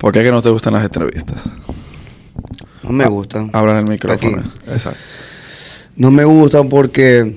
¿Por 0.00 0.14
qué 0.14 0.22
que 0.22 0.30
no 0.30 0.40
te 0.40 0.48
gustan 0.48 0.72
las 0.72 0.84
entrevistas? 0.84 1.50
No 2.82 2.92
me 2.92 3.06
gustan. 3.06 3.50
Habla 3.52 3.72
en 3.72 3.78
el 3.78 3.84
micrófono. 3.84 4.38
Aquí. 4.38 4.48
Exacto. 4.72 4.98
No 5.94 6.10
me 6.10 6.24
gustan 6.24 6.70
porque 6.70 7.36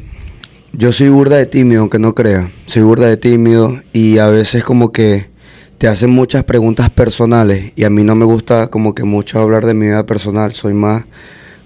yo 0.72 0.94
soy 0.94 1.10
burda 1.10 1.36
de 1.36 1.46
tímido, 1.46 1.82
aunque 1.82 2.00
no 2.00 2.16
crea. 2.16 2.50
Soy 2.66 2.84
burda 2.84 3.08
de 3.08 3.18
tímido 3.18 3.82
y 3.92 4.18
a 4.18 4.28
veces 4.28 4.64
como 4.64 4.94
que 4.94 5.28
te 5.78 5.90
hacen 5.90 6.12
muchas 6.12 6.46
preguntas 6.46 6.90
personales 6.90 7.74
y 7.76 7.84
a 7.84 7.90
mí 7.90 8.06
no 8.06 8.16
me 8.16 8.24
gusta 8.24 8.68
como 8.68 8.96
que 8.96 9.04
mucho 9.04 9.42
hablar 9.42 9.66
de 9.66 9.74
mi 9.74 9.88
vida 9.88 10.06
personal. 10.06 10.54
Soy 10.54 10.74
más 10.74 11.04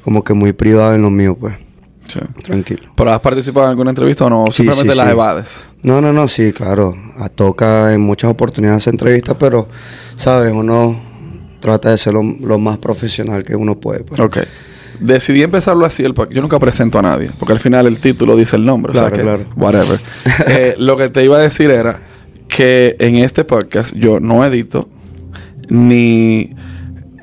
como 0.03 0.23
que 0.23 0.33
muy 0.33 0.51
privado 0.51 0.95
en 0.95 1.03
lo 1.03 1.11
mío, 1.11 1.37
pues. 1.39 1.66
Sí. 2.07 2.19
Tranquilo. 2.43 2.81
¿Pero 2.95 3.11
has 3.13 3.19
participado 3.19 3.65
en 3.65 3.71
alguna 3.71 3.89
entrevista 3.91 4.25
o 4.25 4.29
no? 4.29 4.45
Sí, 4.47 4.63
Simplemente 4.63 4.93
sí, 4.93 4.99
las 4.99 5.09
evades. 5.09 5.63
No, 5.83 6.01
no, 6.01 6.13
no, 6.13 6.27
sí, 6.27 6.51
claro. 6.53 6.95
A- 7.17 7.29
Toca 7.29 7.93
en 7.93 8.01
muchas 8.01 8.31
oportunidades 8.31 8.87
entrevistas, 8.87 9.35
pero, 9.39 9.67
¿sabes? 10.15 10.51
Uno 10.53 10.99
trata 11.59 11.89
de 11.91 11.97
ser 11.97 12.13
lo, 12.13 12.23
lo 12.23 12.57
más 12.57 12.77
profesional 12.77 13.43
que 13.43 13.55
uno 13.55 13.79
puede. 13.79 14.03
pues. 14.03 14.19
Ok. 14.21 14.37
Decidí 14.99 15.43
empezarlo 15.43 15.85
así. 15.85 16.03
El 16.03 16.13
podcast. 16.13 16.35
Yo 16.35 16.41
nunca 16.41 16.57
presento 16.59 16.97
a 16.97 17.01
nadie. 17.03 17.29
Porque 17.37 17.53
al 17.53 17.59
final 17.59 17.85
el 17.87 17.97
título 17.99 18.35
dice 18.35 18.55
el 18.55 18.65
nombre. 18.65 18.91
o 18.91 18.93
sea 18.93 19.09
Claro, 19.11 19.15
que, 19.17 19.21
claro. 19.23 19.45
Whatever. 19.55 19.99
Eh, 20.47 20.75
lo 20.79 20.97
que 20.97 21.09
te 21.09 21.23
iba 21.23 21.37
a 21.37 21.41
decir 21.41 21.69
era 21.69 21.99
que 22.47 22.95
en 22.99 23.17
este 23.17 23.43
podcast 23.43 23.93
yo 23.95 24.19
no 24.19 24.43
edito 24.45 24.89
ni... 25.69 26.55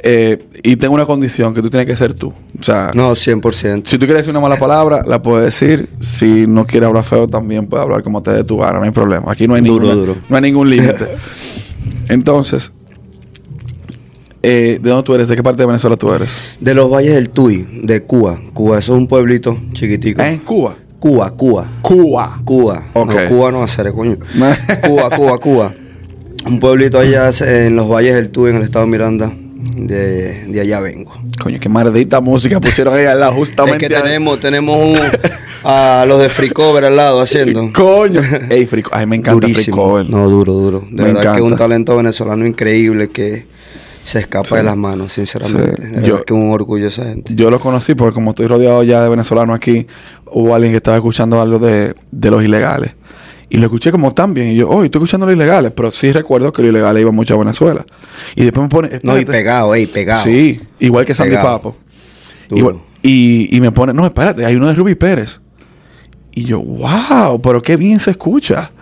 eh, 0.07 0.45
y 0.63 0.77
tengo 0.77 0.95
una 0.95 1.07
condición 1.07 1.55
que 1.55 1.63
tú 1.63 1.71
tienes 1.71 1.87
que 1.87 1.97
ser 1.97 2.13
tú. 2.13 2.29
O 2.29 2.63
sea, 2.63 2.91
No, 2.95 3.13
100%. 3.15 3.87
si 3.87 3.97
tú 3.99 4.05
quieres 4.05 4.19
decir 4.19 4.31
una 4.31 4.41
mala 4.41 4.57
palabra, 4.59 5.03
la 5.07 5.23
puedes 5.23 5.47
decir. 5.47 5.89
Si 6.01 6.47
no 6.47 6.67
quieres 6.67 6.87
hablar 6.89 7.05
feo, 7.05 7.27
también 7.27 7.67
puedes 7.67 7.83
hablar 7.85 8.03
como 8.03 8.23
te 8.23 8.31
dé 8.31 8.45
tu 8.45 8.59
gana. 8.59 8.79
No 8.79 8.85
hay 8.85 8.91
problema. 8.91 9.33
Aquí 9.33 9.49
no 9.49 9.55
hay, 9.55 9.63
Duro, 9.63 9.85
ninguna- 9.87 9.95
duro. 10.01 10.17
No 10.29 10.37
hay 10.37 10.43
ningún 10.43 10.69
límite. 10.69 11.09
Entonces, 12.09 12.71
eh, 14.43 14.79
¿de 14.83 14.91
dónde 14.91 15.05
tú 15.05 15.15
eres? 15.15 15.27
¿De 15.29 15.37
qué 15.37 15.43
parte 15.43 15.63
de 15.63 15.67
Venezuela 15.67 15.97
tú 15.97 16.13
eres? 16.13 16.57
De 16.61 16.75
los 16.75 16.91
valles 16.91 17.15
del 17.15 17.31
Tuy, 17.31 17.67
de 17.85 18.03
Cuba. 18.03 18.39
Cuba, 18.53 18.79
eso 18.79 18.93
es 18.95 18.99
un 18.99 19.07
pueblito 19.09 19.57
chiquitico. 19.73 20.21
En 20.23 20.39
Cuba. 20.39 20.77
Cuba, 20.99 21.31
Cuba. 21.31 21.67
Cuba. 21.83 22.41
Cuba. 22.45 22.83
Ok. 22.95 23.11
No, 23.15 23.29
Cuba 23.29 23.51
no 23.53 23.63
hacer, 23.63 23.91
coño. 23.93 24.19
Cuba, 24.87 25.11
Cuba, 25.11 25.39
Cuba. 25.39 25.75
Un 26.47 26.61
pueblito 26.61 26.99
allá 26.99 27.31
en 27.41 27.75
los 27.77 27.89
valles 27.89 28.15
del 28.15 28.29
Tuy, 28.31 28.51
en 28.51 28.57
el 28.57 28.63
estado 28.63 28.85
de 28.85 28.91
Miranda. 28.91 29.33
De, 29.77 30.45
de 30.47 30.61
allá 30.61 30.81
vengo. 30.81 31.13
Coño, 31.43 31.59
qué 31.61 31.69
maldita 31.69 32.21
música 32.21 32.61
pusieron 32.61 32.95
ahí 32.95 33.07
al 33.07 33.21
lado 33.21 33.33
Es 33.35 33.39
justamente. 33.39 33.89
que 33.89 33.97
ahí. 33.97 34.03
tenemos, 34.03 34.39
tenemos 34.41 34.77
un- 34.79 34.99
a 35.65 36.05
los 36.07 36.21
de 36.21 36.29
Free 36.29 36.51
Cover 36.51 36.85
al 36.85 36.97
lado 36.97 37.21
haciendo. 37.21 37.71
Coño. 37.73 38.21
Ey, 38.51 38.67
Free 38.67 38.83
Ay, 38.93 39.07
me 39.07 39.17
encanta 39.17 39.47
Free. 39.49 39.67
Cover. 39.71 40.09
No, 40.09 40.29
duro, 40.29 40.53
duro. 40.53 40.81
De 40.91 41.03
Me 41.03 41.13
verdad 41.13 41.33
que 41.33 41.39
es 41.39 41.45
un 41.45 41.57
talento 41.57 41.97
venezolano 41.97 42.47
increíble 42.47 43.09
que 43.09 43.47
se 44.05 44.19
escapa 44.19 44.47
Sí. 44.49 44.55
de 44.57 44.63
las 44.65 44.77
manos, 44.77 45.15
sinceramente. 45.15 45.83
Sí. 46.01 46.03
Yo- 46.07 46.23
que 46.25 46.35
es 46.35 46.39
un 46.39 46.51
orgullo 46.51 46.89
esa 46.89 47.05
gente. 47.05 47.35
Yo 47.35 47.51
lo 47.51 47.59
conocí 47.59 47.95
porque 47.95 48.13
como 48.15 48.31
estoy 48.31 48.47
rodeado 48.47 48.83
ya 48.83 49.03
de 49.03 49.09
venezolanos 49.09 49.57
aquí, 49.57 49.87
hubo 50.27 50.55
alguien 50.55 50.73
que 50.73 50.77
estaba 50.77 50.99
escuchando 50.99 51.41
algo 51.41 51.59
de, 51.59 51.95
de 52.11 52.31
los 52.31 52.45
ilegales. 52.45 52.93
Y 53.55 53.59
lo 53.59 53.67
escuché 53.67 53.93
como 53.93 54.13
tan 54.13 54.35
bien. 54.35 54.49
Y 54.49 54.57
yo, 54.57 54.69
oh, 54.69 54.83
estoy 54.83 54.99
escuchando 54.99 55.27
los 55.27 55.35
ilegales. 55.37 55.71
Pero 55.77 55.91
sí 55.93 56.11
recuerdo 56.11 56.53
que 56.53 56.63
los 56.63 56.71
ilegales 56.71 57.01
iban 57.03 57.15
mucho 57.15 57.35
a 57.35 57.39
Venezuela. 57.39 57.87
Y 58.35 58.43
después 58.43 58.65
me 58.65 58.69
pone... 58.69 59.01
No, 59.05 59.17
y 59.19 59.25
pegado, 59.25 59.75
ey, 59.75 59.87
pegado. 59.87 60.21
Sí, 60.23 60.61
igual 60.81 61.05
que 61.07 61.15
Sandy 61.15 61.37
Pegado. 61.37 61.57
Papo. 61.59 61.77
Igual- 62.51 62.81
y, 63.01 63.55
y 63.57 63.61
me 63.61 63.71
pone, 63.71 63.93
no, 63.93 64.05
espérate, 64.07 64.45
hay 64.45 64.57
uno 64.57 64.67
de 64.67 64.75
Ruby 64.75 64.97
Pérez. 64.97 65.41
Y 66.33 66.45
yo, 66.47 66.61
wow, 66.61 67.41
pero 67.41 67.63
qué 67.63 67.77
bien 67.77 68.01
se 68.01 68.11
escucha. 68.11 68.73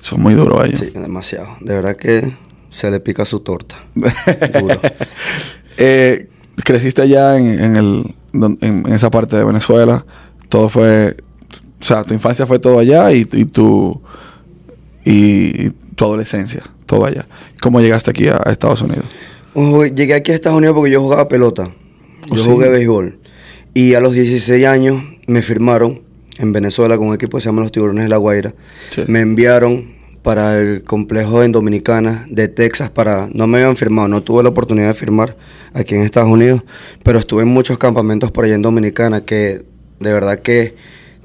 Son 0.00 0.20
muy 0.20 0.34
duros 0.34 0.64
ellos. 0.66 0.80
Sí, 0.80 0.90
demasiado. 0.98 1.48
De 1.60 1.74
verdad 1.74 1.94
que 1.96 2.32
se 2.70 2.90
le 2.90 2.98
pica 3.00 3.24
su 3.24 3.40
torta. 3.40 3.76
Duro. 3.94 4.80
Eh, 5.78 6.28
creciste 6.64 7.02
allá 7.02 7.36
en, 7.36 7.62
en 7.62 7.76
el, 7.76 8.14
en, 8.32 8.58
en 8.86 8.92
esa 8.94 9.10
parte 9.10 9.36
de 9.36 9.44
Venezuela. 9.44 10.06
Todo 10.48 10.68
fue, 10.70 11.16
o 11.80 11.84
sea, 11.84 12.04
tu 12.04 12.14
infancia 12.14 12.46
fue 12.46 12.58
todo 12.58 12.78
allá 12.78 13.12
y, 13.12 13.26
y 13.32 13.44
tu 13.44 14.00
y, 15.04 15.70
tu 15.94 16.04
adolescencia, 16.04 16.62
todo 16.84 17.04
allá. 17.06 17.26
¿Cómo 17.60 17.80
llegaste 17.80 18.10
aquí 18.10 18.28
a, 18.28 18.40
a 18.44 18.50
Estados 18.50 18.82
Unidos? 18.82 19.04
Llegué 19.94 20.14
aquí 20.14 20.32
a 20.32 20.34
Estados 20.34 20.58
Unidos 20.58 20.74
porque 20.76 20.90
yo 20.90 21.00
jugaba 21.00 21.28
pelota. 21.28 21.72
¿Oh, 22.30 22.34
Yo 22.34 22.42
sí? 22.42 22.50
jugué 22.50 22.68
béisbol. 22.68 23.18
Y 23.72 23.94
a 23.94 24.00
los 24.00 24.12
16 24.12 24.66
años 24.66 25.02
me 25.26 25.42
firmaron 25.42 26.02
en 26.38 26.52
Venezuela 26.52 26.98
con 26.98 27.08
un 27.08 27.14
equipo 27.14 27.36
que 27.38 27.42
se 27.42 27.48
llama 27.48 27.62
Los 27.62 27.72
Tiburones 27.72 28.04
de 28.04 28.08
la 28.08 28.16
Guaira. 28.16 28.54
Sí. 28.90 29.02
Me 29.06 29.20
enviaron 29.20 29.94
para 30.22 30.58
el 30.58 30.82
complejo 30.82 31.42
en 31.44 31.52
Dominicana 31.52 32.26
de 32.28 32.48
Texas 32.48 32.90
para... 32.90 33.28
No 33.32 33.46
me 33.46 33.58
habían 33.58 33.76
firmado, 33.76 34.08
no 34.08 34.22
tuve 34.22 34.42
la 34.42 34.48
oportunidad 34.48 34.88
de 34.88 34.94
firmar 34.94 35.36
aquí 35.72 35.94
en 35.94 36.02
Estados 36.02 36.28
Unidos, 36.28 36.62
pero 37.02 37.18
estuve 37.18 37.42
en 37.42 37.48
muchos 37.48 37.78
campamentos 37.78 38.32
por 38.32 38.44
allá 38.44 38.56
en 38.56 38.62
Dominicana 38.62 39.20
que 39.24 39.64
de 40.00 40.12
verdad 40.12 40.40
que 40.40 40.74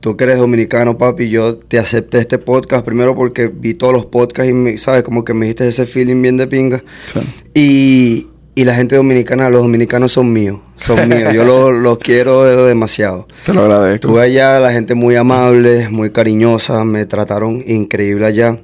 tú 0.02 0.18
que 0.18 0.26
eres 0.26 0.38
dominicano, 0.40 0.98
papi, 0.98 1.30
yo 1.30 1.58
te 1.58 1.80
acepté 1.80 2.18
este 2.20 2.38
podcast 2.38 2.84
primero 2.86 3.16
porque 3.16 3.48
vi 3.48 3.74
todos 3.76 3.94
los 3.94 4.06
podcasts 4.06 4.50
y, 4.50 4.54
me- 4.54 4.78
¿sabes? 4.78 5.04
Como 5.04 5.24
que 5.24 5.34
me 5.34 5.46
diste 5.46 5.68
ese 5.68 5.86
feeling 5.86 6.22
bien 6.22 6.36
de 6.38 6.48
pinga. 6.48 6.84
Sí. 7.14 7.20
Y, 7.54 8.28
y 8.54 8.66
la 8.66 8.76
gente 8.76 8.96
dominicana, 8.98 9.50
los 9.50 9.62
dominicanos 9.62 10.12
son 10.12 10.34
míos, 10.34 10.60
son 10.76 11.08
míos. 11.10 11.34
Yo 11.34 11.46
los, 11.46 11.72
los 11.74 11.98
quiero 12.00 12.44
demasiado. 12.66 13.28
Te 13.46 13.54
lo 13.54 13.62
agradezco. 13.62 14.08
Estuve 14.08 14.22
allá, 14.24 14.60
la 14.60 14.72
gente 14.74 14.94
muy 14.96 15.16
amable, 15.16 15.88
muy 15.90 16.10
cariñosa, 16.10 16.84
me 16.84 17.06
trataron 17.06 17.64
increíble 17.66 18.26
allá. 18.26 18.58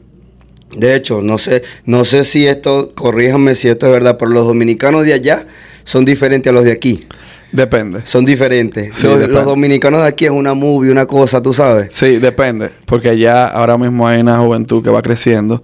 De 0.75 0.95
hecho, 0.95 1.21
no 1.21 1.37
sé, 1.37 1.63
no 1.85 2.03
sé 2.03 2.25
si 2.25 2.45
esto, 2.45 2.89
corríjanme 2.93 3.55
si 3.55 3.69
esto 3.69 3.85
es 3.85 3.91
verdad, 3.93 4.17
pero 4.19 4.31
los 4.31 4.45
dominicanos 4.45 5.05
de 5.05 5.13
allá 5.13 5.47
son 5.85 6.03
diferentes 6.03 6.49
a 6.51 6.53
los 6.53 6.65
de 6.65 6.73
aquí. 6.73 7.05
Depende. 7.51 8.01
Son 8.05 8.25
diferentes. 8.25 8.95
Sí, 8.95 9.07
los, 9.07 9.45
dominicanos 9.45 10.01
de 10.01 10.07
aquí 10.07 10.25
es 10.25 10.31
una 10.31 10.53
movie, 10.53 10.91
una 10.91 11.05
cosa, 11.05 11.41
tú 11.41 11.53
sabes. 11.53 11.93
Sí, 11.93 12.17
depende. 12.17 12.69
Porque 12.85 13.09
allá 13.09 13.47
ahora 13.47 13.77
mismo 13.77 14.07
hay 14.07 14.19
una 14.19 14.37
juventud 14.39 14.83
que 14.83 14.89
va 14.89 15.01
creciendo 15.01 15.63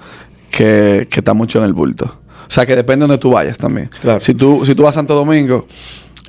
que, 0.50 1.08
que 1.10 1.20
está 1.20 1.34
mucho 1.34 1.60
en 1.60 1.66
el 1.66 1.74
bulto. 1.74 2.06
O 2.48 2.52
sea, 2.52 2.66
que 2.66 2.76
depende 2.76 3.04
de 3.04 3.08
donde 3.08 3.22
tú 3.22 3.32
vayas 3.32 3.58
también. 3.58 3.90
Claro. 4.02 4.20
Si 4.20 4.34
tú, 4.34 4.66
si 4.66 4.76
tú 4.76 4.84
vas 4.84 4.96
a 4.96 5.00
Santo 5.00 5.16
Domingo, 5.16 5.66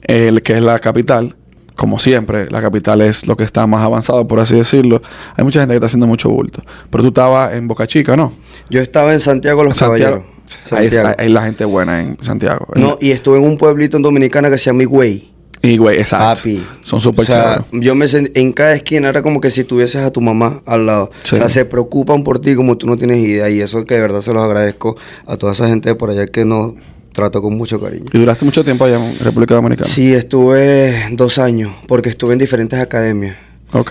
el 0.02 0.42
que 0.42 0.54
es 0.54 0.62
la 0.62 0.78
capital, 0.78 1.36
como 1.76 1.98
siempre, 1.98 2.50
la 2.50 2.62
capital 2.62 3.00
es 3.00 3.26
lo 3.26 3.36
que 3.36 3.44
está 3.44 3.66
más 3.66 3.84
avanzado, 3.84 4.26
por 4.26 4.40
así 4.40 4.56
decirlo. 4.56 5.02
Hay 5.36 5.44
mucha 5.44 5.60
gente 5.60 5.72
que 5.72 5.76
está 5.76 5.86
haciendo 5.86 6.06
mucho 6.06 6.30
bulto. 6.30 6.62
Pero 6.90 7.02
tú 7.02 7.08
estabas 7.08 7.52
en 7.54 7.66
Boca 7.66 7.86
Chica, 7.86 8.16
¿no? 8.16 8.32
Yo 8.70 8.80
estaba 8.80 9.12
en 9.12 9.20
Santiago 9.20 9.64
los 9.64 9.76
Santiago. 9.76 10.22
Caballeros. 10.22 10.34
Ahí, 10.72 10.86
es- 10.86 10.94
Santiago. 10.94 11.16
ahí 11.18 11.26
es 11.26 11.32
la 11.32 11.42
gente 11.42 11.64
buena 11.64 12.00
en 12.00 12.16
Santiago. 12.20 12.66
No, 12.76 12.96
y 13.00 13.10
estuve 13.10 13.38
en 13.38 13.44
un 13.44 13.56
pueblito 13.56 13.96
en 13.96 14.02
Dominicana 14.02 14.50
que 14.50 14.58
se 14.58 14.66
llama 14.66 14.82
Higüey. 14.82 15.33
Y, 15.66 15.76
güey, 15.78 15.98
exacto. 15.98 16.40
Papi. 16.42 16.62
Son 16.82 17.00
súper 17.00 17.22
O 17.22 17.26
sea, 17.26 17.64
yo 17.72 17.94
me 17.94 18.06
sent- 18.06 18.30
en 18.34 18.52
cada 18.52 18.74
esquina 18.74 19.08
era 19.08 19.22
como 19.22 19.40
que 19.40 19.50
si 19.50 19.64
tuvieses 19.64 20.02
a 20.02 20.10
tu 20.12 20.20
mamá 20.20 20.62
al 20.66 20.86
lado. 20.86 21.10
Sí. 21.22 21.36
O 21.36 21.38
sea, 21.38 21.48
se 21.48 21.64
preocupan 21.64 22.22
por 22.22 22.38
ti 22.38 22.54
como 22.54 22.76
tú 22.76 22.86
no 22.86 22.96
tienes 22.96 23.18
idea. 23.18 23.48
Y 23.48 23.60
eso 23.60 23.84
que 23.84 23.94
de 23.94 24.00
verdad 24.02 24.20
se 24.20 24.32
los 24.32 24.42
agradezco 24.44 24.96
a 25.26 25.36
toda 25.36 25.52
esa 25.52 25.66
gente 25.66 25.88
de 25.88 25.94
por 25.94 26.10
allá 26.10 26.26
que 26.26 26.44
nos 26.44 26.74
trató 27.12 27.40
con 27.40 27.56
mucho 27.56 27.80
cariño. 27.80 28.04
¿Y 28.12 28.18
duraste 28.18 28.44
mucho 28.44 28.64
tiempo 28.64 28.84
allá 28.84 28.96
en 29.04 29.18
República 29.20 29.54
Dominicana? 29.54 29.88
Sí, 29.88 30.12
estuve 30.12 31.06
dos 31.12 31.38
años, 31.38 31.72
porque 31.88 32.08
estuve 32.10 32.32
en 32.34 32.38
diferentes 32.40 32.78
academias. 32.78 33.36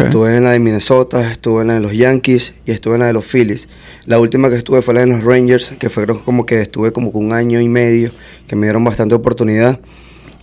Estuve 0.05 0.37
en 0.37 0.43
la 0.45 0.51
de 0.51 0.59
Minnesota, 0.59 1.29
estuve 1.29 1.61
en 1.63 1.67
la 1.67 1.73
de 1.73 1.79
los 1.81 1.91
Yankees 1.93 2.53
y 2.65 2.71
estuve 2.71 2.93
en 2.95 2.99
la 3.01 3.07
de 3.07 3.13
los 3.13 3.25
Phillies. 3.25 3.67
La 4.05 4.17
última 4.19 4.49
que 4.49 4.55
estuve 4.55 4.81
fue 4.81 4.93
la 4.93 5.01
de 5.01 5.07
los 5.07 5.23
Rangers, 5.23 5.73
que 5.77 5.89
fue 5.89 6.03
creo 6.03 6.23
como 6.23 6.45
que 6.45 6.61
estuve 6.61 6.93
como 6.93 7.11
con 7.11 7.25
un 7.25 7.33
año 7.33 7.59
y 7.59 7.67
medio, 7.67 8.11
que 8.47 8.55
me 8.55 8.65
dieron 8.67 8.83
bastante 8.85 9.13
oportunidad. 9.15 9.79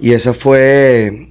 Y 0.01 0.13
esa 0.13 0.35
fue, 0.35 1.29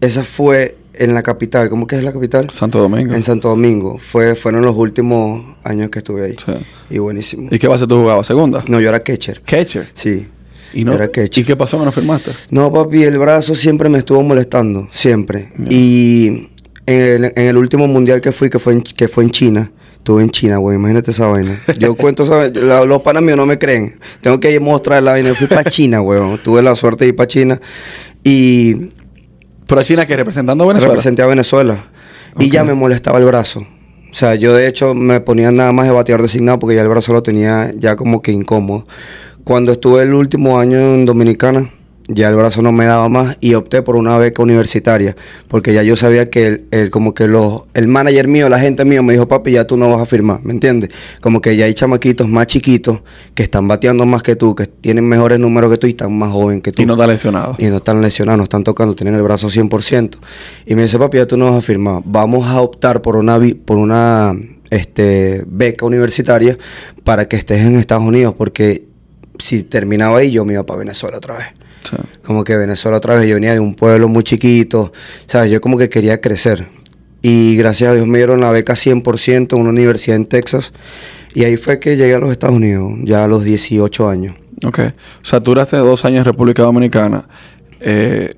esa 0.00 0.24
fue 0.24 0.76
en 0.94 1.14
la 1.14 1.22
capital, 1.22 1.68
¿cómo 1.68 1.86
que 1.86 1.96
es 1.96 2.04
la 2.04 2.12
capital? 2.12 2.50
Santo 2.50 2.78
Domingo. 2.78 3.14
En 3.14 3.22
Santo 3.22 3.48
Domingo. 3.48 3.98
Fue, 3.98 4.34
fueron 4.34 4.62
los 4.62 4.76
últimos 4.76 5.44
años 5.64 5.90
que 5.90 5.98
estuve 5.98 6.24
ahí. 6.24 6.36
Sí. 6.44 6.52
Y 6.90 6.98
buenísimo. 6.98 7.48
¿Y 7.50 7.58
qué 7.58 7.66
base 7.66 7.86
tú 7.86 7.96
jugabas? 7.96 8.26
¿Segunda? 8.26 8.64
No, 8.68 8.80
yo 8.80 8.88
era 8.88 9.02
catcher. 9.02 9.42
Catcher. 9.42 9.88
Sí. 9.94 10.28
¿Y, 10.72 10.84
no, 10.84 10.92
Era 10.92 11.08
catcher. 11.08 11.42
¿Y 11.42 11.46
qué 11.46 11.56
pasó 11.56 11.78
que 11.78 11.84
no 11.84 11.92
firmaste? 11.92 12.32
No, 12.50 12.72
papi, 12.72 13.04
el 13.04 13.18
brazo 13.18 13.54
siempre 13.54 13.88
me 13.88 13.98
estuvo 13.98 14.22
molestando, 14.22 14.88
siempre. 14.92 15.48
Y 15.68 16.48
en 16.86 17.24
el, 17.24 17.24
en 17.36 17.46
el 17.46 17.56
último 17.56 17.86
mundial 17.86 18.20
que 18.20 18.32
fui, 18.32 18.50
que 18.50 18.58
fue 18.58 18.74
en, 18.74 18.82
que 18.82 19.08
fue 19.08 19.24
en 19.24 19.30
China, 19.30 19.70
estuve 20.04 20.22
en 20.22 20.28
China, 20.28 20.58
güey, 20.58 20.76
imagínate 20.76 21.12
esa 21.12 21.26
vaina. 21.28 21.56
Yo 21.78 21.94
cuento, 21.96 22.24
esa- 22.24 22.48
la- 22.50 22.84
los 22.84 23.00
panas 23.00 23.22
míos 23.22 23.38
no 23.38 23.46
me 23.46 23.58
creen. 23.58 23.98
Tengo 24.20 24.38
que 24.38 24.60
mostrar 24.60 25.02
la 25.02 25.12
vaina. 25.12 25.30
Yo 25.30 25.34
fui 25.34 25.46
para 25.46 25.64
China, 25.70 26.00
güey. 26.00 26.20
Tuve 26.44 26.60
la 26.60 26.74
suerte 26.74 27.04
de 27.04 27.08
ir 27.08 27.16
para 27.16 27.26
China 27.26 27.60
y 28.22 28.90
Pero 29.66 29.82
China 29.82 30.04
que 30.06 30.14
representando 30.16 30.64
a 30.64 30.66
Venezuela. 30.68 30.92
representé 30.94 31.22
a 31.22 31.26
Venezuela. 31.26 31.86
Y 32.38 32.50
ya 32.50 32.64
me 32.64 32.74
molestaba 32.74 33.18
el 33.18 33.24
brazo. 33.24 33.60
O 33.60 34.14
sea, 34.14 34.34
yo 34.34 34.54
de 34.54 34.68
hecho 34.68 34.94
me 34.94 35.20
ponía 35.20 35.50
nada 35.50 35.72
más 35.72 35.86
de 35.86 35.92
bateador 35.92 36.20
designado 36.22 36.58
porque 36.58 36.76
ya 36.76 36.82
el 36.82 36.88
brazo 36.88 37.12
lo 37.14 37.22
tenía 37.22 37.72
ya 37.78 37.96
como 37.96 38.20
que 38.22 38.30
incómodo. 38.30 38.86
Cuando 39.42 39.72
estuve 39.72 40.02
el 40.02 40.12
último 40.14 40.58
año 40.58 40.76
en 40.78 41.04
Dominicana, 41.06 41.70
ya 42.08 42.28
el 42.28 42.34
brazo 42.34 42.60
no 42.60 42.70
me 42.70 42.84
daba 42.84 43.08
más 43.08 43.38
y 43.40 43.54
opté 43.54 43.80
por 43.80 43.96
una 43.96 44.18
beca 44.18 44.42
universitaria, 44.42 45.16
porque 45.48 45.72
ya 45.72 45.82
yo 45.82 45.96
sabía 45.96 46.28
que 46.28 46.46
el, 46.46 46.64
el- 46.70 46.90
como 46.90 47.14
que 47.14 47.26
los, 47.26 47.62
el 47.72 47.88
manager 47.88 48.28
mío, 48.28 48.48
la 48.50 48.60
gente 48.60 48.84
mío 48.84 49.02
me 49.02 49.14
dijo, 49.14 49.26
papi, 49.26 49.52
ya 49.52 49.66
tú 49.66 49.76
no 49.78 49.90
vas 49.90 50.02
a 50.02 50.06
firmar, 50.06 50.40
¿me 50.44 50.52
entiendes? 50.52 50.90
Como 51.22 51.40
que 51.40 51.56
ya 51.56 51.64
hay 51.64 51.72
chamaquitos 51.74 52.28
más 52.28 52.46
chiquitos 52.46 53.00
que 53.34 53.42
están 53.42 53.66
bateando 53.68 54.04
más 54.04 54.22
que 54.22 54.36
tú, 54.36 54.54
que 54.54 54.66
tienen 54.66 55.04
mejores 55.08 55.38
números 55.38 55.70
que 55.70 55.78
tú 55.78 55.86
y 55.86 55.90
están 55.90 56.12
más 56.16 56.30
jóvenes 56.30 56.62
que 56.62 56.72
tú. 56.72 56.82
Y 56.82 56.86
no 56.86 56.92
está 56.92 57.06
lesionado. 57.06 57.56
Y 57.58 57.66
no 57.66 57.76
están 57.76 58.02
lesionados, 58.02 58.36
no 58.38 58.44
están 58.44 58.64
tocando, 58.64 58.94
tienen 58.94 59.14
el 59.14 59.22
brazo 59.22 59.48
100%. 59.48 60.18
Y 60.66 60.74
me 60.74 60.82
dice, 60.82 60.98
papi, 60.98 61.16
ya 61.18 61.26
tú 61.26 61.36
no 61.38 61.46
vas 61.46 61.56
a 61.56 61.62
firmar. 61.62 62.02
Vamos 62.04 62.46
a 62.46 62.60
optar 62.60 63.00
por 63.00 63.16
una, 63.16 63.40
por 63.64 63.78
una 63.78 64.34
este, 64.68 65.44
beca 65.46 65.86
universitaria 65.86 66.58
para 67.02 67.28
que 67.28 67.36
estés 67.36 67.62
en 67.62 67.76
Estados 67.76 68.04
Unidos, 68.04 68.34
porque 68.36 68.84
si 69.38 69.62
terminaba 69.62 70.18
ahí, 70.18 70.30
yo 70.30 70.44
me 70.44 70.52
iba 70.52 70.64
para 70.64 70.80
Venezuela 70.80 71.16
otra 71.16 71.36
vez. 71.38 71.46
Sí. 71.84 71.96
Como 72.24 72.44
que 72.44 72.56
Venezuela 72.56 72.96
otra 72.98 73.16
vez, 73.16 73.28
yo 73.28 73.34
venía 73.34 73.52
de 73.52 73.60
un 73.60 73.74
pueblo 73.74 74.08
muy 74.08 74.24
chiquito, 74.24 74.92
¿sabes? 75.26 75.50
Yo 75.50 75.60
como 75.60 75.78
que 75.78 75.88
quería 75.88 76.20
crecer. 76.20 76.68
Y 77.22 77.56
gracias 77.56 77.90
a 77.90 77.94
Dios 77.94 78.06
me 78.06 78.18
dieron 78.18 78.40
la 78.40 78.50
beca 78.50 78.74
100% 78.74 79.54
en 79.54 79.60
una 79.60 79.70
universidad 79.70 80.16
en 80.16 80.26
Texas. 80.26 80.72
Y 81.34 81.44
ahí 81.44 81.56
fue 81.56 81.80
que 81.80 81.96
llegué 81.96 82.14
a 82.14 82.18
los 82.18 82.30
Estados 82.30 82.56
Unidos, 82.56 82.92
ya 83.04 83.24
a 83.24 83.28
los 83.28 83.44
18 83.44 84.08
años. 84.08 84.36
Ok. 84.64 84.80
O 85.22 85.24
sea, 85.24 85.40
tú 85.40 85.50
duraste 85.52 85.76
dos 85.76 86.04
años 86.04 86.18
en 86.18 86.24
República 86.24 86.62
Dominicana. 86.62 87.24
eh, 87.80 88.34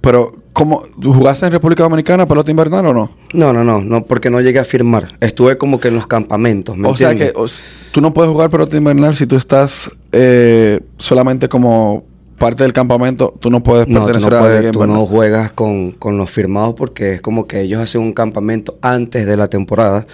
pero, 0.00 0.34
¿cómo? 0.52 0.82
¿Tú 1.00 1.12
jugaste 1.12 1.46
en 1.46 1.52
República 1.52 1.82
Dominicana 1.82 2.26
pelota 2.26 2.50
invernal 2.50 2.86
o 2.86 2.94
no? 2.94 3.10
No, 3.34 3.52
no, 3.52 3.64
no, 3.64 3.82
no, 3.82 4.04
porque 4.04 4.30
no 4.30 4.40
llegué 4.40 4.58
a 4.58 4.64
firmar. 4.64 5.16
Estuve 5.20 5.58
como 5.58 5.78
que 5.78 5.88
en 5.88 5.94
los 5.94 6.06
campamentos, 6.06 6.76
¿me 6.76 6.88
O 6.88 6.96
sea 6.96 7.14
que 7.14 7.32
o 7.34 7.46
tú 7.92 8.00
no 8.00 8.14
puedes 8.14 8.30
jugar 8.30 8.50
pelota 8.50 8.76
invernal 8.76 9.14
si 9.14 9.26
tú 9.26 9.36
estás 9.36 9.90
eh, 10.12 10.80
solamente 10.96 11.48
como 11.48 12.04
parte 12.40 12.64
del 12.64 12.72
campamento. 12.72 13.32
Tú 13.38 13.50
no 13.50 13.62
puedes 13.62 13.86
No, 13.86 14.00
tú 14.00 14.06
pertenecer 14.06 14.32
no, 14.32 14.38
a 14.38 14.40
la 14.40 14.46
puedes- 14.46 14.72
tú 14.72 14.86
no 14.86 15.06
juegas 15.06 15.52
con, 15.52 15.92
con 15.92 16.18
los 16.18 16.28
firmados 16.28 16.74
porque 16.74 17.14
es 17.14 17.20
como 17.20 17.46
que 17.46 17.60
ellos 17.60 17.80
hacen 17.80 18.00
un 18.00 18.12
campamento 18.12 18.76
antes 18.82 19.26
de 19.26 19.36
la 19.36 19.46
temporada 19.46 20.06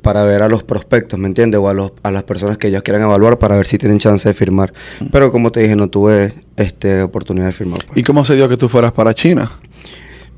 para 0.00 0.24
ver 0.24 0.42
a 0.42 0.48
los 0.48 0.62
prospectos, 0.64 1.18
¿me 1.18 1.26
entiendes? 1.28 1.60
O 1.60 1.68
a, 1.68 1.74
los, 1.74 1.92
a 2.02 2.10
las 2.10 2.22
personas 2.24 2.56
que 2.58 2.68
ellos 2.68 2.82
quieran 2.82 3.02
evaluar 3.02 3.38
para 3.38 3.56
ver 3.56 3.66
si 3.66 3.76
tienen 3.78 3.98
chance 3.98 4.28
de 4.28 4.32
firmar. 4.34 4.72
Pero 5.12 5.30
como 5.30 5.52
te 5.52 5.60
dije, 5.60 5.76
no 5.76 5.88
tuve 5.90 6.34
este, 6.56 7.02
oportunidad 7.02 7.46
de 7.46 7.52
firmar. 7.52 7.84
pues. 7.86 7.98
¿Y 7.98 8.02
cómo 8.02 8.24
se 8.24 8.34
dio 8.34 8.48
que 8.48 8.56
tú 8.56 8.68
fueras 8.68 8.92
para 8.92 9.12
China? 9.14 9.50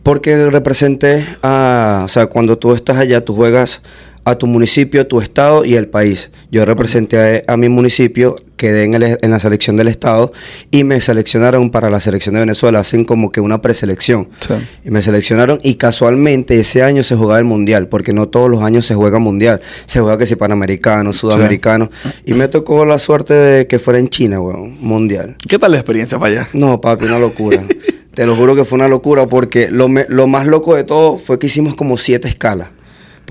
Porque 0.03 0.51
representé 0.51 1.25
a, 1.43 2.03
o 2.05 2.09
sea, 2.09 2.27
cuando 2.27 2.59
tú 2.59 2.75
estás 2.75 2.99
allá, 2.99 3.25
tú 3.25 3.35
juegas 3.35 3.81
a 4.27 4.37
tu 4.37 4.47
municipio, 4.47 5.07
tu 5.07 5.21
estado 5.21 5.65
y 5.65 5.75
el 5.77 5.87
país. 5.89 6.31
Yo 6.51 6.65
representé 6.65 7.43
a, 7.47 7.57
mi 7.59 7.69
municipio, 7.69 8.37
quedé 8.57 8.85
en, 8.85 8.95
el- 8.95 9.19
en 9.21 9.31
la 9.31 9.39
selección 9.39 9.77
del 9.77 9.89
estado 9.89 10.33
y 10.71 10.83
me 10.85 11.01
seleccionaron 11.01 11.71
para 11.71 11.91
la 11.91 12.01
selección 12.01 12.35
de 12.35 12.41
Venezuela. 12.41 12.79
Hacen 12.81 13.05
como 13.05 13.31
que 13.31 13.41
una 13.41 13.61
preselección. 13.61 14.29
Sí. 14.41 14.55
Y 14.85 14.91
me 14.91 15.03
seleccionaron 15.03 15.61
y 15.63 15.75
casualmente 15.75 16.59
ese 16.59 16.83
año 16.83 17.03
se 17.03 17.17
jugaba 17.17 17.39
el 17.39 17.45
mundial, 17.45 17.89
porque 17.89 18.13
no 18.15 18.29
todos 18.29 18.49
los 18.51 18.63
años 18.63 18.87
se 18.87 18.95
juega 18.95 19.19
mundial. 19.19 19.61
Se 19.87 20.01
juega 20.01 20.17
que 20.17 20.27
si 20.27 20.37
panamericano, 20.37 21.13
sudamericano. 21.13 21.91
Y 22.25 22.33
me 22.35 22.49
tocó 22.49 22.85
la 22.87 22.99
suerte 22.99 23.35
de 23.35 23.67
que 23.67 23.79
fuera 23.79 23.99
en 23.99 24.09
China, 24.09 24.41
weón, 24.41 24.79
mundial. 24.81 25.37
¿Qué 25.47 25.59
tal 25.59 25.73
la 25.73 25.79
experiencia 25.79 26.19
para 26.19 26.33
allá? 26.33 26.49
No, 26.55 26.81
papi, 26.81 27.05
una 27.05 27.19
locura. 27.19 27.63
Te 28.15 28.27
lo 28.27 28.37
juro 28.37 28.55
que 28.55 28.65
fue 28.65 28.77
una 28.77 28.87
locura 28.87 29.27
porque 29.27 29.69
lo, 29.73 29.89
me- 29.89 30.07
lo 30.09 30.29
más 30.29 30.47
loco 30.47 30.77
de 30.77 30.85
todo 30.85 31.19
fue 31.19 31.39
que 31.41 31.49
hicimos 31.49 31.75
como 31.75 31.99
siete 31.99 32.29
escalas. 32.29 32.69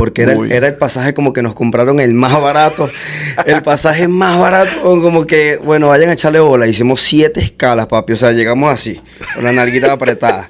Porque 0.03 0.23
era, 0.23 0.33
el- 0.33 0.37
Uy. 0.39 0.51
era 0.51 0.67
el 0.67 0.75
pasaje 0.75 1.13
como 1.13 1.31
que 1.31 1.41
nos 1.41 1.55
compraron 1.55 2.01
el 2.01 2.13
más 2.13 2.41
barato. 2.41 2.89
el 3.45 3.61
pasaje 3.61 4.09
más 4.09 4.37
barato, 4.37 4.69
como 4.83 5.25
que, 5.25 5.55
bueno, 5.63 5.87
vayan 5.87 6.09
a 6.09 6.13
echarle 6.13 6.41
bola. 6.41 6.67
Hicimos 6.67 7.01
siete 7.01 7.39
escalas, 7.39 7.87
papi. 7.87 8.11
O 8.11 8.17
sea, 8.17 8.33
llegamos 8.33 8.69
así, 8.69 8.99
con 9.33 9.45
la 9.45 9.53
nalguita 9.53 9.93
apretada. 9.93 10.49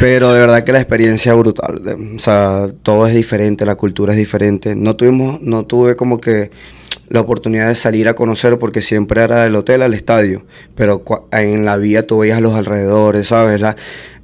Pero 0.00 0.32
de 0.32 0.40
verdad 0.40 0.64
que 0.64 0.72
la 0.72 0.78
experiencia 0.80 1.32
es 1.32 1.38
brutal. 1.38 1.82
O 2.16 2.18
sea, 2.18 2.68
todo 2.82 3.06
es 3.06 3.14
diferente, 3.14 3.66
la 3.66 3.74
cultura 3.74 4.14
es 4.14 4.18
diferente. 4.18 4.74
No 4.74 4.96
tuvimos, 4.96 5.42
no 5.42 5.66
tuve 5.66 5.94
como 5.94 6.18
que 6.18 6.50
la 7.08 7.20
oportunidad 7.20 7.68
de 7.68 7.74
salir 7.74 8.08
a 8.08 8.14
conocer 8.14 8.58
porque 8.58 8.80
siempre 8.80 9.22
era 9.22 9.42
del 9.42 9.54
hotel 9.54 9.82
al 9.82 9.92
estadio. 9.92 10.46
Pero 10.74 11.04
en 11.32 11.66
la 11.66 11.76
vía 11.76 12.06
tú 12.06 12.20
veías 12.20 12.40
los 12.40 12.54
alrededores, 12.54 13.28
¿sabes? 13.28 13.60
La- 13.60 13.76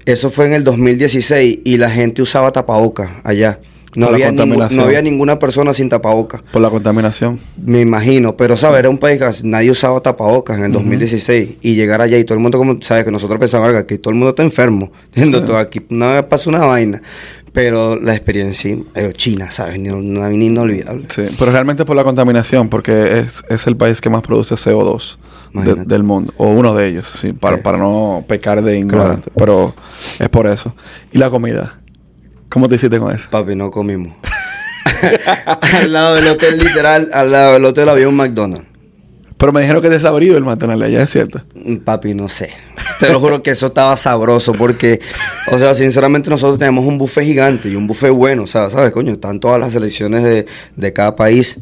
eso 0.07 0.31
fue 0.31 0.47
en 0.47 0.55
el 0.55 0.65
2016 0.65 1.59
y 1.65 1.77
la 1.77 1.91
gente 1.91 2.23
usaba 2.23 2.51
tapabocas 2.53 3.11
allá. 3.25 3.59
No 3.97 4.07
había, 4.09 4.33
no 4.33 4.83
había 4.85 5.03
ninguna 5.03 5.39
persona 5.39 5.73
sin 5.73 5.89
tapabocas. 5.89 6.43
Por 6.53 6.61
la 6.63 6.71
contaminación. 6.71 7.39
Me 7.65 7.81
imagino, 7.81 8.37
pero 8.37 8.57
sabes, 8.57 8.81
era 8.81 8.91
un 8.91 8.99
país 8.99 9.21
que 9.21 9.31
nadie 9.49 9.71
usaba 9.71 10.01
tapabocas 10.01 10.59
en 10.59 10.65
el 10.65 10.73
2016 10.73 11.51
y 11.61 11.75
llegar 11.75 12.01
allá 12.01 12.19
y 12.19 12.25
todo 12.25 12.35
el 12.37 12.43
mundo 12.43 12.59
como 12.59 12.77
sabes 12.83 13.05
que 13.05 13.11
nosotros 13.11 13.39
pensábamos 13.39 13.73
"Verga, 13.73 13.87
que 13.87 13.99
todo 13.99 14.11
el 14.11 14.17
mundo 14.17 14.31
está 14.31 14.43
enfermo. 14.43 14.91
Sí. 15.15 15.31
Todo 15.31 15.59
aquí 15.59 15.81
no 15.91 16.29
pasa 16.29 16.51
una 16.51 16.65
vaina, 16.67 17.01
pero 17.53 17.95
la 18.01 18.15
experiencia 18.15 18.77
eh, 18.97 19.13
China, 19.17 19.51
sabes, 19.53 19.79
ni, 19.79 19.89
ni 19.91 20.47
inolvidable. 20.47 21.07
Sí, 21.09 21.23
pero 21.39 21.53
realmente 21.53 21.85
por 21.85 21.95
la 21.95 22.03
contaminación, 22.05 22.69
porque 22.69 23.19
es, 23.21 23.45
es 23.49 23.67
el 23.69 23.77
país 23.77 24.01
que 24.01 24.11
más 24.11 24.23
produce 24.23 24.57
CO2 24.57 25.19
de- 25.53 25.61
Imagínate. 25.61 25.89
del 25.89 26.03
mundo, 26.03 26.35
o 26.37 26.49
uno 26.49 26.75
de 26.75 26.89
ellos, 26.89 27.07
sí, 27.15 27.33
para, 27.33 27.63
para 27.63 27.79
no 27.79 28.25
pecar 28.27 28.61
de 28.63 28.77
ignorante, 28.79 29.31
pero 29.37 29.73
es 30.19 30.29
por 30.29 30.49
eso. 30.49 30.75
¿Y 31.13 31.19
la 31.19 31.31
comida? 31.31 31.79
¿Cómo 32.49 32.69
te 32.69 32.77
hiciste 32.77 32.99
con 32.99 33.15
eso? 33.15 33.29
Papi, 33.31 33.55
no 33.55 33.71
comimos. 33.71 34.15
al 35.61 35.93
lado 35.93 36.15
del 36.15 36.29
hotel, 36.29 36.59
literal, 36.59 37.11
al 37.13 37.31
lado 37.31 37.55
del 37.55 37.65
hotel 37.65 37.89
había 37.89 38.09
un 38.09 38.17
McDonald's. 38.17 38.67
Pero 39.37 39.53
me 39.53 39.61
dijeron 39.61 39.83
que 39.83 39.89
es 39.89 39.95
desabrido 39.95 40.39
el 40.39 40.45
McDonald's 40.45 40.85
allá, 40.85 41.03
¿es 41.03 41.11
cierto? 41.11 41.43
Mm, 41.55 41.77
Papi, 41.79 42.15
no 42.15 42.29
sé. 42.29 42.51
Te 43.01 43.11
lo 43.11 43.19
juro 43.19 43.43
que 43.43 43.51
eso 43.51 43.67
estaba 43.67 43.97
sabroso 43.97 44.53
porque, 44.53 45.01
o 45.51 45.59
sea, 45.59 45.75
sinceramente 45.75 46.31
nosotros 46.31 46.59
tenemos 46.59 46.85
un 46.87 46.99
buffet 46.99 47.25
gigante 47.25 47.69
y 47.69 47.77
un 47.77 47.87
buffet 47.87 48.13
bueno, 48.13 48.45
o 48.45 48.47
sea, 48.47 48.71
¿sabes? 48.71 48.93
Coño, 48.93 49.13
están 49.13 49.41
todas 49.41 49.59
las 49.59 49.73
selecciones 49.73 50.23
de, 50.23 50.47
de 50.77 50.93
cada 50.93 51.17
país 51.17 51.59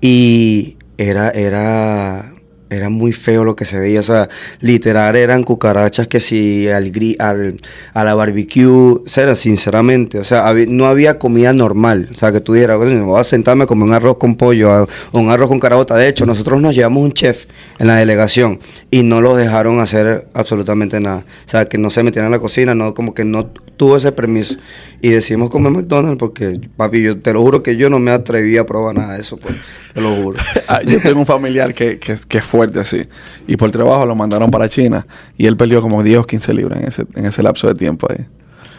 y 0.00 0.76
era, 0.98 1.30
era, 1.30 2.33
era 2.70 2.88
muy 2.88 3.12
feo 3.12 3.44
lo 3.44 3.56
que 3.56 3.64
se 3.64 3.78
veía, 3.78 4.00
o 4.00 4.04
sea, 4.04 4.28
literal 4.60 5.16
eran 5.16 5.44
cucarachas 5.44 6.06
que 6.06 6.20
si 6.20 6.68
al, 6.68 6.92
al 7.18 7.56
a 7.92 8.04
la 8.04 8.14
barbecue, 8.14 8.66
o 8.66 9.02
sea, 9.06 9.34
sinceramente, 9.34 10.18
o 10.18 10.24
sea, 10.24 10.52
no 10.68 10.86
había 10.86 11.18
comida 11.18 11.52
normal, 11.52 12.08
o 12.12 12.16
sea, 12.16 12.32
que 12.32 12.40
tú 12.40 12.54
dijeras, 12.54 12.78
bueno, 12.78 13.06
voy 13.06 13.20
a 13.20 13.24
sentarme 13.24 13.64
a 13.64 13.66
comer 13.66 13.88
un 13.88 13.94
arroz 13.94 14.16
con 14.18 14.36
pollo 14.36 14.88
o 15.12 15.18
un 15.18 15.30
arroz 15.30 15.48
con 15.48 15.60
carabota. 15.60 15.96
De 15.96 16.08
hecho, 16.08 16.26
nosotros 16.26 16.60
nos 16.60 16.74
llevamos 16.74 17.02
un 17.02 17.12
chef 17.12 17.46
en 17.78 17.86
la 17.86 17.96
delegación 17.96 18.60
y 18.90 19.02
no 19.02 19.20
lo 19.20 19.36
dejaron 19.36 19.80
hacer 19.80 20.28
absolutamente 20.34 21.00
nada. 21.00 21.24
O 21.46 21.48
sea, 21.48 21.66
que 21.66 21.78
no 21.78 21.90
se 21.90 22.02
metieran 22.02 22.26
en 22.26 22.32
la 22.32 22.38
cocina, 22.38 22.74
no, 22.74 22.94
como 22.94 23.14
que 23.14 23.24
no 23.24 23.46
tuvo 23.46 23.96
ese 23.96 24.12
permiso. 24.12 24.56
Y 25.00 25.10
decidimos 25.10 25.50
comer 25.50 25.72
McDonald's 25.72 26.18
porque, 26.18 26.60
papi, 26.76 27.02
yo 27.02 27.20
te 27.20 27.32
lo 27.32 27.42
juro 27.42 27.62
que 27.62 27.76
yo 27.76 27.90
no 27.90 27.98
me 27.98 28.10
atreví 28.10 28.56
a 28.56 28.64
probar 28.64 28.94
nada 28.94 29.14
de 29.14 29.20
eso, 29.20 29.36
pues, 29.36 29.54
te 29.92 30.00
lo 30.00 30.14
juro. 30.14 30.38
Ah, 30.66 30.80
yo 30.82 30.98
tengo 30.98 31.20
un 31.20 31.26
familiar 31.26 31.74
que, 31.74 31.98
que, 31.98 32.16
que 32.26 32.38
es 32.38 32.44
fuerte 32.56 32.80
así. 32.80 33.02
Y 33.46 33.56
por 33.56 33.70
trabajo 33.70 34.06
lo 34.06 34.14
mandaron 34.14 34.50
para 34.50 34.68
China. 34.68 35.06
Y 35.36 35.46
él 35.46 35.56
perdió 35.56 35.80
como 35.82 36.02
10 36.02 36.18
o 36.18 36.24
15 36.26 36.54
libras 36.54 36.80
en 36.80 36.88
ese, 36.88 37.04
en 37.14 37.26
ese 37.26 37.42
lapso 37.42 37.66
de 37.66 37.74
tiempo 37.74 38.06
ahí. 38.10 38.24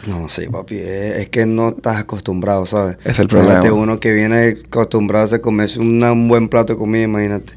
No, 0.08 0.30
sí, 0.30 0.44
papi, 0.52 0.76
es, 0.78 1.18
es 1.18 1.30
que 1.30 1.46
no 1.48 1.70
estás 1.70 1.98
acostumbrado, 1.98 2.66
¿sabes? 2.68 2.98
Es 3.04 3.18
el 3.20 3.28
Imagínate 3.30 3.62
problema. 3.68 3.82
uno 3.84 4.00
que 4.00 4.14
viene 4.14 4.56
acostumbrado 4.68 5.36
a 5.36 5.40
comerse 5.40 5.80
una- 5.80 6.12
un 6.12 6.28
buen 6.28 6.48
plato 6.48 6.74
de 6.74 6.80
comida, 6.80 7.04
imagínate. 7.04 7.54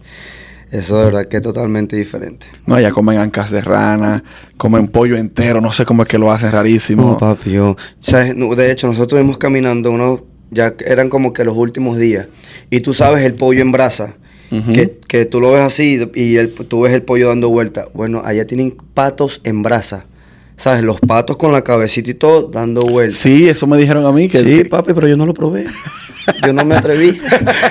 Eso 0.71 0.99
de 0.99 1.05
verdad 1.07 1.29
que 1.29 1.37
es 1.39 1.43
totalmente 1.43 1.97
diferente. 1.97 2.47
No, 2.67 2.75
allá 2.75 2.91
comen 2.91 3.19
ancas 3.19 3.51
de 3.51 3.61
rana, 3.63 4.23
comen 4.59 4.89
pollo 4.89 5.17
entero, 5.17 5.61
no 5.61 5.73
sé 5.73 5.85
cómo 5.87 6.03
es 6.03 6.09
que 6.09 6.19
lo 6.19 6.31
hacen 6.33 6.51
rarísimo. 6.53 7.03
No, 7.13 7.19
papi, 7.19 7.53
yo... 7.53 7.77
¿sabes? 8.01 8.35
No, 8.37 8.55
de 8.55 8.71
hecho, 8.73 8.87
nosotros 8.87 9.07
estuvimos 9.19 9.39
caminando, 9.39 9.91
uno, 9.91 10.25
ya 10.51 10.73
eran 10.87 11.09
como 11.11 11.33
que 11.33 11.45
los 11.45 11.57
últimos 11.57 11.97
días, 11.99 12.27
y 12.71 12.81
tú 12.81 12.93
sabes 12.95 13.25
el 13.25 13.35
pollo 13.35 13.61
en 13.63 13.73
brasa, 13.73 14.15
Que, 14.51 14.99
que 15.07 15.25
tú 15.27 15.41
lo 15.41 15.53
ves 15.53 15.61
así 15.63 16.01
y 16.15 16.37
el- 16.37 16.53
tú 16.53 16.81
ves 16.83 16.93
el 16.95 17.03
pollo 17.03 17.29
dando 17.29 17.49
vuelta. 17.51 17.89
Bueno, 17.95 18.23
allá 18.25 18.47
tienen 18.47 18.75
patos 18.95 19.41
en 19.45 19.63
brasa, 19.63 20.07
¿sabes? 20.57 20.83
Los 20.83 21.01
patos 21.01 21.37
con 21.37 21.53
la 21.53 21.63
cabecita 21.63 22.11
y 22.11 22.15
todo 22.15 22.49
dando 22.49 22.81
vuelta. 22.83 23.15
Sí, 23.15 23.49
eso 23.49 23.67
me 23.67 23.77
dijeron 23.77 24.07
a 24.07 24.13
mí. 24.13 24.29
Que, 24.29 24.39
Sí, 24.39 24.65
papi, 24.65 24.93
pero 24.95 25.07
yo 25.09 25.17
no 25.17 25.27
lo 25.27 25.35
probé. 25.35 25.67
Yo 26.47 26.53
no 26.53 26.63
me 26.67 26.75
atreví. 26.77 27.19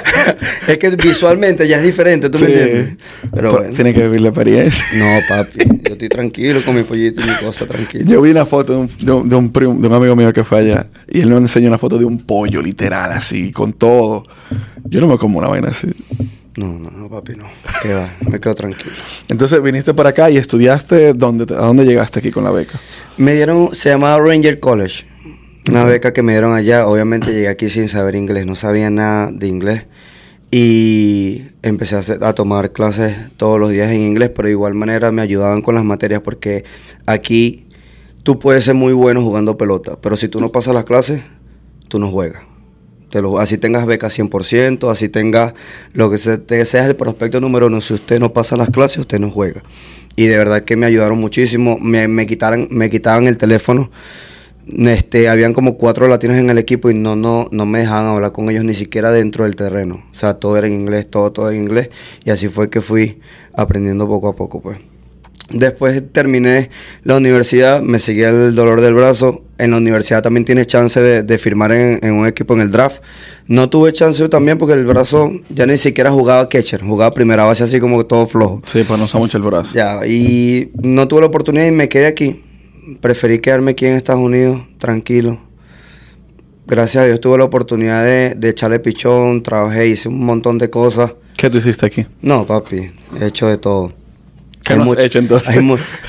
es 0.68 0.78
que 0.80 0.90
visualmente 0.90 1.68
ya 1.68 1.78
es 1.78 1.84
diferente, 1.84 2.28
¿tú 2.28 2.40
me 2.40 2.48
entiendes? 2.48 2.96
Pero 3.32 3.52
bueno. 3.52 3.72
Tiene 3.76 3.94
que 3.94 4.02
vivir 4.02 4.22
la 4.22 4.30
experiencia. 4.30 4.84
No, 4.96 5.06
papi, 5.30 5.60
yo 5.84 5.94
estoy 5.94 6.10
tranquilo 6.10 6.60
con 6.66 6.76
mi 6.76 6.82
pollito 6.82 7.22
y 7.22 7.26
mi 7.26 7.36
cosa 7.36 7.68
tranquila. 7.68 8.06
Yo 8.08 8.20
vi 8.20 8.32
una 8.32 8.48
foto 8.48 8.74
de 8.74 8.80
un, 8.80 8.90
de 9.00 9.12
un, 9.12 9.30
de 9.30 9.36
un 9.68 9.82
de 9.82 9.88
un 9.88 9.94
amigo 9.94 10.16
mío 10.16 10.34
que 10.34 10.44
fue 10.44 10.58
allá 10.62 10.88
y 11.08 11.22
él 11.22 11.30
me 11.30 11.38
enseñó 11.38 11.68
una 11.68 11.78
foto 11.78 12.00
de 12.00 12.06
un 12.06 12.18
pollo 12.26 12.60
literal 12.64 13.12
así, 13.12 13.52
con 13.52 13.74
todo. 13.74 14.24
Yo 14.86 15.02
no 15.02 15.08
me 15.08 15.20
como 15.20 15.38
una 15.38 15.50
vaina 15.50 15.68
así. 15.70 15.90
No, 16.58 16.78
no, 16.80 16.90
no, 16.92 17.08
papi, 17.10 17.36
no. 17.36 17.46
Que 17.82 17.94
va, 17.94 18.10
me 18.30 18.40
quedo 18.40 18.56
tranquilo. 18.56 18.92
Entonces 19.30 19.62
viniste 19.62 19.94
para 19.94 20.10
acá 20.10 20.30
y 20.30 20.38
estudiaste, 20.38 21.14
¿dónde, 21.14 21.54
¿a 21.54 21.60
dónde 21.60 21.86
llegaste 21.86 22.20
aquí 22.20 22.32
con 22.32 22.44
la 22.44 22.52
beca? 22.52 22.80
Me 23.18 23.34
dieron, 23.36 23.74
se 23.76 23.90
llamaba 23.90 24.20
Ranger 24.20 24.60
College. 24.60 25.06
Una 25.70 25.84
beca 25.84 26.14
que 26.14 26.24
me 26.24 26.32
dieron 26.34 26.54
allá. 26.54 26.88
Obviamente 26.88 27.32
llegué 27.32 27.48
aquí 27.48 27.70
sin 27.70 27.88
saber 27.90 28.16
inglés, 28.16 28.46
no 28.46 28.56
sabía 28.56 28.90
nada 28.90 29.30
de 29.32 29.48
inglés. 29.48 29.86
y 30.50 31.44
empecé 31.62 31.96
a, 31.96 32.00
hacer- 32.00 32.24
a 32.24 32.34
tomar 32.34 32.72
clases 32.72 33.16
todos 33.38 33.60
los 33.60 33.70
días 33.70 33.92
en 33.92 34.02
inglés, 34.02 34.32
pero 34.34 34.48
de 34.48 34.54
igual 34.54 34.74
manera 34.74 35.12
me 35.12 35.22
ayudaban 35.22 35.62
con 35.62 35.76
las 35.76 35.84
materias 35.84 36.22
porque 36.22 36.64
aquí 37.06 37.66
tú 38.24 38.40
puedes 38.40 38.64
ser 38.64 38.74
muy 38.76 38.94
bueno 38.94 39.22
jugando 39.22 39.58
pelota, 39.58 39.98
pero 40.02 40.16
si 40.16 40.30
tú 40.30 40.40
no 40.40 40.50
pasas 40.52 40.74
las 40.74 40.86
clases, 40.86 41.22
tú 41.90 42.00
no 42.00 42.10
juegas. 42.10 42.44
Te 43.10 43.22
lo- 43.22 43.40
así 43.40 43.58
tengas 43.58 43.86
beca 43.86 44.10
100%, 44.10 44.90
así 44.90 45.08
tengas 45.10 45.54
lo 45.94 46.10
que 46.12 46.18
se, 46.18 46.38
te 46.38 46.66
seas 46.66 46.88
el 46.88 46.96
prospecto 46.96 47.40
número 47.40 47.68
uno, 47.68 47.80
si 47.82 47.94
usted 47.94 48.20
no 48.20 48.34
pasa 48.34 48.58
las 48.58 48.70
clases, 48.70 48.98
usted 49.00 49.20
no 49.20 49.32
juega. 49.32 49.64
Y 50.16 50.26
de 50.26 50.38
verdad 50.38 50.64
que 50.64 50.76
me 50.76 50.86
ayudaron 50.88 51.20
muchísimo, 51.20 51.78
me, 51.80 52.08
me, 52.08 52.26
quitaran, 52.26 52.68
me 52.72 52.90
quitaban 52.90 53.28
el 53.28 53.38
teléfono. 53.38 53.92
Este, 54.68 55.30
habían 55.30 55.54
como 55.54 55.78
cuatro 55.78 56.08
latinos 56.10 56.36
en 56.38 56.50
el 56.50 56.58
equipo 56.58 56.90
y 56.90 56.94
no, 56.94 57.16
no, 57.16 57.48
no 57.52 57.66
me 57.66 57.80
dejaban 57.80 58.08
hablar 58.08 58.34
con 58.34 58.50
ellos 58.50 58.66
ni 58.66 58.74
siquiera 58.74 59.12
dentro 59.12 59.46
del 59.46 59.56
terreno. 59.56 60.04
O 60.12 60.16
sea, 60.16 60.34
todo 60.34 60.58
era 60.58 60.68
en 60.68 60.74
inglés, 60.74 61.10
todo, 61.10 61.32
todo 61.32 61.50
en 61.52 61.62
inglés. 61.62 61.90
Y 62.26 62.32
así 62.32 62.50
fue 62.50 62.70
que 62.70 62.82
fui 62.82 63.20
aprendiendo 63.54 64.08
poco 64.08 64.28
a 64.28 64.36
poco, 64.36 64.60
pues. 64.62 64.78
Después 65.50 66.04
terminé 66.12 66.70
la 67.04 67.16
universidad, 67.16 67.82
me 67.82 68.00
seguía 68.00 68.30
el 68.30 68.54
dolor 68.54 68.82
del 68.82 68.94
brazo. 68.94 69.44
En 69.58 69.72
la 69.72 69.78
universidad 69.78 70.22
también 70.22 70.44
tienes 70.46 70.68
chance 70.68 71.00
de, 71.02 71.24
de 71.24 71.38
firmar 71.38 71.72
en, 71.72 72.00
en 72.04 72.14
un 72.14 72.28
equipo 72.28 72.54
en 72.54 72.60
el 72.60 72.70
draft. 72.70 73.02
No 73.48 73.70
tuve 73.70 73.94
chance 73.94 74.28
también 74.28 74.58
porque 74.58 74.74
el 74.74 74.86
brazo 74.86 75.32
ya 75.50 75.66
ni 75.66 75.78
siquiera 75.78 76.12
jugaba 76.12 76.50
catcher, 76.50 76.82
jugaba 76.84 77.12
primera 77.12 77.46
base 77.46 77.64
así 77.64 77.80
como 77.80 78.06
todo 78.06 78.28
flojo. 78.28 78.62
Sí, 78.66 78.84
pues 78.86 79.00
no 79.00 79.06
usa 79.06 79.20
mucho 79.20 79.38
el 79.38 79.44
brazo. 79.44 79.74
Ya, 79.74 80.06
y 80.06 80.72
no 80.82 81.08
tuve 81.08 81.22
la 81.22 81.28
oportunidad 81.28 81.66
y 81.66 81.72
me 81.72 81.88
quedé 81.88 82.08
aquí. 82.08 82.44
Preferí 83.00 83.40
quedarme 83.40 83.72
aquí 83.72 83.86
en 83.86 83.94
Estados 83.94 84.22
Unidos, 84.22 84.62
tranquilo. 84.78 85.40
Gracias 86.68 87.04
a 87.04 87.08
Dios 87.08 87.22
tuve 87.22 87.38
la 87.38 87.46
oportunidad 87.46 88.04
de, 88.04 88.36
de 88.36 88.50
echarle 88.50 88.80
pichón, 88.80 89.42
trabajé, 89.42 89.88
hice 89.88 90.10
un 90.10 90.20
montón 90.20 90.58
de 90.58 90.70
cosas. 90.70 91.14
¿Qué 91.38 91.50
tú 91.50 91.58
hiciste 91.60 91.86
aquí? 91.86 92.06
No, 92.22 92.46
papi, 92.46 92.92
he 93.22 93.26
hecho 93.28 93.48
de 93.48 93.58
todo. 93.58 93.94
¿Qué 94.68 94.76
no 94.76 94.84
has 94.84 94.88
much- 94.90 95.00
hecho, 95.00 95.20
entonces? 95.20 95.48
Hay, 95.50 95.60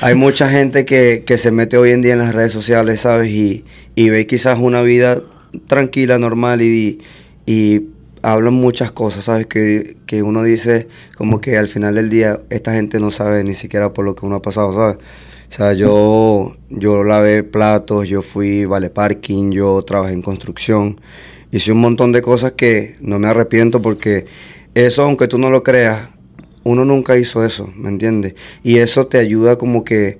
hay 0.01 0.15
mucha 0.15 0.49
gente 0.49 0.85
que, 0.85 1.23
que 1.25 1.37
se 1.37 1.51
mete 1.51 1.77
hoy 1.77 1.91
en 1.91 2.01
día 2.01 2.13
en 2.13 2.19
las 2.19 2.33
redes 2.35 2.51
sociales, 2.51 3.01
¿sabes? 3.01 3.29
Y, 3.31 3.65
y 3.95 4.09
ve 4.09 4.27
quizás 4.27 4.57
una 4.59 4.81
vida 4.81 5.21
tranquila, 5.67 6.17
normal 6.19 6.61
y, 6.61 6.99
y 7.45 7.81
hablan 8.21 8.53
muchas 8.53 8.91
cosas, 8.91 9.25
¿sabes? 9.25 9.47
Que, 9.47 9.97
que 10.05 10.21
uno 10.23 10.43
dice 10.43 10.87
como 11.17 11.41
que 11.41 11.57
al 11.57 11.67
final 11.67 11.95
del 11.95 12.09
día 12.09 12.39
esta 12.49 12.73
gente 12.73 12.99
no 12.99 13.11
sabe 13.11 13.43
ni 13.43 13.53
siquiera 13.53 13.93
por 13.93 14.05
lo 14.05 14.15
que 14.15 14.25
uno 14.25 14.35
ha 14.35 14.41
pasado, 14.41 14.73
¿sabes? 14.73 14.97
O 15.49 15.51
sea, 15.51 15.73
yo, 15.73 16.55
yo 16.69 17.03
lavé 17.03 17.43
platos, 17.43 18.07
yo 18.07 18.21
fui 18.21 18.65
vale 18.65 18.89
parking, 18.91 19.51
yo 19.51 19.81
trabajé 19.81 20.13
en 20.13 20.21
construcción, 20.21 21.01
hice 21.51 21.71
un 21.71 21.79
montón 21.81 22.11
de 22.11 22.21
cosas 22.21 22.51
que 22.51 22.97
no 23.01 23.17
me 23.17 23.27
arrepiento 23.29 23.81
porque 23.81 24.25
eso, 24.75 25.01
aunque 25.01 25.27
tú 25.27 25.39
no 25.39 25.49
lo 25.49 25.63
creas, 25.63 26.09
uno 26.69 26.85
nunca 26.85 27.17
hizo 27.17 27.43
eso, 27.43 27.71
¿me 27.75 27.89
entiendes? 27.89 28.35
Y 28.63 28.77
eso 28.77 29.07
te 29.07 29.17
ayuda 29.17 29.57
como 29.57 29.83
que 29.83 30.19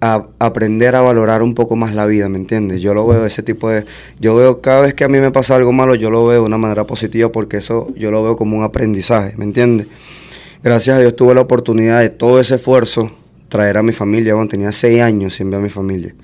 a 0.00 0.28
aprender 0.38 0.94
a 0.96 1.00
valorar 1.00 1.42
un 1.42 1.54
poco 1.54 1.76
más 1.76 1.94
la 1.94 2.04
vida, 2.04 2.28
¿me 2.28 2.36
entiendes? 2.36 2.82
Yo 2.82 2.92
lo 2.92 3.06
veo 3.06 3.24
ese 3.24 3.42
tipo 3.42 3.70
de... 3.70 3.86
Yo 4.20 4.34
veo 4.34 4.60
cada 4.60 4.82
vez 4.82 4.92
que 4.92 5.04
a 5.04 5.08
mí 5.08 5.18
me 5.18 5.30
pasa 5.30 5.56
algo 5.56 5.72
malo, 5.72 5.94
yo 5.94 6.10
lo 6.10 6.26
veo 6.26 6.40
de 6.40 6.46
una 6.46 6.58
manera 6.58 6.84
positiva 6.86 7.32
porque 7.32 7.56
eso 7.56 7.88
yo 7.96 8.10
lo 8.10 8.22
veo 8.22 8.36
como 8.36 8.58
un 8.58 8.64
aprendizaje, 8.64 9.34
¿me 9.38 9.44
entiendes? 9.44 9.86
Gracias 10.62 10.98
a 10.98 11.00
Dios 11.00 11.16
tuve 11.16 11.34
la 11.34 11.40
oportunidad 11.40 12.00
de 12.00 12.10
todo 12.10 12.38
ese 12.38 12.56
esfuerzo 12.56 13.10
traer 13.48 13.78
a 13.78 13.82
mi 13.82 13.92
familia, 13.92 14.34
bueno, 14.34 14.48
tenía 14.48 14.72
seis 14.72 15.00
años 15.00 15.34
sin 15.34 15.50
ver 15.50 15.60
a 15.60 15.62
mi 15.62 15.70
familia. 15.70 16.14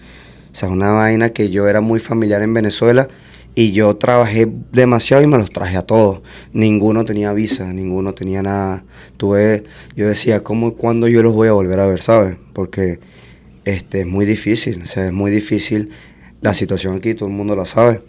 O 0.52 0.54
sea, 0.54 0.68
una 0.68 0.90
vaina 0.90 1.30
que 1.30 1.48
yo 1.48 1.68
era 1.68 1.80
muy 1.80 2.00
familiar 2.00 2.42
en 2.42 2.52
Venezuela 2.52 3.08
y 3.54 3.72
yo 3.72 3.96
trabajé 3.96 4.48
demasiado 4.72 5.22
y 5.22 5.26
me 5.26 5.38
los 5.38 5.50
traje 5.50 5.76
a 5.76 5.82
todos. 5.82 6.22
Ninguno 6.52 7.04
tenía 7.04 7.32
visa, 7.32 7.72
ninguno 7.72 8.14
tenía 8.14 8.42
nada. 8.42 8.84
Tuve, 9.16 9.64
yo 9.96 10.08
decía, 10.08 10.42
¿cómo 10.42 10.68
y 10.68 10.72
cuándo 10.72 11.08
yo 11.08 11.22
los 11.22 11.34
voy 11.34 11.48
a 11.48 11.52
volver 11.52 11.80
a 11.80 11.86
ver, 11.86 12.00
sabes? 12.00 12.36
Porque 12.52 13.00
este, 13.64 14.00
es 14.00 14.06
muy 14.06 14.24
difícil, 14.24 14.82
o 14.82 14.86
sea, 14.86 15.06
es 15.06 15.12
muy 15.12 15.30
difícil 15.30 15.90
la 16.40 16.54
situación 16.54 16.96
aquí, 16.96 17.14
todo 17.14 17.28
el 17.28 17.34
mundo 17.34 17.56
la 17.56 17.66
sabe. 17.66 18.00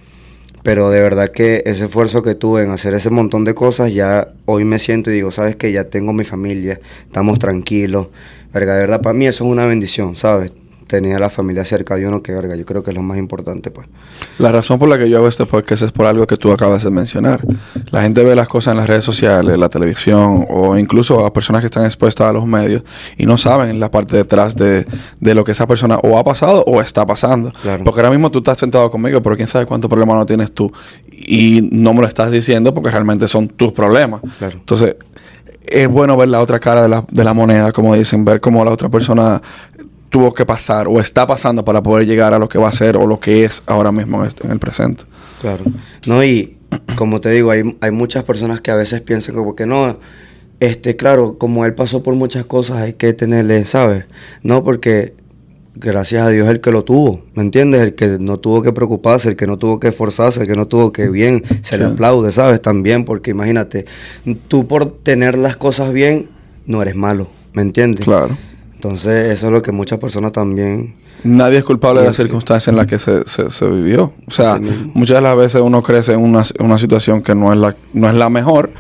Pero 0.64 0.92
de 0.92 1.02
verdad 1.02 1.30
que 1.30 1.64
ese 1.66 1.86
esfuerzo 1.86 2.22
que 2.22 2.36
tuve 2.36 2.64
en 2.64 2.70
hacer 2.70 2.94
ese 2.94 3.10
montón 3.10 3.44
de 3.44 3.56
cosas, 3.56 3.92
ya 3.94 4.32
hoy 4.46 4.64
me 4.64 4.78
siento 4.78 5.10
y 5.10 5.16
digo, 5.16 5.32
sabes 5.32 5.56
que 5.56 5.72
ya 5.72 5.86
tengo 5.86 6.14
mi 6.14 6.24
familia, 6.24 6.80
estamos 7.06 7.40
tranquilos. 7.40 8.08
Verga, 8.54 8.76
de 8.76 8.82
verdad, 8.82 9.02
para 9.02 9.18
mí 9.18 9.26
eso 9.26 9.46
es 9.46 9.52
una 9.52 9.66
bendición, 9.66 10.16
¿sabes? 10.16 10.52
Tener 10.92 11.16
a 11.16 11.20
la 11.20 11.30
familia 11.30 11.64
cerca 11.64 11.96
de 11.96 12.06
uno, 12.06 12.22
que 12.22 12.34
verga, 12.34 12.54
yo 12.58 12.66
creo 12.66 12.84
que 12.84 12.92
es 12.92 12.98
lo 12.98 13.02
más 13.02 13.18
importante, 13.18 13.72
pues. 13.72 13.88
La 14.40 14.52
razón 14.52 14.78
por 14.78 14.90
la 14.90 14.98
que 14.98 15.10
yo 15.10 15.20
hago 15.20 15.30
este 15.30 15.46
podcast 15.46 15.84
es 15.84 15.94
por 15.94 16.06
algo 16.06 16.28
que 16.28 16.36
tú 16.36 16.52
acabas 16.52 16.84
de 16.84 16.92
mencionar. 16.92 17.46
La 17.92 18.02
gente 18.02 18.22
ve 18.26 18.36
las 18.36 18.50
cosas 18.50 18.74
en 18.74 18.78
las 18.80 18.88
redes 18.88 19.06
sociales, 19.06 19.58
la 19.58 19.70
televisión 19.70 20.46
o 20.50 20.78
incluso 20.78 21.26
a 21.26 21.32
personas 21.32 21.62
que 21.62 21.68
están 21.68 21.86
expuestas 21.86 22.28
a 22.28 22.34
los 22.34 22.46
medios 22.46 22.84
y 23.18 23.26
no 23.26 23.38
saben 23.38 23.80
la 23.80 23.90
parte 23.90 24.18
detrás 24.18 24.58
de, 24.58 24.86
de 25.22 25.34
lo 25.34 25.46
que 25.46 25.54
esa 25.54 25.66
persona 25.66 25.96
o 26.04 26.18
ha 26.18 26.26
pasado 26.26 26.62
o 26.68 26.82
está 26.82 27.06
pasando. 27.06 27.54
Claro. 27.62 27.86
Porque 27.86 28.02
ahora 28.02 28.10
mismo 28.10 28.30
tú 28.30 28.40
estás 28.40 28.58
sentado 28.58 28.92
conmigo, 28.92 29.22
pero 29.22 29.38
quién 29.38 29.48
sabe 29.48 29.66
cuántos 29.66 29.88
problemas 29.88 30.18
no 30.18 30.26
tienes 30.26 30.52
tú 30.52 30.70
y 31.10 31.70
no 31.72 31.94
me 31.94 32.02
lo 32.02 32.08
estás 32.10 32.34
diciendo 32.34 32.74
porque 32.74 32.92
realmente 32.92 33.30
son 33.30 33.48
tus 33.48 33.72
problemas. 33.72 34.20
Claro. 34.40 34.58
Entonces, 34.58 34.98
es 35.72 35.88
bueno 35.88 36.18
ver 36.18 36.28
la 36.28 36.42
otra 36.42 36.60
cara 36.60 36.84
de 36.84 36.90
la, 36.90 37.06
de 37.10 37.24
la 37.24 37.34
moneda, 37.34 37.72
como 37.72 37.96
dicen, 37.96 38.26
ver 38.26 38.42
cómo 38.42 38.66
la 38.66 38.72
otra 38.72 38.90
persona 38.90 39.42
tuvo 40.12 40.34
que 40.34 40.46
pasar 40.46 40.88
o 40.88 41.00
está 41.00 41.26
pasando 41.26 41.66
para 41.66 41.82
poder 41.82 42.06
llegar 42.06 42.34
a 42.36 42.38
lo 42.38 42.48
que 42.48 42.60
va 42.60 42.68
a 42.70 42.74
ser 42.74 42.98
o 42.98 43.08
lo 43.08 43.20
que 43.20 43.44
es 43.46 43.64
ahora 43.66 43.92
mismo 43.92 44.22
en 44.24 44.28
el- 44.30 44.36
en 44.46 44.52
el 44.52 44.60
presente. 44.60 45.06
Claro. 45.42 45.64
No, 46.06 46.24
y 46.24 46.58
como 46.96 47.20
te 47.20 47.30
digo, 47.32 47.50
hay, 47.50 47.76
hay 47.82 47.92
muchas 47.92 48.24
personas 48.24 48.62
que 48.62 48.70
a 48.72 48.76
veces 48.76 49.02
piensan 49.02 49.34
como 49.34 49.56
que 49.56 49.66
no, 49.66 49.98
este, 50.60 50.96
claro, 50.96 51.38
como 51.40 51.66
él 51.66 51.74
pasó 51.74 52.04
por 52.04 52.14
muchas 52.14 52.46
cosas, 52.46 52.78
hay 52.78 52.94
que 52.94 53.14
tenerle, 53.14 53.66
¿sabes? 53.66 54.06
No, 54.44 54.64
porque 54.64 55.16
gracias 55.76 56.22
a 56.24 56.30
Dios 56.30 56.48
el 56.50 56.60
que 56.60 56.72
lo 56.72 56.84
tuvo, 56.84 57.24
¿me 57.34 57.42
entiendes? 57.44 57.82
El 57.82 57.96
que 57.96 58.18
no 58.20 58.38
tuvo 58.38 58.62
que 58.62 58.74
preocuparse, 58.74 59.30
el 59.30 59.36
que 59.38 59.48
no 59.48 59.58
tuvo 59.58 59.80
que 59.80 59.88
esforzarse, 59.88 60.42
el 60.42 60.48
que 60.48 60.56
no 60.56 60.68
tuvo 60.68 60.92
que 60.92 61.08
bien, 61.10 61.44
se 61.62 61.78
le 61.78 61.86
aplaude, 61.86 62.32
¿sabes? 62.34 62.62
También, 62.62 63.06
porque 63.06 63.32
imagínate, 63.32 63.86
tú 64.50 64.68
por 64.68 64.92
tener 64.92 65.38
las 65.38 65.56
cosas 65.56 65.94
bien, 65.94 66.28
no 66.66 66.82
eres 66.82 66.96
malo, 66.96 67.28
¿me 67.54 67.62
entiendes? 67.62 68.06
Claro. 68.06 68.36
Entonces, 68.84 69.32
eso 69.32 69.46
es 69.46 69.54
lo 69.54 69.62
que 69.62 69.72
muchas 69.72 70.00
personas 70.00 70.32
también... 70.32 70.96
Nadie 71.24 71.60
es 71.60 71.64
culpable 71.64 72.02
de 72.02 72.08
la 72.08 72.14
circunstancia 72.16 72.72
en 72.72 72.78
la 72.78 72.88
que 72.88 72.98
se, 72.98 73.28
se, 73.28 73.52
se 73.52 73.68
vivió. 73.68 74.12
O 74.26 74.32
sea, 74.32 74.60
muchas 74.96 75.18
de 75.18 75.22
las 75.22 75.38
veces 75.38 75.62
uno 75.62 75.84
crece 75.84 76.14
en 76.14 76.20
una, 76.20 76.44
una 76.58 76.80
situación 76.80 77.22
que 77.22 77.36
no 77.36 77.54
es, 77.54 77.60
la, 77.60 77.76
no 77.94 78.10
es 78.10 78.16
la 78.16 78.32
mejor, 78.32 78.72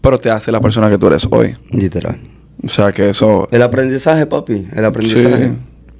pero 0.00 0.18
te 0.18 0.28
hace 0.28 0.50
la 0.50 0.60
persona 0.60 0.90
que 0.90 0.98
tú 0.98 1.06
eres 1.06 1.28
hoy. 1.30 1.54
Literal. 1.70 2.18
O 2.64 2.68
sea, 2.68 2.90
que 2.90 3.10
eso... 3.10 3.48
El 3.52 3.62
aprendizaje, 3.62 4.26
papi, 4.26 4.54
el 4.54 4.68
Sí, 4.72 4.84
aprendizaje. 4.84 5.52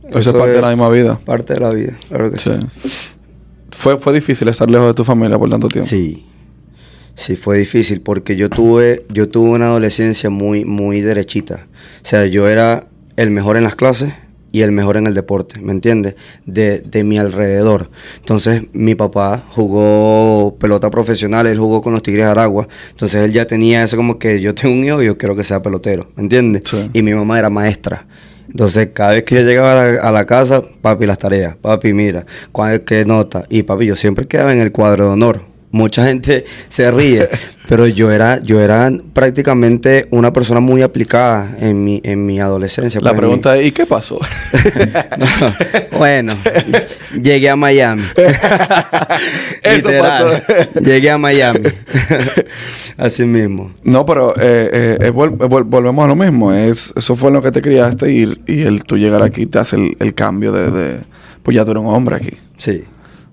eso 0.09 0.19
es 0.19 0.33
parte 0.33 0.55
de 0.55 0.61
la 0.61 0.71
misma 0.71 0.89
vida. 0.89 1.17
Parte 1.25 1.55
de 1.55 1.61
la 1.61 1.71
vida, 1.71 1.93
claro 2.09 2.33
que 2.33 2.39
sí. 2.41 2.51
Sí. 2.83 2.89
Fue, 3.71 3.99
fue 3.99 4.15
difícil 4.15 4.49
estar 4.49 4.69
lejos 4.69 4.89
de 4.89 4.95
tu 4.95 5.05
familia 5.05 5.39
por 5.39 5.49
tanto 5.49 5.69
tiempo. 5.69 5.89
Sí. 5.89 6.27
Sí, 7.15 7.37
fue 7.37 7.59
difícil 7.59 8.01
porque 8.01 8.35
yo 8.35 8.51
tuve, 8.51 9.05
yo 9.11 9.29
tuve 9.29 9.51
una 9.51 9.67
adolescencia 9.67 10.29
muy, 10.29 10.65
muy 10.65 11.03
derechita. 11.03 11.69
O 12.03 12.07
sea, 12.07 12.27
yo 12.27 12.49
era 12.49 12.89
el 13.17 13.31
mejor 13.31 13.57
en 13.57 13.65
las 13.65 13.77
clases 13.77 14.13
y 14.55 14.63
el 14.63 14.71
mejor 14.71 14.97
en 14.97 15.09
el 15.09 15.15
deporte, 15.15 15.59
¿me 15.61 15.73
entiendes? 15.73 16.15
De, 16.47 16.79
de 16.79 17.03
mi 17.03 17.19
alrededor. 17.19 17.91
Entonces, 18.19 18.63
mi 18.73 18.95
papá 18.95 19.43
jugó 19.51 20.57
pelota 20.61 20.91
profesional, 20.91 21.49
él 21.49 21.59
jugó 21.59 21.83
con 21.83 21.93
los 21.93 22.05
Tigres 22.05 22.27
de 22.27 22.31
Aragua. 22.31 22.69
Entonces, 22.91 23.25
él 23.25 23.33
ya 23.33 23.49
tenía 23.49 23.83
eso 23.83 23.97
como 23.97 24.17
que 24.17 24.41
yo 24.41 24.55
tengo 24.55 24.75
un 24.75 24.85
hijo 24.85 25.03
y 25.03 25.07
yo 25.07 25.19
quiero 25.19 25.35
que 25.35 25.43
sea 25.43 25.61
pelotero, 25.61 26.09
¿me 26.15 26.23
entiendes? 26.23 26.63
Sí. 26.67 26.89
Y 26.93 27.03
mi 27.03 27.15
mamá 27.15 27.37
era 27.41 27.51
maestra. 27.51 28.07
Entonces, 28.49 28.91
cada 28.93 29.11
vez 29.11 29.25
que 29.25 29.35
yo 29.35 29.41
llegaba 29.41 29.73
a 29.73 29.75
la, 29.75 30.01
a 30.01 30.13
la 30.13 30.25
casa, 30.25 30.63
papi, 30.81 31.05
las 31.05 31.19
tareas, 31.19 31.57
papi, 31.57 31.93
mira, 31.93 32.25
cuál, 32.53 32.83
qué 32.83 33.05
nota. 33.05 33.47
Y 33.49 33.65
papi, 33.65 33.87
yo 33.87 33.97
siempre 33.97 34.29
quedaba 34.29 34.53
en 34.53 34.61
el 34.61 34.71
cuadro 34.71 35.07
de 35.07 35.11
honor. 35.11 35.54
Mucha 35.75 36.05
gente 36.05 36.45
se 36.69 36.89
ríe, 36.93 37.29
pero 37.69 37.89
yo 37.89 38.13
era, 38.13 38.39
yo 38.41 38.61
era 38.61 38.93
prácticamente 39.13 40.07
una 40.13 40.33
persona 40.33 40.61
muy 40.61 40.83
aplicada 40.83 41.57
en 41.59 41.83
mi, 41.83 42.01
en 42.05 42.25
mi 42.25 42.39
adolescencia. 42.39 43.01
La 43.01 43.11
pues, 43.11 43.19
pregunta 43.19 43.57
es, 43.57 43.67
¿y 43.67 43.73
qué 43.73 43.85
pasó? 43.85 44.21
bueno, 45.99 46.37
llegué 47.21 47.51
a 47.51 47.57
Miami. 47.57 48.05
Eso 49.63 49.89
Literal, 49.89 50.43
pasó. 50.47 50.81
Llegué 50.81 51.11
a 51.11 51.19
Miami. 51.19 51.61
Así 52.97 53.25
mismo. 53.25 53.73
no, 53.83 54.07
pero 54.07 54.33
eh, 54.37 54.71
eh, 54.73 54.99
eh, 55.01 55.13
vol- 55.13 55.37
vol- 55.37 55.65
volvemos 55.65 56.05
a 56.05 56.09
lo 56.09 56.15
mismo. 56.15 56.53
Es, 56.53 56.93
eso 56.97 57.17
fue 57.17 57.29
en 57.31 57.35
lo 57.35 57.43
que 57.43 57.51
te 57.51 57.61
criaste 57.61 58.13
y, 58.13 58.33
y 58.47 58.63
el 58.63 58.85
tú 58.85 58.97
llegar 58.97 59.23
aquí 59.23 59.47
te 59.47 59.59
hace 59.59 59.75
el, 59.75 59.97
el 59.99 60.15
cambio 60.15 60.53
de, 60.53 60.71
de- 60.71 61.01
Pues 61.43 61.57
ya 61.57 61.65
tú 61.65 61.73
eres 61.73 61.83
un 61.83 61.89
hombre 61.93 62.15
aquí. 62.15 62.31
Sí. 62.59 62.85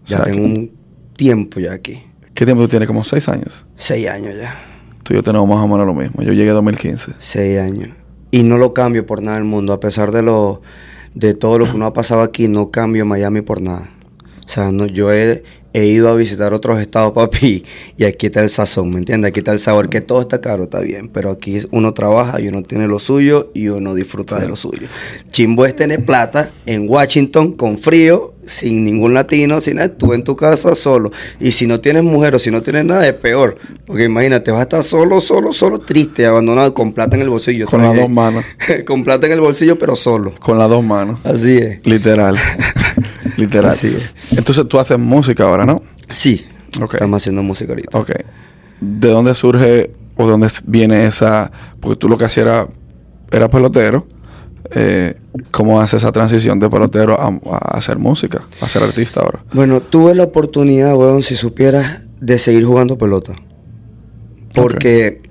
Ya 0.08 0.22
O 0.22 0.24
sea, 0.24 0.32
tengo 0.34 0.44
un 0.46 0.72
tiempo 1.16 1.60
ya 1.60 1.74
aquí. 1.74 2.02
¿Qué 2.42 2.46
tiempo 2.46 2.64
tú 2.64 2.70
tienes? 2.70 2.88
Como 2.88 3.04
seis 3.04 3.30
años. 3.30 3.68
Seis 3.76 4.08
años 4.08 4.36
ya. 4.36 4.56
Tú 5.04 5.14
y 5.14 5.16
yo 5.16 5.22
tenemos 5.22 5.48
más 5.48 5.60
o 5.60 5.68
menos 5.68 5.86
lo 5.86 5.94
mismo. 5.94 6.24
Yo 6.24 6.34
llegué 6.34 6.50
en 6.50 6.56
2015. 6.56 7.12
Seis 7.20 7.60
años. 7.60 7.90
Y 8.32 8.42
no 8.42 8.58
lo 8.58 8.74
cambio 8.74 9.06
por 9.06 9.22
nada 9.22 9.38
del 9.38 9.46
mundo. 9.46 9.74
A 9.74 9.80
pesar 9.80 10.12
de 10.12 10.24
lo 10.24 10.64
de 11.14 11.36
todo 11.36 11.60
lo 11.60 11.66
que 11.66 11.76
uno 11.76 11.86
ha 11.86 11.94
pasado 11.94 12.24
aquí, 12.24 12.48
no 12.48 12.72
cambio 12.72 13.06
Miami 13.06 13.42
por 13.42 13.62
nada. 13.62 13.92
O 14.44 14.50
sea, 14.50 14.72
no, 14.72 14.88
yo 14.88 15.14
he, 15.14 15.44
he 15.74 15.86
ido 15.86 16.10
a 16.10 16.16
visitar 16.16 16.54
otros 16.54 16.80
estados, 16.80 17.12
papi, 17.16 17.63
y 17.98 18.04
aquí 18.06 18.28
está 18.28 18.42
el 18.42 18.50
sazón, 18.50 18.92
¿me 18.92 19.00
entiendes? 19.00 19.30
Aquí 19.30 19.40
está 19.40 19.51
el 19.51 19.60
sabor, 19.60 19.90
que 19.90 20.01
todo 20.01 20.22
está 20.22 20.42
caro, 20.42 20.63
está 20.63 20.80
bien, 20.80 21.10
pero 21.10 21.32
aquí 21.32 21.60
uno 21.72 21.94
trabaja 21.94 22.40
y 22.42 22.48
uno 22.48 22.63
tiene 22.63 22.88
lo 22.88 23.00
suyo 23.00 23.51
y 23.54 23.68
uno 23.68 23.96
disfruta 23.96 24.40
de 24.40 24.48
lo 24.48 24.56
suyo. 24.56 24.88
Chimbo 25.30 25.66
es 25.66 25.75
tener 25.75 26.06
plata 26.06 26.50
en 26.66 26.90
Washington 26.90 27.54
con 27.54 27.78
frío, 27.78 28.34
sin 28.46 28.84
ningún 28.84 29.13
latino, 29.13 29.62
sin 29.62 29.75
nada, 29.75 29.90
tú 29.90 30.13
en 30.13 30.24
tu 30.24 30.36
casa 30.36 30.75
solo. 30.75 31.12
Y 31.40 31.51
si 31.51 31.68
no 31.68 31.80
tienes 31.80 32.04
mujer 32.04 32.36
o 32.36 32.40
si 32.40 32.51
no 32.51 32.62
tienes 32.62 32.86
nada, 32.86 33.08
es 33.08 33.13
peor. 33.13 33.58
Porque 33.86 34.06
imagínate, 34.06 34.51
vas 34.51 34.62
a 34.62 34.63
estar 34.63 34.84
solo, 34.84 35.22
solo, 35.22 35.54
solo, 35.54 35.80
triste, 35.80 36.25
abandonado, 36.25 36.74
con 36.74 36.94
plata 36.94 37.16
en 37.16 37.24
el 37.24 37.30
bolsillo. 37.30 37.68
Con 37.68 37.82
las 37.82 37.96
dos 37.96 38.10
manos. 38.10 38.44
con 38.86 39.04
plata 39.04 39.28
en 39.28 39.34
el 39.34 39.42
bolsillo, 39.42 39.78
pero 39.78 39.96
solo. 39.96 40.34
Con 40.40 40.58
las 40.58 40.70
dos 40.70 40.84
manos. 40.84 41.20
Así 41.24 41.58
es. 41.58 41.80
Literal. 41.86 42.38
Literal. 43.42 43.72
Así 43.72 43.88
es. 43.88 44.38
Entonces 44.38 44.68
tú 44.68 44.80
haces 44.80 44.98
música 44.98 45.44
ahora, 45.44 45.66
¿no? 45.66 45.82
Sí. 46.10 46.46
Ok. 46.82 46.96
Estamos 46.96 47.22
haciendo 47.22 47.44
música 47.44 47.72
ahorita. 47.72 47.98
Ok. 47.98 48.12
¿De 48.80 49.10
dónde 49.10 49.36
surge 49.36 49.92
o 50.16 50.26
de 50.26 50.32
dónde 50.32 50.48
viene 50.66 51.06
esa...? 51.06 51.52
Porque 51.80 51.98
tú 51.98 52.08
lo 52.08 52.18
que 52.18 52.26
hacías 52.26 52.46
era, 52.46 52.68
era 53.32 53.50
pelotero. 53.50 54.08
Eh, 54.74 55.16
¿Cómo 55.52 55.82
haces 55.82 56.04
esa 56.04 56.12
transición 56.12 56.60
de 56.60 56.70
pelotero 56.70 57.20
a, 57.20 57.28
a 57.56 57.78
hacer 57.78 57.98
música? 57.98 58.48
A 58.62 58.70
ser 58.70 58.84
artista 58.84 59.20
ahora. 59.20 59.44
Bueno, 59.54 59.82
tuve 59.82 60.16
la 60.16 60.24
oportunidad, 60.24 60.96
weón, 60.96 61.24
si 61.24 61.36
supieras, 61.36 62.08
de 62.20 62.40
seguir 62.40 62.66
jugando 62.66 62.98
pelota. 62.98 63.36
Porque 64.54 65.22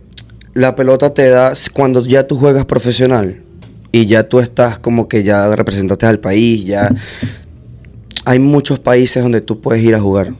la 0.54 0.74
pelota 0.74 1.14
te 1.14 1.28
da, 1.28 1.52
cuando 1.72 2.02
ya 2.02 2.26
tú 2.26 2.36
juegas 2.36 2.64
profesional 2.64 3.42
y 3.92 4.06
ya 4.06 4.28
tú 4.28 4.40
estás 4.40 4.78
como 4.78 5.08
que 5.08 5.22
ya 5.22 5.54
representaste 5.54 6.06
al 6.06 6.20
país, 6.20 6.64
ya 6.64 6.94
hay 8.24 8.38
muchos 8.38 8.78
países 8.78 9.22
donde 9.22 9.40
tú 9.40 9.60
puedes 9.60 9.82
ir 9.82 9.94
a 9.94 10.00
jugar. 10.00 10.34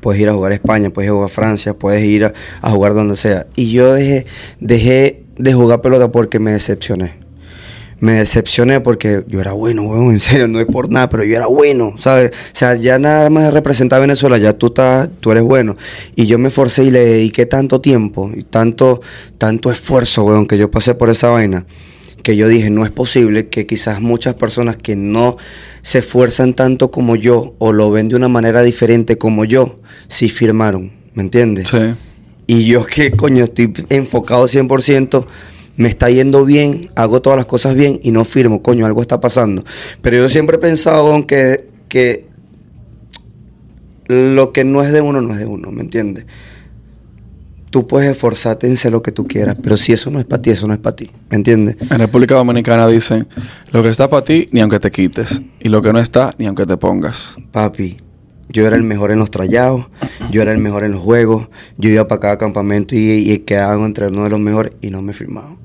Puedes 0.00 0.20
ir 0.20 0.28
a 0.28 0.34
jugar 0.34 0.52
a 0.52 0.54
España, 0.56 0.90
puedes 0.90 1.06
ir 1.06 1.10
a 1.10 1.14
jugar 1.14 1.30
a 1.30 1.32
Francia, 1.32 1.74
puedes 1.74 2.02
ir 2.04 2.24
a, 2.24 2.32
a 2.60 2.70
jugar 2.70 2.94
donde 2.94 3.16
sea. 3.16 3.46
Y 3.54 3.70
yo 3.70 3.92
dejé, 3.92 4.26
dejé 4.58 5.22
de 5.38 5.52
jugar 5.52 5.80
pelota 5.80 6.10
porque 6.10 6.38
me 6.40 6.52
decepcioné 6.52 7.22
me 8.02 8.14
decepcioné 8.14 8.80
porque 8.80 9.22
yo 9.28 9.40
era 9.40 9.52
bueno, 9.52 9.82
weón, 9.84 10.10
en 10.10 10.18
serio, 10.18 10.48
no 10.48 10.58
es 10.58 10.66
por 10.66 10.90
nada, 10.90 11.08
pero 11.08 11.22
yo 11.22 11.36
era 11.36 11.46
bueno, 11.46 11.94
¿sabes? 11.98 12.32
O 12.32 12.56
sea, 12.56 12.74
ya 12.74 12.98
nada 12.98 13.30
más 13.30 13.54
representar 13.54 13.98
a 13.98 14.00
Venezuela, 14.00 14.38
ya 14.38 14.54
tú 14.54 14.66
estás, 14.66 15.08
tú 15.20 15.30
eres 15.30 15.44
bueno. 15.44 15.76
Y 16.16 16.26
yo 16.26 16.36
me 16.36 16.50
forcé 16.50 16.82
y 16.82 16.90
le 16.90 17.04
dediqué 17.04 17.46
tanto 17.46 17.80
tiempo 17.80 18.28
y 18.34 18.42
tanto, 18.42 19.02
tanto 19.38 19.70
esfuerzo, 19.70 20.24
weón, 20.24 20.48
que 20.48 20.58
yo 20.58 20.68
pasé 20.68 20.96
por 20.96 21.10
esa 21.10 21.28
vaina, 21.28 21.64
que 22.22 22.36
yo 22.36 22.48
dije, 22.48 22.70
no 22.70 22.84
es 22.84 22.90
posible 22.90 23.48
que 23.48 23.66
quizás 23.66 24.00
muchas 24.00 24.34
personas 24.34 24.76
que 24.76 24.96
no 24.96 25.36
se 25.82 25.98
esfuerzan 25.98 26.54
tanto 26.54 26.90
como 26.90 27.16
yo 27.16 27.54
o 27.58 27.72
lo 27.72 27.90
ven 27.90 28.08
de 28.08 28.16
una 28.16 28.28
manera 28.28 28.62
diferente 28.62 29.18
como 29.18 29.44
yo, 29.44 29.80
sí 30.08 30.28
firmaron, 30.28 30.92
¿me 31.14 31.22
entiendes? 31.22 31.68
Sí. 31.68 31.94
Y 32.46 32.64
yo 32.66 32.86
que, 32.86 33.12
coño, 33.12 33.44
estoy 33.44 33.72
enfocado 33.88 34.46
100%, 34.46 35.26
me 35.76 35.88
está 35.88 36.10
yendo 36.10 36.44
bien, 36.44 36.90
hago 36.94 37.22
todas 37.22 37.36
las 37.36 37.46
cosas 37.46 37.74
bien 37.74 37.98
y 38.02 38.10
no 38.10 38.24
firmo, 38.24 38.62
coño, 38.62 38.86
algo 38.86 39.00
está 39.00 39.20
pasando. 39.20 39.64
Pero 40.00 40.18
yo 40.18 40.28
siempre 40.28 40.56
he 40.56 40.60
pensado 40.60 41.26
que, 41.26 41.66
que 41.88 42.26
lo 44.06 44.52
que 44.52 44.64
no 44.64 44.82
es 44.82 44.92
de 44.92 45.00
uno, 45.00 45.20
no 45.20 45.32
es 45.32 45.38
de 45.38 45.46
uno, 45.46 45.70
¿me 45.70 45.82
entiendes? 45.82 46.26
Tú 47.72 47.86
puedes 47.86 48.10
esforzarte 48.10 48.66
en 48.66 48.76
ser 48.76 48.92
lo 48.92 49.02
que 49.02 49.12
tú 49.12 49.26
quieras, 49.26 49.56
pero 49.62 49.78
si 49.78 49.94
eso 49.94 50.10
no 50.10 50.20
es 50.20 50.26
para 50.26 50.42
ti, 50.42 50.50
eso 50.50 50.66
no 50.66 50.74
es 50.74 50.78
para 50.78 50.94
ti, 50.94 51.10
¿me 51.30 51.36
entiendes? 51.36 51.76
En 51.80 51.98
República 51.98 52.34
Dominicana 52.34 52.86
dicen, 52.86 53.26
lo 53.70 53.82
que 53.82 53.88
está 53.88 54.10
para 54.10 54.24
ti, 54.24 54.46
ni 54.52 54.60
aunque 54.60 54.78
te 54.78 54.90
quites. 54.90 55.40
Y 55.58 55.70
lo 55.70 55.80
que 55.80 55.90
no 55.90 55.98
está, 55.98 56.34
ni 56.36 56.44
aunque 56.44 56.66
te 56.66 56.76
pongas. 56.76 57.34
Papi, 57.50 57.96
yo 58.50 58.66
era 58.66 58.76
el 58.76 58.82
mejor 58.82 59.10
en 59.10 59.20
los 59.20 59.30
trayados, 59.30 59.86
yo 60.30 60.42
era 60.42 60.52
el 60.52 60.58
mejor 60.58 60.84
en 60.84 60.92
los 60.92 61.00
juegos, 61.00 61.48
yo 61.78 61.88
iba 61.88 62.06
para 62.06 62.20
cada 62.20 62.36
campamento 62.36 62.94
y, 62.94 63.32
y 63.32 63.38
quedaba 63.38 63.82
entre 63.86 64.08
uno 64.08 64.24
de 64.24 64.28
los 64.28 64.38
mejores 64.38 64.74
y 64.82 64.90
no 64.90 65.00
me 65.00 65.14
firmaban. 65.14 65.56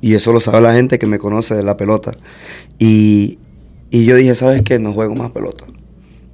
Y 0.00 0.16
eso 0.16 0.32
lo 0.32 0.40
sabe 0.40 0.60
la 0.62 0.74
gente 0.74 0.98
que 0.98 1.06
me 1.06 1.20
conoce 1.20 1.54
de 1.54 1.62
la 1.62 1.76
pelota. 1.76 2.16
Y, 2.80 3.38
y 3.88 4.04
yo 4.04 4.16
dije, 4.16 4.34
¿sabes 4.34 4.62
qué? 4.62 4.80
No 4.80 4.92
juego 4.92 5.14
más 5.14 5.30
pelota. 5.30 5.64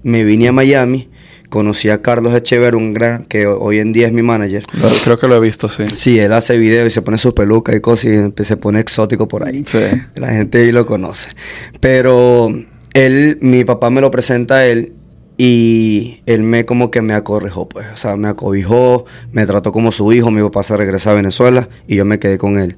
Me 0.02 0.24
vine 0.24 0.48
a 0.48 0.52
Miami, 0.52 1.10
conocí 1.48 1.88
a 1.88 2.02
Carlos 2.02 2.34
Echever, 2.34 2.74
un 2.74 2.92
gran, 2.92 3.24
que 3.24 3.46
hoy 3.46 3.78
en 3.78 3.92
día 3.92 4.06
es 4.06 4.12
mi 4.12 4.22
manager. 4.22 4.64
Creo 5.04 5.18
que 5.18 5.28
lo 5.28 5.36
he 5.36 5.40
visto, 5.40 5.68
sí. 5.68 5.84
Sí, 5.94 6.18
él 6.18 6.32
hace 6.32 6.58
videos 6.58 6.88
y 6.88 6.90
se 6.90 7.02
pone 7.02 7.18
su 7.18 7.34
peluca 7.34 7.74
y 7.74 7.80
cosas 7.80 8.06
y 8.36 8.44
se 8.44 8.56
pone 8.56 8.80
exótico 8.80 9.28
por 9.28 9.46
ahí. 9.46 9.64
Sí. 9.66 9.78
La 10.14 10.28
gente 10.28 10.58
ahí 10.58 10.72
lo 10.72 10.86
conoce. 10.86 11.30
Pero 11.80 12.52
él, 12.92 13.38
mi 13.40 13.64
papá 13.64 13.90
me 13.90 14.00
lo 14.00 14.10
presenta 14.10 14.56
a 14.56 14.66
él 14.66 14.92
y 15.36 16.20
él 16.26 16.42
me 16.42 16.64
como 16.64 16.90
que 16.90 17.00
me 17.00 17.14
acorrejó, 17.14 17.68
pues. 17.68 17.86
O 17.94 17.96
sea, 17.96 18.16
me 18.16 18.28
acobijó, 18.28 19.06
me 19.32 19.46
trató 19.46 19.72
como 19.72 19.92
su 19.92 20.12
hijo. 20.12 20.30
Mi 20.30 20.42
papá 20.42 20.62
se 20.62 20.76
regresa 20.76 21.12
a 21.12 21.14
Venezuela 21.14 21.68
y 21.86 21.96
yo 21.96 22.04
me 22.04 22.18
quedé 22.18 22.38
con 22.38 22.58
él. 22.58 22.76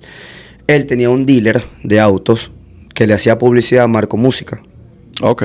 Él 0.66 0.86
tenía 0.86 1.10
un 1.10 1.24
dealer 1.24 1.64
de 1.82 1.98
autos 1.98 2.52
que 2.94 3.06
le 3.06 3.14
hacía 3.14 3.38
publicidad 3.38 3.84
a 3.84 3.88
Marco 3.88 4.16
Música. 4.16 4.62
Ok. 5.22 5.42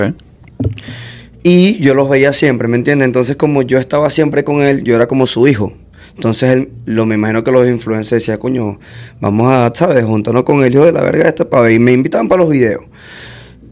Y 1.47 1.77
yo 1.77 1.93
los 1.93 2.09
veía 2.09 2.33
siempre, 2.33 2.67
¿me 2.67 2.75
entiendes? 2.75 3.05
Entonces, 3.05 3.35
como 3.35 3.61
yo 3.61 3.77
estaba 3.77 4.09
siempre 4.09 4.43
con 4.43 4.63
él, 4.63 4.83
yo 4.83 4.95
era 4.95 5.07
como 5.07 5.27
su 5.27 5.47
hijo. 5.47 5.73
Entonces, 6.15 6.49
él, 6.49 6.69
lo 6.85 7.05
me 7.05 7.13
imagino 7.13 7.43
que 7.43 7.51
los 7.51 7.67
influencers 7.67 8.23
decían, 8.23 8.39
coño, 8.39 8.79
vamos 9.21 9.51
a, 9.51 9.71
¿sabes? 9.75 10.03
Juntarnos 10.05 10.43
con 10.43 10.63
el 10.63 10.73
hijo 10.73 10.85
de 10.85 10.91
la 10.91 11.03
verga 11.03 11.29
este 11.29 11.45
para 11.45 11.61
ver. 11.61 11.73
Y 11.73 11.77
me 11.77 11.91
invitaban 11.91 12.27
para 12.27 12.41
los 12.41 12.49
videos. 12.49 12.81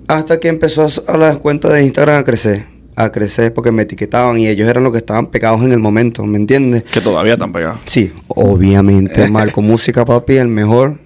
Hasta 0.07 0.39
que 0.39 0.49
empezó 0.49 0.83
a, 0.83 1.12
a 1.12 1.17
la 1.17 1.36
cuenta 1.38 1.69
de 1.69 1.83
Instagram 1.83 2.19
a 2.19 2.23
crecer. 2.23 2.67
A 2.95 3.12
crecer 3.12 3.51
porque 3.55 3.71
me 3.71 3.81
etiquetaban 3.81 4.38
y 4.38 4.47
ellos 4.47 4.69
eran 4.69 4.83
los 4.83 4.91
que 4.91 4.99
estaban 4.99 5.31
pegados 5.31 5.63
en 5.63 5.71
el 5.71 5.79
momento, 5.79 6.23
¿me 6.25 6.38
entiendes? 6.38 6.83
Que 6.83 7.01
todavía 7.01 7.33
están 7.33 7.51
pegados. 7.51 7.79
Sí, 7.88 8.13
obviamente, 8.27 9.27
Marco 9.31 9.63
Música, 9.63 10.05
papi, 10.05 10.38
el 10.38 10.47
mejor, 10.47 10.97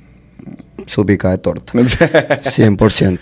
su 0.86 1.06
pica 1.06 1.32
de 1.32 1.38
torta. 1.40 1.74
100%. 1.74 3.20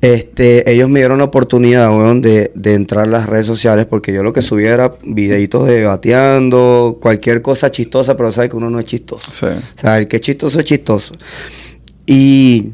Este, 0.00 0.70
ellos 0.70 0.88
me 0.88 1.00
dieron 1.00 1.18
la 1.18 1.24
oportunidad, 1.24 1.88
weón, 1.90 2.20
de, 2.20 2.52
de 2.54 2.74
entrar 2.74 3.04
a 3.04 3.10
las 3.10 3.26
redes 3.26 3.46
sociales 3.46 3.86
porque 3.86 4.12
yo 4.12 4.22
lo 4.22 4.32
que 4.32 4.42
subía 4.42 4.72
era 4.72 4.92
videitos 5.04 5.66
de 5.66 5.84
bateando, 5.84 6.98
cualquier 7.00 7.42
cosa 7.42 7.70
chistosa, 7.70 8.16
pero 8.16 8.32
sabes 8.32 8.50
que 8.50 8.56
uno 8.56 8.70
no 8.70 8.80
es 8.80 8.86
chistoso. 8.86 9.30
Sí. 9.32 9.46
O 9.46 9.80
sea, 9.80 9.98
el 9.98 10.08
que 10.08 10.16
es 10.16 10.22
chistoso 10.22 10.58
es 10.58 10.64
chistoso. 10.64 11.14
Y 12.06 12.72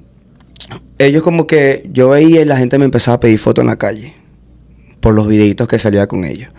ellos 0.98 1.22
como 1.22 1.46
que 1.46 1.88
yo 1.92 2.10
veía 2.10 2.42
y 2.42 2.44
la 2.44 2.56
gente 2.56 2.78
me 2.78 2.84
empezaba 2.84 3.16
a 3.16 3.20
pedir 3.20 3.38
fotos 3.38 3.62
en 3.62 3.68
la 3.68 3.76
calle 3.76 4.14
por 5.00 5.14
los 5.14 5.26
videitos 5.26 5.66
que 5.68 5.78
salía 5.78 6.06
con 6.06 6.24
ellos. 6.24 6.50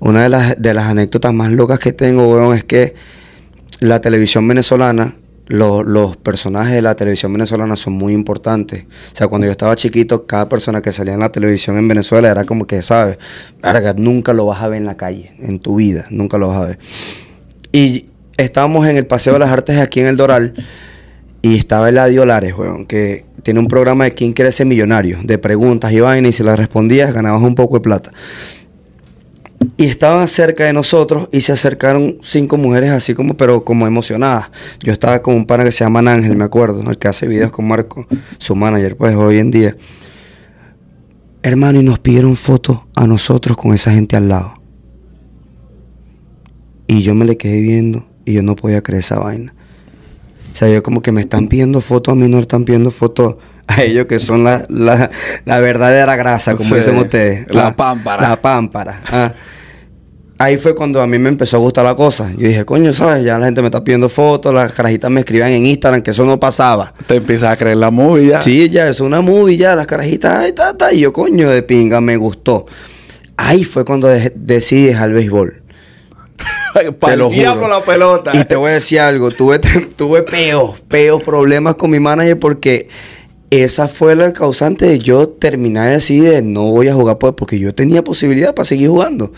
Una 0.00 0.22
de 0.22 0.28
las, 0.28 0.60
de 0.60 0.74
las 0.74 0.86
anécdotas 0.86 1.32
más 1.32 1.50
locas 1.50 1.78
que 1.78 1.92
tengo, 1.92 2.28
weón, 2.28 2.56
es 2.56 2.64
que 2.64 2.94
la 3.80 4.00
televisión 4.00 4.46
venezolana, 4.46 5.16
lo- 5.50 5.82
los 5.82 6.16
personajes 6.16 6.72
de 6.74 6.80
la 6.80 6.94
televisión 6.94 7.32
venezolana 7.32 7.74
son 7.74 7.94
muy 7.94 8.12
importantes. 8.14 8.84
O 9.12 9.16
sea, 9.16 9.26
cuando 9.26 9.46
yo 9.46 9.50
estaba 9.50 9.74
chiquito, 9.74 10.24
cada 10.26 10.48
persona 10.48 10.80
que 10.80 10.92
salía 10.92 11.14
en 11.14 11.20
la 11.20 11.32
televisión 11.32 11.76
en 11.76 11.88
Venezuela 11.88 12.30
era 12.30 12.44
como 12.44 12.66
que, 12.68 12.80
¿sabes? 12.82 13.18
Nunca 13.96 14.32
lo 14.32 14.46
vas 14.46 14.62
a 14.62 14.68
ver 14.68 14.78
en 14.78 14.86
la 14.86 14.96
calle, 14.96 15.32
en 15.40 15.58
tu 15.58 15.76
vida, 15.76 16.06
nunca 16.10 16.38
lo 16.38 16.48
vas 16.48 16.56
a 16.58 16.66
ver. 16.68 16.78
Y 17.72 18.06
estábamos 18.36 18.86
en 18.86 18.96
el 18.96 19.06
Paseo 19.06 19.32
de 19.34 19.40
las 19.40 19.50
Artes 19.50 19.78
aquí 19.78 20.00
en 20.00 20.06
el 20.06 20.16
Doral 20.16 20.54
y 21.42 21.56
estaba 21.56 21.88
Eladio 21.88 22.24
Lares, 22.24 22.54
weón, 22.56 22.86
que 22.86 23.24
tiene 23.42 23.58
un 23.58 23.66
programa 23.66 24.04
de 24.04 24.12
quién 24.12 24.32
quiere 24.32 24.52
ser 24.52 24.66
millonario, 24.66 25.18
de 25.24 25.36
preguntas 25.38 25.90
y 25.92 25.98
vainas, 26.00 26.30
y 26.30 26.32
si 26.32 26.42
las 26.44 26.58
respondías 26.58 27.12
ganabas 27.12 27.42
un 27.42 27.54
poco 27.56 27.74
de 27.76 27.80
plata. 27.80 28.12
Y 29.76 29.86
estaban 29.86 30.26
cerca 30.28 30.64
de 30.64 30.72
nosotros 30.72 31.28
y 31.32 31.42
se 31.42 31.52
acercaron 31.52 32.18
cinco 32.22 32.56
mujeres 32.56 32.90
así 32.90 33.14
como, 33.14 33.36
pero 33.36 33.62
como 33.62 33.86
emocionadas. 33.86 34.50
Yo 34.82 34.92
estaba 34.92 35.20
con 35.20 35.34
un 35.34 35.46
pana 35.46 35.64
que 35.64 35.72
se 35.72 35.84
llama 35.84 36.00
Ángel, 36.00 36.36
me 36.36 36.44
acuerdo, 36.44 36.88
el 36.90 36.98
que 36.98 37.08
hace 37.08 37.26
videos 37.26 37.50
con 37.50 37.68
Marco, 37.68 38.06
su 38.38 38.54
manager, 38.56 38.96
pues 38.96 39.14
hoy 39.14 39.38
en 39.38 39.50
día. 39.50 39.76
Hermano, 41.42 41.80
y 41.80 41.84
nos 41.84 41.98
pidieron 41.98 42.36
fotos 42.36 42.80
a 42.94 43.06
nosotros 43.06 43.56
con 43.56 43.74
esa 43.74 43.92
gente 43.92 44.16
al 44.16 44.28
lado. 44.28 44.62
Y 46.86 47.02
yo 47.02 47.14
me 47.14 47.24
le 47.24 47.36
quedé 47.36 47.60
viendo 47.60 48.06
y 48.24 48.34
yo 48.34 48.42
no 48.42 48.56
podía 48.56 48.82
creer 48.82 49.00
esa 49.00 49.18
vaina. 49.18 49.54
O 50.52 50.56
sea, 50.56 50.68
yo 50.68 50.82
como 50.82 51.02
que 51.02 51.12
me 51.12 51.20
están 51.20 51.48
pidiendo 51.48 51.80
fotos, 51.80 52.12
a 52.12 52.14
mí 52.14 52.28
no 52.28 52.38
están 52.38 52.64
pidiendo 52.64 52.90
fotos 52.90 53.36
a 53.76 53.82
ellos 53.82 54.06
que 54.06 54.18
son 54.20 54.44
la, 54.44 54.64
la, 54.68 55.10
la 55.44 55.58
verdadera 55.60 56.16
grasa, 56.16 56.54
como 56.56 56.68
Sí, 56.68 56.74
dicen 56.76 56.96
ustedes. 56.98 57.46
la 57.54 57.74
pámpara. 57.76 58.28
La 58.28 58.36
pámpara. 58.36 59.00
ah. 59.10 59.32
Ahí 60.42 60.56
fue 60.56 60.74
cuando 60.74 61.02
a 61.02 61.06
mí 61.06 61.18
me 61.18 61.28
empezó 61.28 61.58
a 61.58 61.60
gustar 61.60 61.84
la 61.84 61.94
cosa. 61.94 62.30
Yo 62.30 62.48
dije, 62.48 62.64
coño, 62.64 62.94
¿sabes? 62.94 63.22
Ya 63.22 63.36
la 63.38 63.44
gente 63.44 63.60
me 63.60 63.68
está 63.68 63.84
pidiendo 63.84 64.08
fotos, 64.08 64.54
las 64.54 64.72
carajitas 64.72 65.10
me 65.10 65.20
escribían 65.20 65.50
en 65.50 65.66
Instagram 65.66 66.00
que 66.00 66.12
eso 66.12 66.24
no 66.24 66.40
pasaba. 66.40 66.94
Te 67.06 67.16
empiezas 67.16 67.50
a 67.52 67.56
creer 67.58 67.76
la 67.76 67.90
movie 67.90 68.28
ya. 68.28 68.40
Sí, 68.40 68.70
ya, 68.70 68.88
es 68.88 69.00
una 69.00 69.20
movie, 69.20 69.58
ya, 69.58 69.76
las 69.76 69.86
carajitas, 69.86 70.38
ay, 70.38 70.52
ta, 70.52 70.74
ta. 70.78 70.94
Y 70.94 71.00
yo, 71.00 71.12
coño, 71.12 71.50
de 71.50 71.62
pinga, 71.62 72.00
me 72.00 72.16
gustó. 72.16 72.64
Ahí 73.36 73.64
fue 73.64 73.84
cuando 73.84 74.08
dejé- 74.08 74.32
decidí 74.34 74.86
dejar 74.86 75.08
el 75.10 75.14
béisbol. 75.16 75.62
Te 77.00 77.16
lo 77.18 77.30
juro. 77.30 77.68
la 77.68 77.82
pelota. 77.82 78.30
Y 78.34 78.44
te 78.46 78.56
voy 78.56 78.70
a 78.70 78.74
decir 78.74 79.00
algo, 79.00 79.30
tuve, 79.30 79.58
tuve 79.58 80.22
peos, 80.22 80.80
peos, 80.88 81.22
problemas 81.22 81.74
con 81.74 81.90
mi 81.90 82.00
manager 82.00 82.38
porque 82.38 82.88
esa 83.50 83.88
fue 83.88 84.14
la 84.14 84.32
causante 84.32 84.86
de 84.86 85.00
yo 85.00 85.28
terminar 85.28 85.88
de 85.88 85.94
decir 85.94 86.22
de 86.22 86.40
no 86.40 86.66
voy 86.66 86.86
a 86.86 86.94
jugar 86.94 87.18
porque 87.18 87.58
yo 87.58 87.74
tenía 87.74 88.04
posibilidad 88.04 88.54
para 88.54 88.64
seguir 88.64 88.88
jugando. 88.88 89.32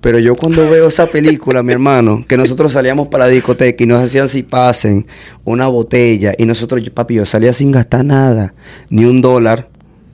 Pero 0.00 0.20
yo 0.20 0.36
cuando 0.36 0.70
veo 0.70 0.86
esa 0.86 1.06
película, 1.06 1.64
mi 1.64 1.72
hermano, 1.72 2.24
que 2.28 2.36
nosotros 2.36 2.72
salíamos 2.72 3.08
para 3.08 3.24
la 3.24 3.30
discoteca 3.30 3.82
y 3.82 3.86
nos 3.86 4.04
hacían 4.04 4.28
si 4.28 4.44
pasen 4.44 5.06
una 5.44 5.66
botella 5.66 6.32
y 6.38 6.44
nosotros, 6.44 6.80
yo, 6.82 6.94
papi, 6.94 7.14
yo 7.14 7.26
salía 7.26 7.52
sin 7.52 7.72
gastar 7.72 8.04
nada, 8.04 8.54
ni 8.88 9.04
un 9.04 9.20
dólar. 9.20 9.68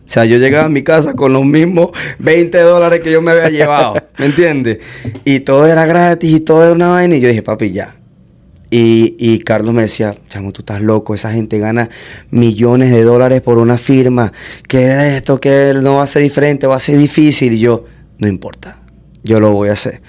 O 0.06 0.10
sea, 0.10 0.24
yo 0.24 0.38
llegaba 0.38 0.66
a 0.66 0.70
mi 0.70 0.82
casa 0.82 1.12
con 1.12 1.34
los 1.34 1.44
mismos 1.44 1.90
20 2.20 2.58
dólares 2.58 3.00
que 3.00 3.12
yo 3.12 3.20
me 3.20 3.32
había 3.32 3.50
llevado, 3.50 3.94
¿me 4.18 4.26
entiendes? 4.26 4.78
Y 5.24 5.40
todo 5.40 5.66
era 5.66 5.84
gratis 5.84 6.32
y 6.32 6.40
todo 6.40 6.62
era 6.62 6.72
una 6.72 6.88
vaina 6.88 7.16
y 7.16 7.20
yo 7.20 7.28
dije, 7.28 7.42
papi, 7.42 7.70
ya, 7.70 7.96
y, 8.74 9.16
y, 9.18 9.40
Carlos 9.40 9.74
me 9.74 9.82
decía, 9.82 10.16
chamo, 10.30 10.50
tú 10.50 10.62
estás 10.62 10.80
loco, 10.80 11.14
esa 11.14 11.30
gente 11.30 11.58
gana 11.58 11.90
millones 12.30 12.90
de 12.90 13.02
dólares 13.02 13.42
por 13.42 13.58
una 13.58 13.76
firma, 13.76 14.32
que 14.66 15.14
esto, 15.14 15.38
que 15.38 15.74
no 15.82 15.96
va 15.96 16.04
a 16.04 16.06
ser 16.06 16.22
diferente, 16.22 16.66
va 16.66 16.76
a 16.76 16.80
ser 16.80 16.96
difícil. 16.96 17.52
Y 17.52 17.58
yo, 17.58 17.84
no 18.16 18.28
importa, 18.28 18.78
yo 19.22 19.40
lo 19.40 19.52
voy 19.52 19.68
a 19.68 19.72
hacer. 19.74 20.00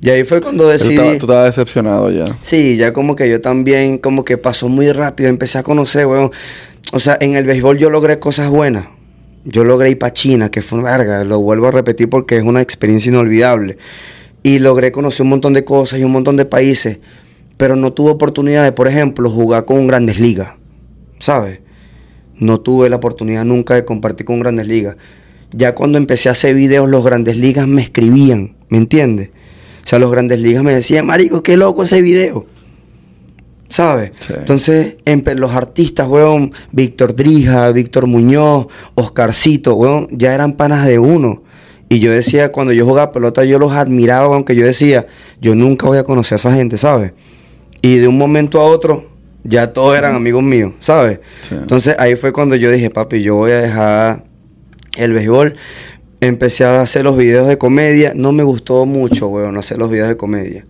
Y 0.00 0.08
ahí 0.08 0.24
fue 0.24 0.40
cuando 0.40 0.66
decidí... 0.66 0.96
Tú 0.96 1.26
estabas 1.26 1.54
decepcionado 1.54 2.10
ya. 2.10 2.24
Sí, 2.40 2.78
ya 2.78 2.94
como 2.94 3.16
que 3.16 3.28
yo 3.28 3.42
también, 3.42 3.98
como 3.98 4.24
que 4.24 4.38
pasó 4.38 4.70
muy 4.70 4.90
rápido, 4.92 5.28
empecé 5.28 5.58
a 5.58 5.62
conocer, 5.62 6.06
bueno, 6.06 6.30
o 6.92 7.00
sea, 7.00 7.18
en 7.20 7.36
el 7.36 7.44
béisbol 7.44 7.76
yo 7.76 7.90
logré 7.90 8.18
cosas 8.18 8.48
buenas. 8.48 8.86
Yo 9.44 9.62
logré 9.62 9.90
ir 9.90 9.98
para 9.98 10.14
China, 10.14 10.50
que 10.50 10.62
fue 10.62 10.78
una 10.78 10.96
verga, 10.96 11.22
lo 11.22 11.40
vuelvo 11.40 11.68
a 11.68 11.70
repetir 11.70 12.08
porque 12.08 12.38
es 12.38 12.44
una 12.44 12.62
experiencia 12.62 13.10
inolvidable. 13.10 13.76
Y 14.42 14.58
logré 14.58 14.90
conocer 14.90 15.24
un 15.24 15.28
montón 15.28 15.52
de 15.52 15.64
cosas 15.64 15.98
y 15.98 16.04
un 16.04 16.12
montón 16.12 16.38
de 16.38 16.46
países 16.46 16.98
pero 17.56 17.76
no 17.76 17.92
tuve 17.92 18.10
oportunidad 18.10 18.64
de, 18.64 18.72
por 18.72 18.88
ejemplo, 18.88 19.30
jugar 19.30 19.64
con 19.64 19.86
Grandes 19.86 20.20
Ligas, 20.20 20.54
¿sabes? 21.18 21.60
No 22.38 22.60
tuve 22.60 22.90
la 22.90 22.96
oportunidad 22.96 23.44
nunca 23.44 23.74
de 23.74 23.84
compartir 23.84 24.26
con 24.26 24.40
Grandes 24.40 24.68
Ligas. 24.68 24.96
Ya 25.52 25.74
cuando 25.74 25.96
empecé 25.96 26.28
a 26.28 26.32
hacer 26.32 26.54
videos, 26.54 26.88
los 26.88 27.04
Grandes 27.04 27.38
Ligas 27.38 27.66
me 27.66 27.82
escribían, 27.82 28.56
¿me 28.68 28.78
entiendes? 28.78 29.30
O 29.84 29.88
sea, 29.88 29.98
los 29.98 30.10
Grandes 30.10 30.40
Ligas 30.40 30.62
me 30.62 30.74
decían, 30.74 31.06
marico, 31.06 31.42
qué 31.42 31.56
loco 31.56 31.84
ese 31.84 32.02
video. 32.02 32.46
¿Sabes? 33.68 34.12
Entonces, 34.28 34.96
los 35.36 35.52
artistas, 35.52 36.06
weón, 36.06 36.52
Víctor 36.72 37.14
Drija, 37.16 37.72
Víctor 37.72 38.06
Muñoz, 38.06 38.66
Oscarcito, 38.94 39.74
weón, 39.74 40.08
ya 40.12 40.34
eran 40.34 40.52
panas 40.52 40.86
de 40.86 40.98
uno. 40.98 41.42
Y 41.88 42.00
yo 42.00 42.12
decía, 42.12 42.52
cuando 42.52 42.72
yo 42.72 42.84
jugaba 42.84 43.12
pelota, 43.12 43.44
yo 43.44 43.58
los 43.58 43.72
admiraba, 43.72 44.34
aunque 44.34 44.54
yo 44.54 44.64
decía, 44.64 45.06
yo 45.40 45.54
nunca 45.54 45.86
voy 45.86 45.98
a 45.98 46.04
conocer 46.04 46.34
a 46.34 46.36
esa 46.36 46.52
gente, 46.52 46.76
¿sabes? 46.78 47.12
Y 47.86 47.98
de 47.98 48.08
un 48.08 48.18
momento 48.18 48.58
a 48.58 48.64
otro, 48.64 49.06
ya 49.44 49.72
todos 49.72 49.96
eran 49.96 50.16
amigos 50.16 50.42
míos, 50.42 50.72
¿sabes? 50.80 51.20
Entonces 51.52 51.94
ahí 52.00 52.16
fue 52.16 52.32
cuando 52.32 52.56
yo 52.56 52.68
dije, 52.68 52.90
papi, 52.90 53.22
yo 53.22 53.36
voy 53.36 53.52
a 53.52 53.60
dejar 53.60 54.24
el 54.96 55.12
béisbol. 55.12 55.54
Empecé 56.20 56.64
a 56.64 56.80
hacer 56.80 57.04
los 57.04 57.16
videos 57.16 57.46
de 57.46 57.58
comedia. 57.58 58.12
No 58.12 58.32
me 58.32 58.42
gustó 58.42 58.86
mucho, 58.86 59.28
weón, 59.28 59.56
hacer 59.56 59.78
los 59.78 59.88
videos 59.88 60.08
de 60.08 60.16
comedia. 60.16 60.66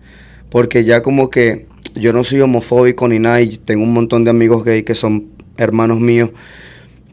Porque 0.51 0.83
ya 0.83 1.01
como 1.01 1.31
que 1.31 1.65
yo 1.95 2.13
no 2.13 2.23
soy 2.23 2.41
homofóbico 2.41 3.07
ni 3.07 3.17
nada 3.17 3.41
y 3.41 3.57
tengo 3.57 3.83
un 3.83 3.93
montón 3.93 4.23
de 4.23 4.29
amigos 4.29 4.63
gay 4.63 4.83
que 4.83 4.93
son 4.93 5.29
hermanos 5.57 5.99
míos. 5.99 6.29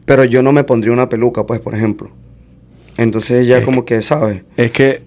Pero 0.05 0.23
yo 0.23 0.43
no 0.43 0.51
me 0.51 0.63
pondría 0.63 0.93
una 0.93 1.09
peluca, 1.09 1.47
pues, 1.47 1.61
por 1.61 1.73
ejemplo. 1.73 2.11
Entonces 2.97 3.47
ya 3.47 3.63
como 3.63 3.85
que, 3.85 4.03
¿sabes? 4.03 4.43
Es 4.55 4.69
que 4.69 5.01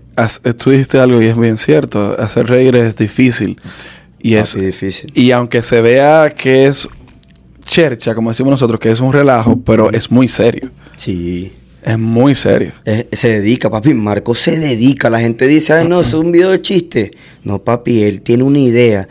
tú 0.57 0.71
dijiste 0.71 0.99
algo 0.99 1.23
y 1.23 1.27
es 1.27 1.39
bien 1.39 1.57
cierto. 1.57 2.17
Hacer 2.19 2.49
reír 2.49 2.75
es 2.75 2.97
difícil. 2.97 3.61
Y 4.21 4.35
es 4.35 4.55
difícil. 4.59 5.13
Y 5.15 5.31
aunque 5.31 5.63
se 5.63 5.81
vea 5.81 6.35
que 6.35 6.67
es 6.67 6.89
chercha, 7.65 8.15
como 8.15 8.31
decimos 8.31 8.51
nosotros, 8.53 8.81
que 8.81 8.91
es 8.91 9.01
un 9.01 9.13
relajo, 9.13 9.61
pero 9.65 9.93
es 9.93 10.11
muy 10.11 10.29
serio. 10.29 10.71
Sí. 10.97 11.53
Es 11.83 11.99
muy 11.99 12.35
serio. 12.35 12.73
se 13.13 13.29
dedica, 13.29 13.71
papi. 13.71 13.95
Marco 13.95 14.35
se 14.35 14.59
dedica. 14.59 15.09
La 15.09 15.21
gente 15.21 15.47
dice, 15.47 15.73
ay, 15.73 15.89
no, 15.89 16.01
es 16.01 16.13
un 16.13 16.33
video 16.33 16.51
de 16.51 16.61
chiste. 16.61 17.13
No, 17.45 17.63
papi, 17.63 18.03
él 18.03 18.21
tiene 18.21 18.43
una 18.43 18.59
idea. 18.59 19.09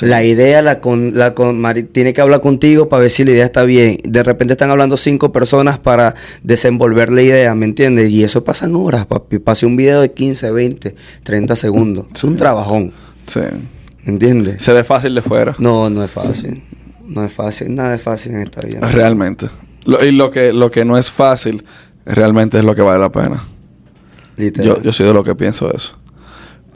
La 0.00 0.24
idea 0.24 0.62
la 0.62 0.78
con, 0.78 1.18
la 1.18 1.34
con, 1.34 1.62
tiene 1.92 2.14
que 2.14 2.22
hablar 2.22 2.40
contigo 2.40 2.88
para 2.88 3.02
ver 3.02 3.10
si 3.10 3.24
la 3.24 3.32
idea 3.32 3.44
está 3.44 3.64
bien. 3.64 3.98
De 4.04 4.22
repente 4.22 4.54
están 4.54 4.70
hablando 4.70 4.96
cinco 4.96 5.32
personas 5.32 5.78
para 5.78 6.14
desenvolver 6.42 7.10
la 7.10 7.20
idea, 7.20 7.54
¿me 7.54 7.66
entiendes? 7.66 8.08
Y 8.10 8.24
eso 8.24 8.44
pasa 8.44 8.66
en 8.66 8.76
horas, 8.76 9.04
papi. 9.04 9.40
Pase 9.40 9.66
un 9.66 9.76
video 9.76 10.00
de 10.00 10.12
15, 10.12 10.50
20, 10.50 10.94
30 11.24 11.56
segundos. 11.56 12.06
Es 12.14 12.24
un 12.24 12.36
trabajón. 12.36 12.92
Sí. 13.26 13.40
¿Entiendes? 14.06 14.62
Se 14.62 14.72
ve 14.72 14.84
fácil 14.84 15.14
de 15.14 15.22
fuera. 15.22 15.54
No, 15.58 15.88
no 15.90 16.04
es 16.04 16.10
fácil. 16.10 16.62
No 17.06 17.24
es 17.24 17.32
fácil. 17.32 17.74
Nada 17.74 17.94
es 17.94 18.02
fácil 18.02 18.32
en 18.32 18.42
esta 18.42 18.60
vida. 18.66 18.80
Realmente. 18.80 19.48
y 20.02 20.10
lo 20.10 20.30
que, 20.30 20.52
lo 20.52 20.70
que 20.70 20.84
no 20.84 20.96
es 20.98 21.10
fácil, 21.10 21.64
realmente 22.04 22.58
es 22.58 22.64
lo 22.64 22.74
que 22.74 22.82
vale 22.82 22.98
la 22.98 23.10
pena. 23.10 23.44
Yo, 24.36 24.82
yo 24.82 24.92
soy 24.92 25.06
de 25.06 25.14
lo 25.14 25.24
que 25.24 25.34
pienso 25.34 25.72
eso. 25.72 25.96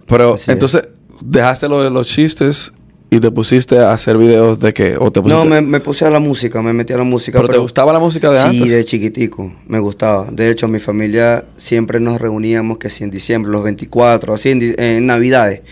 Pero 0.07 0.37
entonces, 0.47 0.89
dejaste 1.21 1.69
lo 1.69 1.83
de 1.83 1.91
los 1.91 2.07
chistes 2.07 2.73
y 3.11 3.21
te 3.21 3.31
pusiste 3.31 3.79
a 3.79 3.93
hacer 3.93 4.19
videos 4.19 4.59
de 4.59 4.75
qué? 4.75 4.97
¿O 4.99 5.11
te 5.11 5.23
No, 5.23 5.45
me, 5.45 5.81
puse 5.81 6.05
a 6.05 6.11
la 6.11 6.21
música, 6.21 6.61
me 6.61 6.73
metí 6.73 6.93
a 6.93 6.99
la 6.99 7.05
música. 7.05 7.39
¿Pero, 7.41 7.53
te 7.53 7.59
gustaba 7.59 7.93
la 7.93 7.99
música 7.99 8.31
de 8.31 8.41
antes? 8.41 8.63
Sí, 8.63 8.69
de 8.69 8.85
chiquitico, 8.85 9.53
me 9.67 9.79
gustaba. 9.79 10.31
De 10.31 10.51
hecho, 10.51 10.69
mi 10.69 10.79
familia 10.79 11.45
siempre 11.57 12.01
nos 12.01 12.21
reuníamos, 12.21 12.79
que 12.79 12.91
si 12.91 13.05
en 13.05 13.11
diciembre, 13.11 13.51
los 13.51 13.65
24, 13.65 14.35
así 14.35 14.51
en, 14.51 14.75
en 14.79 15.07
Navidades. 15.07 15.63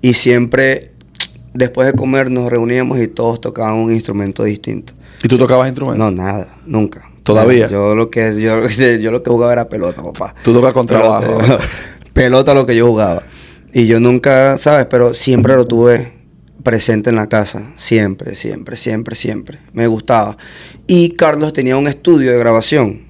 Y 0.00 0.14
siempre 0.14 0.92
después 1.54 1.86
de 1.86 1.94
comer 1.94 2.30
nos 2.30 2.50
reuníamos 2.50 2.98
y 2.98 3.08
todos 3.08 3.40
tocaban 3.40 3.76
un 3.76 3.92
instrumento 3.92 4.44
distinto. 4.44 4.92
¿Y 5.22 5.28
tú 5.28 5.38
tocabas 5.38 5.68
instrumentos? 5.68 5.98
No, 5.98 6.10
nada, 6.10 6.58
nunca. 6.66 7.08
¿Todavía? 7.22 7.70
Yo 7.70 7.94
lo 7.94 8.10
que 8.10 8.38
yo, 8.38 8.68
yo 8.68 9.10
lo 9.10 9.22
que 9.22 9.30
jugaba 9.30 9.52
era 9.52 9.68
pelota, 9.68 10.02
papá. 10.02 10.34
Tú 10.42 10.52
tocas 10.52 10.74
con 10.74 10.86
trabajo. 10.86 11.38
Pelota, 12.12 12.54
lo 12.54 12.66
que 12.66 12.76
yo 12.76 12.86
jugaba. 12.86 13.22
Y 13.72 13.86
yo 13.86 13.98
nunca, 13.98 14.56
¿sabes? 14.58 14.86
Pero 14.86 15.14
siempre 15.14 15.56
lo 15.56 15.66
tuve 15.66 16.12
presente 16.62 17.10
en 17.10 17.16
la 17.16 17.28
casa. 17.28 17.72
Siempre, 17.76 18.36
siempre, 18.36 18.76
siempre, 18.76 19.16
siempre. 19.16 19.58
Me 19.72 19.88
gustaba. 19.88 20.36
Y 20.86 21.10
Carlos 21.10 21.52
tenía 21.52 21.76
un 21.76 21.88
estudio 21.88 22.30
de 22.30 22.38
grabación. 22.38 23.02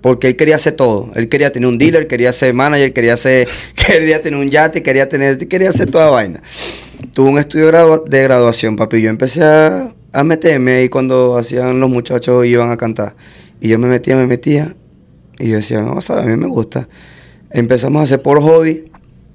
Porque 0.00 0.28
él 0.28 0.36
quería 0.36 0.56
hacer 0.56 0.74
todo. 0.76 1.10
Él 1.14 1.28
quería 1.28 1.52
tener 1.52 1.68
un 1.68 1.76
dealer, 1.76 2.06
quería 2.06 2.32
ser 2.32 2.54
manager, 2.54 2.92
quería 2.92 3.16
ser, 3.16 3.48
quería 3.74 4.22
tener 4.22 4.38
un 4.38 4.48
yate, 4.48 4.82
quería 4.82 5.08
tener, 5.08 5.46
quería 5.48 5.70
hacer 5.70 5.90
toda 5.90 6.08
vaina 6.08 6.40
tuve 7.18 7.30
un 7.30 7.38
estudio 7.38 8.04
de 8.06 8.22
graduación, 8.22 8.76
papi. 8.76 9.02
Yo 9.02 9.10
empecé 9.10 9.42
a, 9.42 9.92
meterme 10.22 10.76
ahí 10.76 10.88
cuando 10.88 11.36
hacían 11.36 11.80
los 11.80 11.90
muchachos 11.90 12.46
iban 12.46 12.70
a 12.70 12.76
cantar. 12.76 13.16
Y 13.60 13.66
yo 13.70 13.78
me 13.80 13.88
metía, 13.88 14.14
me 14.14 14.24
metía. 14.24 14.76
Y 15.36 15.48
yo 15.48 15.56
decía, 15.56 15.82
no, 15.82 15.98
a 15.98 16.22
mí 16.22 16.36
me 16.36 16.46
gusta. 16.46 16.88
Empezamos 17.50 18.02
a 18.02 18.04
hacer 18.04 18.22
por 18.22 18.40
hobby. 18.40 18.84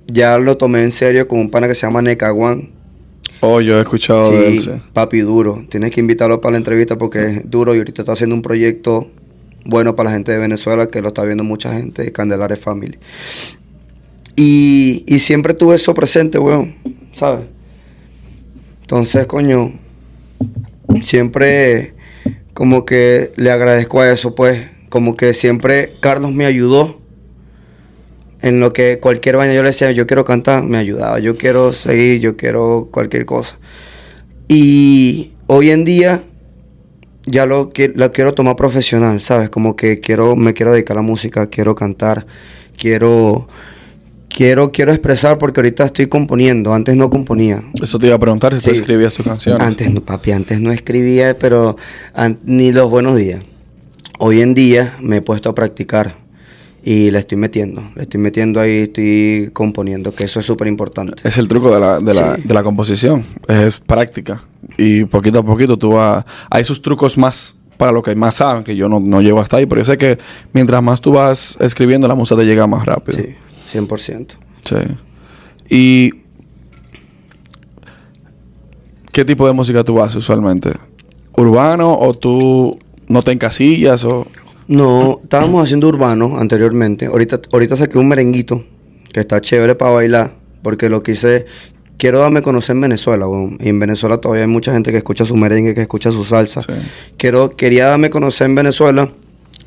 Ya 0.07 0.37
lo 0.37 0.55
tomé 0.55 0.81
en 0.81 0.91
serio 0.91 1.27
con 1.27 1.39
un 1.41 1.51
pana 1.51 1.67
que 1.67 1.75
se 1.75 1.85
llama 1.85 2.01
Necaguan. 2.01 2.69
Oh, 3.41 3.59
yo 3.59 3.77
he 3.77 3.81
escuchado 3.81 4.31
de 4.31 4.47
él. 4.47 4.61
Sí. 4.61 4.71
Papi, 4.93 5.19
duro. 5.19 5.65
Tienes 5.67 5.91
que 5.91 5.99
invitarlo 5.99 6.39
para 6.39 6.53
la 6.53 6.59
entrevista 6.59 6.97
porque 6.97 7.25
es 7.25 7.51
duro 7.51 7.75
y 7.75 7.79
ahorita 7.79 8.03
está 8.03 8.13
haciendo 8.13 8.33
un 8.33 8.41
proyecto 8.41 9.09
bueno 9.65 9.93
para 9.93 10.09
la 10.09 10.13
gente 10.13 10.31
de 10.31 10.37
Venezuela 10.37 10.87
que 10.87 11.01
lo 11.01 11.09
está 11.09 11.25
viendo 11.25 11.43
mucha 11.43 11.73
gente, 11.73 12.13
Candelares 12.13 12.59
Family. 12.59 12.97
Y, 14.37 15.03
y 15.05 15.19
siempre 15.19 15.53
tuve 15.53 15.75
eso 15.75 15.93
presente, 15.93 16.39
weón, 16.39 16.75
¿sabes? 17.11 17.41
Entonces, 18.83 19.27
coño, 19.27 19.71
siempre 21.01 21.93
como 22.53 22.85
que 22.85 23.31
le 23.37 23.49
agradezco 23.49 24.01
a 24.01 24.11
eso, 24.11 24.35
pues, 24.35 24.61
como 24.89 25.15
que 25.15 25.33
siempre 25.33 25.93
Carlos 26.01 26.33
me 26.33 26.45
ayudó 26.45 26.99
en 28.41 28.59
lo 28.59 28.73
que 28.73 28.99
cualquier 28.99 29.37
vaina 29.37 29.53
yo 29.53 29.63
le 29.63 29.69
decía, 29.69 29.91
yo 29.91 30.05
quiero 30.05 30.25
cantar, 30.25 30.63
me 30.63 30.77
ayudaba, 30.77 31.17
yo 31.19 31.37
quiero 31.37 31.71
seguir, 31.71 32.19
yo 32.19 32.35
quiero 32.35 32.89
cualquier 32.91 33.25
cosa. 33.25 33.57
Y 34.49 35.31
hoy 35.47 35.71
en 35.71 35.85
día 35.85 36.21
ya 37.25 37.45
lo, 37.45 37.69
lo 37.95 38.11
quiero 38.11 38.33
tomar 38.33 38.57
profesional, 38.57 39.21
¿sabes? 39.21 39.49
Como 39.49 39.77
que 39.77 40.01
quiero, 40.01 40.35
me 40.35 40.53
quiero 40.53 40.73
dedicar 40.73 40.97
a 40.97 40.99
la 40.99 41.07
música, 41.07 41.47
quiero 41.47 41.73
cantar, 41.73 42.27
quiero 42.77 43.47
quiero, 44.33 44.71
quiero 44.71 44.91
expresar 44.91 45.37
porque 45.37 45.61
ahorita 45.61 45.85
estoy 45.85 46.07
componiendo. 46.07 46.73
Antes 46.73 46.95
no 46.95 47.09
componía. 47.09 47.63
Eso 47.81 47.99
te 47.99 48.07
iba 48.07 48.15
a 48.15 48.19
preguntar 48.19 48.59
si 48.59 48.65
tú 48.65 48.71
escribías 48.71 49.13
tus 49.13 49.25
canciones. 49.25 49.65
Antes 49.65 49.91
no, 49.91 50.01
papi, 50.01 50.31
antes 50.31 50.59
no 50.59 50.71
escribía, 50.71 51.37
pero 51.37 51.77
ni 52.43 52.71
los 52.71 52.89
buenos 52.89 53.15
días. 53.15 53.43
Hoy 54.19 54.41
en 54.41 54.53
día 54.53 54.97
me 55.01 55.17
he 55.17 55.21
puesto 55.21 55.49
a 55.49 55.55
practicar 55.55 56.15
y 56.83 57.11
le 57.11 57.19
estoy 57.19 57.37
metiendo. 57.37 57.83
Le 57.95 58.03
estoy 58.03 58.19
metiendo 58.19 58.59
ahí, 58.59 58.83
estoy 58.83 59.49
componiendo, 59.53 60.13
que 60.13 60.25
eso 60.25 60.39
es 60.39 60.45
súper 60.45 60.67
importante. 60.67 61.27
Es 61.27 61.37
el 61.37 61.47
truco 61.47 61.73
de 61.73 61.79
la, 61.79 61.99
de, 61.99 62.13
la, 62.13 62.35
de 62.35 62.53
la 62.53 62.63
composición. 62.63 63.23
Es 63.47 63.79
práctica. 63.79 64.43
Y 64.77 65.05
poquito 65.05 65.39
a 65.39 65.43
poquito 65.43 65.77
tú 65.77 65.91
vas... 65.91 66.25
Hay 66.49 66.63
sus 66.63 66.81
trucos 66.81 67.17
más 67.17 67.55
para 67.77 67.91
lo 67.91 68.03
que 68.03 68.15
más 68.15 68.35
saben, 68.35 68.63
que 68.63 68.75
yo 68.75 68.87
no, 68.87 68.99
no 68.99 69.21
llego 69.21 69.39
hasta 69.39 69.57
ahí, 69.57 69.65
pero 69.65 69.81
yo 69.81 69.85
sé 69.85 69.97
que 69.97 70.17
mientras 70.53 70.81
más 70.81 71.01
tú 71.01 71.11
vas 71.11 71.57
escribiendo, 71.59 72.07
la 72.07 72.15
música 72.15 72.39
te 72.39 72.45
llega 72.45 72.67
más 72.67 72.85
rápido. 72.85 73.17
Sí. 73.17 73.35
100%. 73.73 74.35
Sí. 74.63 74.75
¿Y 75.69 76.11
qué 79.11 79.25
tipo 79.25 79.47
de 79.47 79.53
música 79.53 79.83
tú 79.83 80.01
haces 80.01 80.17
usualmente? 80.17 80.71
¿Urbano 81.35 81.97
o 81.97 82.13
tú 82.13 82.77
no 83.07 83.23
te 83.23 83.31
encasillas 83.31 84.03
o...? 84.05 84.27
No, 84.67 85.19
estábamos 85.23 85.63
haciendo 85.63 85.87
urbano 85.87 86.37
anteriormente. 86.39 87.07
Ahorita, 87.07 87.41
ahorita 87.51 87.75
saqué 87.75 87.97
un 87.97 88.07
merenguito 88.07 88.63
que 89.11 89.19
está 89.19 89.41
chévere 89.41 89.75
para 89.75 89.91
bailar. 89.91 90.35
Porque 90.61 90.89
lo 90.89 91.03
que 91.03 91.11
hice, 91.11 91.45
quiero 91.97 92.19
darme 92.19 92.39
a 92.39 92.41
conocer 92.41 92.75
en 92.75 92.81
Venezuela. 92.81 93.25
Y 93.59 93.69
en 93.69 93.79
Venezuela 93.79 94.17
todavía 94.17 94.43
hay 94.43 94.49
mucha 94.49 94.71
gente 94.71 94.91
que 94.91 94.97
escucha 94.97 95.25
su 95.25 95.35
merengue, 95.35 95.73
que 95.73 95.81
escucha 95.81 96.11
su 96.11 96.23
salsa. 96.23 96.61
Sí. 96.61 96.73
Quiero, 97.17 97.51
quería 97.51 97.87
darme 97.87 98.07
a 98.07 98.09
conocer 98.09 98.45
en 98.45 98.55
Venezuela. 98.55 99.11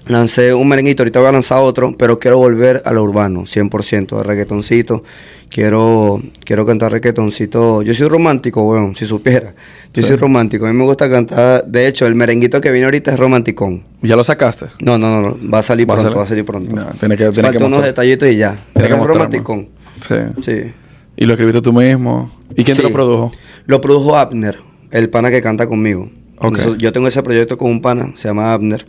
Lancé 0.06 0.54
un 0.54 0.68
merenguito, 0.68 1.02
ahorita 1.02 1.18
voy 1.18 1.28
a 1.28 1.32
lanzar 1.32 1.58
otro, 1.58 1.96
pero 1.98 2.18
quiero 2.20 2.38
volver 2.38 2.80
a 2.84 2.92
lo 2.92 3.02
urbano, 3.02 3.42
100%, 3.44 4.16
de 4.18 4.22
reggaetoncito. 4.22 5.02
Quiero, 5.48 6.22
quiero 6.44 6.64
cantar 6.64 6.92
reggaetoncito. 6.92 7.82
Yo 7.82 7.92
soy 7.92 8.08
romántico, 8.08 8.62
weón, 8.68 8.94
si 8.94 9.04
supiera. 9.04 9.54
Yo 9.92 10.02
Sí. 10.02 10.08
soy 10.08 10.16
romántico, 10.16 10.66
a 10.66 10.72
mí 10.72 10.78
me 10.78 10.84
gusta 10.84 11.08
cantar. 11.10 11.64
De 11.66 11.88
hecho, 11.88 12.06
el 12.06 12.14
merenguito 12.14 12.60
que 12.60 12.70
viene 12.70 12.84
ahorita 12.84 13.12
es 13.12 13.18
romanticón. 13.18 13.82
¿Ya 14.02 14.14
lo 14.14 14.22
sacaste? 14.22 14.66
No, 14.80 14.96
no, 14.96 15.20
no, 15.20 15.28
no, 15.36 15.50
va 15.50 15.58
a 15.58 15.62
salir 15.62 15.88
Va 15.88 15.94
a 15.94 15.96
pronto, 15.96 16.10
salir. 16.12 16.18
va 16.18 16.22
a 16.22 16.26
salir 16.26 16.44
pronto. 16.44 16.74
No, 16.76 16.84
tiene 16.98 17.16
que- 17.16 17.30
tiene 17.30 17.42
Falta 17.48 17.58
que 17.58 17.64
unos 17.64 17.82
detallitos 17.82 18.28
y 18.28 18.36
ya. 18.36 18.64
Tiene 18.74 18.88
que 18.88 18.94
es 18.94 19.00
romanticón. 19.00 19.68
Sí. 20.06 20.14
Sí. 20.40 20.72
¿Y 21.16 21.24
lo 21.24 21.32
escribiste 21.32 21.62
tú 21.62 21.72
mismo? 21.72 22.30
¿Y 22.50 22.62
quién 22.62 22.76
te 22.76 22.82
Sí. 22.82 22.82
lo 22.82 22.92
produjo? 22.92 23.32
Lo 23.66 23.80
produjo 23.80 24.16
Abner, 24.16 24.58
el 24.92 25.08
pana 25.10 25.30
que 25.30 25.42
canta 25.42 25.66
conmigo. 25.66 26.10
Entonces, 26.40 26.78
yo 26.78 26.92
tengo 26.92 27.08
ese 27.08 27.22
proyecto 27.22 27.56
con 27.58 27.70
un 27.70 27.80
pana, 27.80 28.12
se 28.16 28.28
llama 28.28 28.52
Abner. 28.52 28.86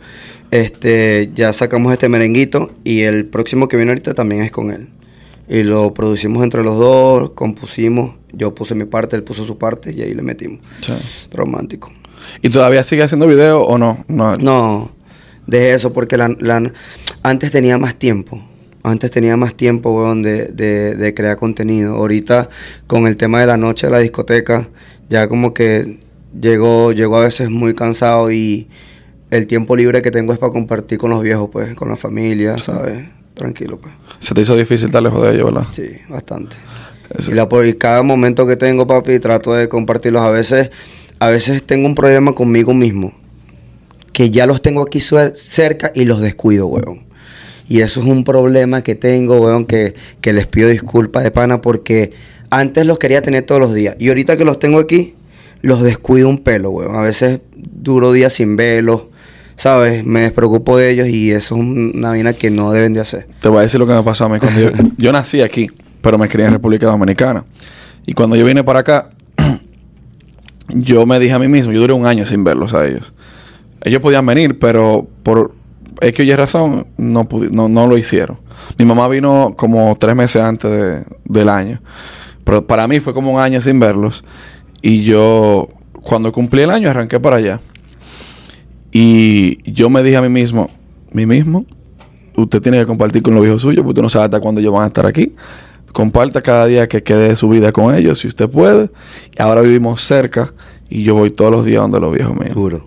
Este, 0.50 1.30
ya 1.34 1.52
sacamos 1.52 1.92
este 1.92 2.08
merenguito 2.08 2.72
y 2.84 3.02
el 3.02 3.24
próximo 3.26 3.68
que 3.68 3.76
viene 3.76 3.92
ahorita 3.92 4.14
también 4.14 4.42
es 4.42 4.50
con 4.50 4.70
él. 4.70 4.88
Y 5.48 5.62
lo 5.62 5.94
producimos 5.94 6.42
entre 6.44 6.62
los 6.62 6.78
dos, 6.78 7.30
compusimos, 7.30 8.14
yo 8.32 8.54
puse 8.54 8.74
mi 8.74 8.84
parte, 8.84 9.16
él 9.16 9.22
puso 9.22 9.44
su 9.44 9.56
parte 9.56 9.92
y 9.92 10.02
ahí 10.02 10.14
le 10.14 10.22
metimos. 10.22 10.60
Sí. 10.80 10.92
Romántico. 11.32 11.90
¿Y 12.42 12.50
todavía 12.50 12.82
sigue 12.84 13.02
haciendo 13.02 13.26
video 13.26 13.62
o 13.62 13.78
no? 13.78 14.04
No. 14.08 14.36
No, 14.36 14.90
de 15.46 15.72
eso, 15.72 15.92
porque 15.92 16.16
la, 16.18 16.28
la- 16.40 16.72
antes 17.22 17.50
tenía 17.50 17.78
más 17.78 17.94
tiempo. 17.94 18.42
Antes 18.82 19.10
tenía 19.10 19.36
más 19.36 19.54
tiempo, 19.54 19.90
weón, 19.90 20.22
de, 20.22 20.46
de, 20.48 20.94
de 20.94 21.14
crear 21.14 21.36
contenido. 21.36 21.94
Ahorita, 21.96 22.48
con 22.86 23.06
el 23.06 23.16
tema 23.16 23.40
de 23.40 23.46
la 23.46 23.56
noche 23.56 23.86
de 23.86 23.92
la 23.92 23.98
discoteca, 23.98 24.68
ya 25.08 25.28
como 25.28 25.52
que 25.54 25.98
llego, 26.38 26.92
llego 26.92 27.16
a 27.16 27.20
veces 27.20 27.50
muy 27.50 27.74
cansado 27.74 28.30
y 28.30 28.68
el 29.30 29.46
tiempo 29.46 29.76
libre 29.76 30.02
que 30.02 30.10
tengo 30.10 30.32
es 30.32 30.38
para 30.38 30.52
compartir 30.52 30.98
con 30.98 31.10
los 31.10 31.22
viejos, 31.22 31.50
pues, 31.50 31.74
con 31.74 31.88
la 31.88 31.96
familia, 31.96 32.58
¿sabes? 32.58 33.06
Tranquilo, 33.34 33.78
pues. 33.78 33.94
Se 34.18 34.34
te 34.34 34.40
hizo 34.40 34.56
difícil 34.56 34.86
estar 34.86 35.02
lejos 35.02 35.22
de 35.22 35.34
ellos, 35.34 35.52
¿verdad? 35.52 35.68
Sí, 35.72 35.90
bastante. 36.08 36.56
Eso. 37.16 37.30
Y, 37.30 37.34
la, 37.34 37.48
y 37.66 37.74
cada 37.74 38.02
momento 38.02 38.46
que 38.46 38.56
tengo, 38.56 38.86
papi, 38.86 39.18
trato 39.20 39.54
de 39.54 39.68
compartirlos. 39.68 40.22
A 40.22 40.30
veces, 40.30 40.70
a 41.18 41.28
veces 41.28 41.62
tengo 41.62 41.86
un 41.86 41.94
problema 41.94 42.34
conmigo 42.34 42.74
mismo, 42.74 43.12
que 44.12 44.30
ya 44.30 44.46
los 44.46 44.60
tengo 44.62 44.82
aquí 44.82 45.00
cerca 45.00 45.92
y 45.94 46.04
los 46.04 46.20
descuido, 46.20 46.66
weón. 46.66 47.06
Y 47.68 47.80
eso 47.80 48.00
es 48.00 48.06
un 48.06 48.24
problema 48.24 48.82
que 48.82 48.94
tengo, 48.94 49.40
weón, 49.40 49.66
que, 49.66 49.94
que 50.20 50.32
les 50.32 50.46
pido 50.46 50.68
disculpas 50.70 51.22
de 51.22 51.30
pana 51.30 51.60
porque 51.60 52.12
antes 52.50 52.86
los 52.86 52.98
quería 52.98 53.20
tener 53.20 53.44
todos 53.44 53.60
los 53.60 53.74
días. 53.74 53.94
Y 53.98 54.08
ahorita 54.08 54.38
que 54.38 54.44
los 54.44 54.58
tengo 54.58 54.78
aquí, 54.78 55.14
los 55.62 55.82
descuido 55.82 56.28
un 56.28 56.38
pelo, 56.42 56.70
weón. 56.70 56.96
A 56.96 57.00
veces 57.00 57.40
duro 57.56 58.12
días 58.12 58.32
sin 58.32 58.56
verlos, 58.56 59.02
¿sabes? 59.56 60.04
Me 60.04 60.20
despreocupo 60.20 60.76
de 60.78 60.90
ellos 60.90 61.08
y 61.08 61.30
eso 61.32 61.56
es 61.56 61.60
una 61.62 62.10
vaina 62.10 62.32
que 62.32 62.50
no 62.50 62.70
deben 62.72 62.92
de 62.94 63.00
hacer. 63.00 63.26
Te 63.40 63.48
voy 63.48 63.58
a 63.58 63.62
decir 63.62 63.80
lo 63.80 63.86
que 63.86 63.92
me 63.94 64.02
pasó 64.02 64.24
a 64.26 64.28
mí. 64.28 64.38
Cuando 64.38 64.60
yo, 64.60 64.70
yo 64.96 65.12
nací 65.12 65.40
aquí, 65.42 65.68
pero 66.00 66.18
me 66.18 66.28
crié 66.28 66.46
en 66.46 66.52
República 66.52 66.86
Dominicana. 66.86 67.44
Y 68.06 68.14
cuando 68.14 68.36
yo 68.36 68.44
vine 68.44 68.62
para 68.64 68.80
acá, 68.80 69.10
yo 70.68 71.06
me 71.06 71.18
dije 71.18 71.32
a 71.34 71.38
mí 71.38 71.48
mismo, 71.48 71.72
yo 71.72 71.80
duré 71.80 71.92
un 71.92 72.06
año 72.06 72.26
sin 72.26 72.44
verlos 72.44 72.74
a 72.74 72.86
ellos. 72.86 73.12
Ellos 73.82 74.00
podían 74.00 74.26
venir, 74.26 74.58
pero 74.58 75.06
por 75.22 75.54
X 76.00 76.20
o 76.20 76.22
Y 76.24 76.34
razón 76.34 76.86
no, 76.96 77.28
no, 77.50 77.68
no 77.68 77.86
lo 77.86 77.96
hicieron. 77.96 78.38
Mi 78.78 78.84
mamá 78.84 79.08
vino 79.08 79.54
como 79.56 79.96
tres 79.98 80.14
meses 80.14 80.42
antes 80.42 80.70
de- 80.70 81.02
del 81.24 81.48
año. 81.48 81.80
Pero 82.44 82.66
para 82.66 82.86
mí 82.88 82.98
fue 83.00 83.14
como 83.14 83.32
un 83.32 83.40
año 83.40 83.60
sin 83.60 83.78
verlos. 83.78 84.24
Y 84.82 85.02
yo, 85.04 85.68
cuando 86.02 86.32
cumplí 86.32 86.62
el 86.62 86.70
año, 86.70 86.90
arranqué 86.90 87.18
para 87.20 87.36
allá. 87.36 87.60
Y 88.92 89.70
yo 89.70 89.90
me 89.90 90.02
dije 90.02 90.16
a 90.16 90.22
mí 90.22 90.28
mismo, 90.28 90.70
mí 91.12 91.26
mismo, 91.26 91.66
usted 92.36 92.62
tiene 92.62 92.78
que 92.78 92.86
compartir 92.86 93.22
con 93.22 93.34
los 93.34 93.42
viejos 93.42 93.62
suyos, 93.62 93.78
porque 93.78 93.90
usted 93.90 94.02
no 94.02 94.10
sabe 94.10 94.26
hasta 94.26 94.40
cuándo 94.40 94.60
ellos 94.60 94.72
van 94.72 94.84
a 94.84 94.86
estar 94.86 95.06
aquí. 95.06 95.34
Comparta 95.92 96.42
cada 96.42 96.66
día 96.66 96.88
que 96.88 97.02
quede 97.02 97.28
de 97.28 97.36
su 97.36 97.48
vida 97.48 97.72
con 97.72 97.94
ellos, 97.94 98.18
si 98.20 98.28
usted 98.28 98.48
puede. 98.48 98.90
Y 99.36 99.42
ahora 99.42 99.60
vivimos 99.62 100.02
cerca 100.02 100.52
y 100.88 101.02
yo 101.02 101.14
voy 101.14 101.30
todos 101.30 101.50
los 101.50 101.64
días 101.64 101.82
donde 101.82 102.00
los 102.00 102.14
viejos 102.14 102.36
míos. 102.38 102.54
Duro, 102.54 102.84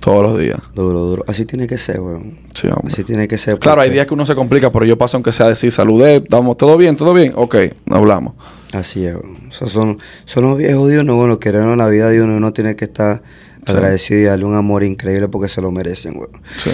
Todos 0.00 0.22
los 0.22 0.38
días. 0.38 0.58
duro, 0.74 0.98
duro. 1.00 1.24
Así 1.26 1.44
tiene 1.44 1.66
que 1.66 1.78
ser, 1.78 2.00
weón. 2.00 2.38
Sí, 2.54 2.68
hombre. 2.68 2.92
Así 2.92 3.02
tiene 3.04 3.26
que 3.28 3.36
ser. 3.38 3.58
Claro, 3.58 3.80
hay 3.80 3.90
días 3.90 4.06
que 4.06 4.14
uno 4.14 4.24
se 4.24 4.34
complica, 4.34 4.70
pero 4.70 4.84
yo 4.84 4.96
paso 4.96 5.16
aunque 5.16 5.32
sea 5.32 5.48
decir 5.48 5.72
saludé, 5.72 6.16
estamos 6.16 6.56
todo 6.56 6.76
bien, 6.76 6.96
todo 6.96 7.12
bien, 7.12 7.32
ok, 7.34 7.56
hablamos. 7.90 8.34
Así 8.72 9.06
es, 9.06 9.16
son, 9.50 9.98
son 10.26 10.44
los 10.44 10.58
viejos 10.58 10.88
de 10.90 11.00
uno, 11.00 11.16
bueno, 11.16 11.38
querer 11.38 11.64
la 11.64 11.88
vida 11.88 12.10
de 12.10 12.20
uno, 12.22 12.36
uno 12.36 12.52
tiene 12.52 12.76
que 12.76 12.84
estar 12.86 13.22
Sí. 13.66 13.74
agradecido 13.74 14.20
y 14.20 14.24
darle 14.24 14.46
un 14.46 14.54
amor 14.54 14.82
increíble 14.82 15.28
porque 15.28 15.50
se 15.50 15.60
lo 15.60 15.70
merecen, 15.70 16.16
weón. 16.16 16.30
Sí. 16.56 16.70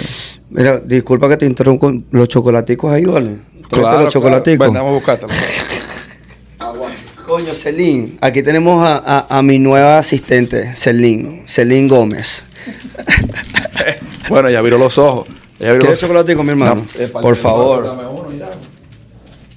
Mira, 0.49 0.79
disculpa 0.79 1.27
que 1.27 1.35
te 1.35 1.45
interrumpa, 1.45 1.91
los 2.11 2.29
chocolaticos 2.29 2.89
ahí, 2.93 3.03
¿vale? 3.03 3.37
¿Traiste 3.69 4.03
los 4.03 4.13
chocolaticos? 4.13 4.67
Ven, 4.67 4.73
vamos 4.75 5.03
a. 5.09 5.19
Coño, 7.27 7.53
Celín, 7.55 8.17
aquí 8.21 8.43
tenemos 8.43 8.85
a, 8.85 8.97
a- 8.97 9.39
a 9.39 9.41
mi 9.41 9.57
nueva 9.59 9.97
asistente, 9.97 10.73
Celín, 10.75 11.41
Celín 11.47 11.87
Gómez. 11.87 12.45
bueno, 14.29 14.49
ya 14.49 14.61
viró 14.61 14.77
los 14.77 14.97
ojos. 14.97 15.27
Ya 15.59 15.71
¿Quieres 15.71 15.89
los 15.89 15.99
chocolatico, 15.99 16.43
mi 16.43 16.51
hermano? 16.51 16.75
No, 16.75 16.85
eh, 17.03 17.07
Por 17.07 17.35
favor. 17.35 17.83
Dame 17.83 18.05
uno 18.05 18.31
ya. 18.31 18.51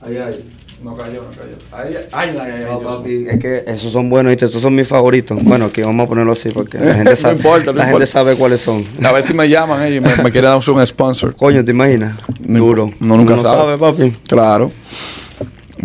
Ay, 0.01 0.17
ay. 0.17 0.45
No 0.83 0.97
cayó, 0.97 1.23
no 1.23 1.29
cayó. 1.31 1.57
Ay, 1.73 1.95
ay, 2.13 2.37
ay, 2.41 2.51
ay, 2.53 2.65
No, 2.65 2.79
ay, 2.79 2.85
papi, 2.85 3.27
es 3.29 3.39
que 3.41 3.65
esos 3.67 3.91
son 3.93 4.09
buenos, 4.09 4.31
¿viste? 4.31 4.45
Esos 4.47 4.63
son 4.63 4.75
mis 4.77 4.87
favoritos. 4.87 5.43
Bueno, 5.43 5.65
aquí 5.67 5.83
vamos 5.83 6.07
a 6.07 6.09
ponerlo 6.09 6.33
así 6.33 6.51
porque 6.51 6.79
la 6.79 6.95
gente 6.95 7.11
No 7.11 7.17
sabe, 7.17 7.37
importa, 7.37 7.67
no 7.67 7.73
la 7.79 7.85
importa. 7.85 7.91
gente 7.91 8.07
sabe 8.07 8.37
cuáles 8.37 8.61
son. 8.61 8.85
A 9.05 9.11
ver 9.13 9.25
si 9.25 9.35
me 9.35 9.49
llaman 9.49 9.83
ellos 9.85 9.99
y 9.99 10.01
me, 10.01 10.23
me 10.23 10.31
quieren 10.31 10.51
dar 10.51 10.61
un 10.73 10.87
sponsor. 10.87 11.35
Coño, 11.35 11.65
¿te 11.65 11.73
imaginas? 11.73 12.17
Duro. 12.41 12.91
No, 13.01 13.17
nunca 13.17 13.35
Uno 13.35 13.43
sabe. 13.43 13.77
papi. 13.77 14.13
Claro. 14.29 14.71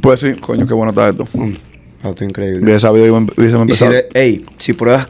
Pues 0.01 0.19
sí, 0.19 0.34
coño, 0.34 0.67
qué 0.67 0.73
bueno 0.75 0.91
está 0.91 1.10
esto. 1.10 1.27
Mm, 1.34 1.53
Papi, 2.03 2.25
increíble. 2.25 2.63
Hubiese 2.63 2.82
sabido, 2.82 3.06
hubiésemos 3.15 3.67
Y 3.69 3.73
si, 3.73 3.84
empezado. 3.86 3.91
le- 3.91 4.10
ey, 4.13 4.45
si 4.60 4.73
pruebas, 4.73 5.08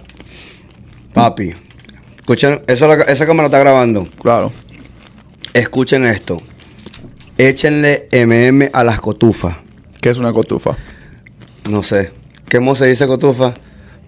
papi, 1.14 1.52
escuchen, 2.20 2.62
esa, 2.68 2.88
la- 2.88 3.04
esa 3.04 3.26
cámara 3.26 3.48
está 3.48 3.60
grabando. 3.60 4.08
Claro. 4.22 4.52
Escuchen 5.54 6.06
esto. 6.06 6.42
Échenle 7.38 8.08
MM 8.12 8.70
a 8.72 8.84
las 8.84 9.00
cotufas. 9.02 9.58
¿Qué 10.04 10.10
es 10.10 10.18
una 10.18 10.34
cotufa? 10.34 10.76
No 11.70 11.82
sé. 11.82 12.12
¿Cómo 12.52 12.76
se 12.76 12.88
dice 12.88 13.08
cotufa? 13.08 13.54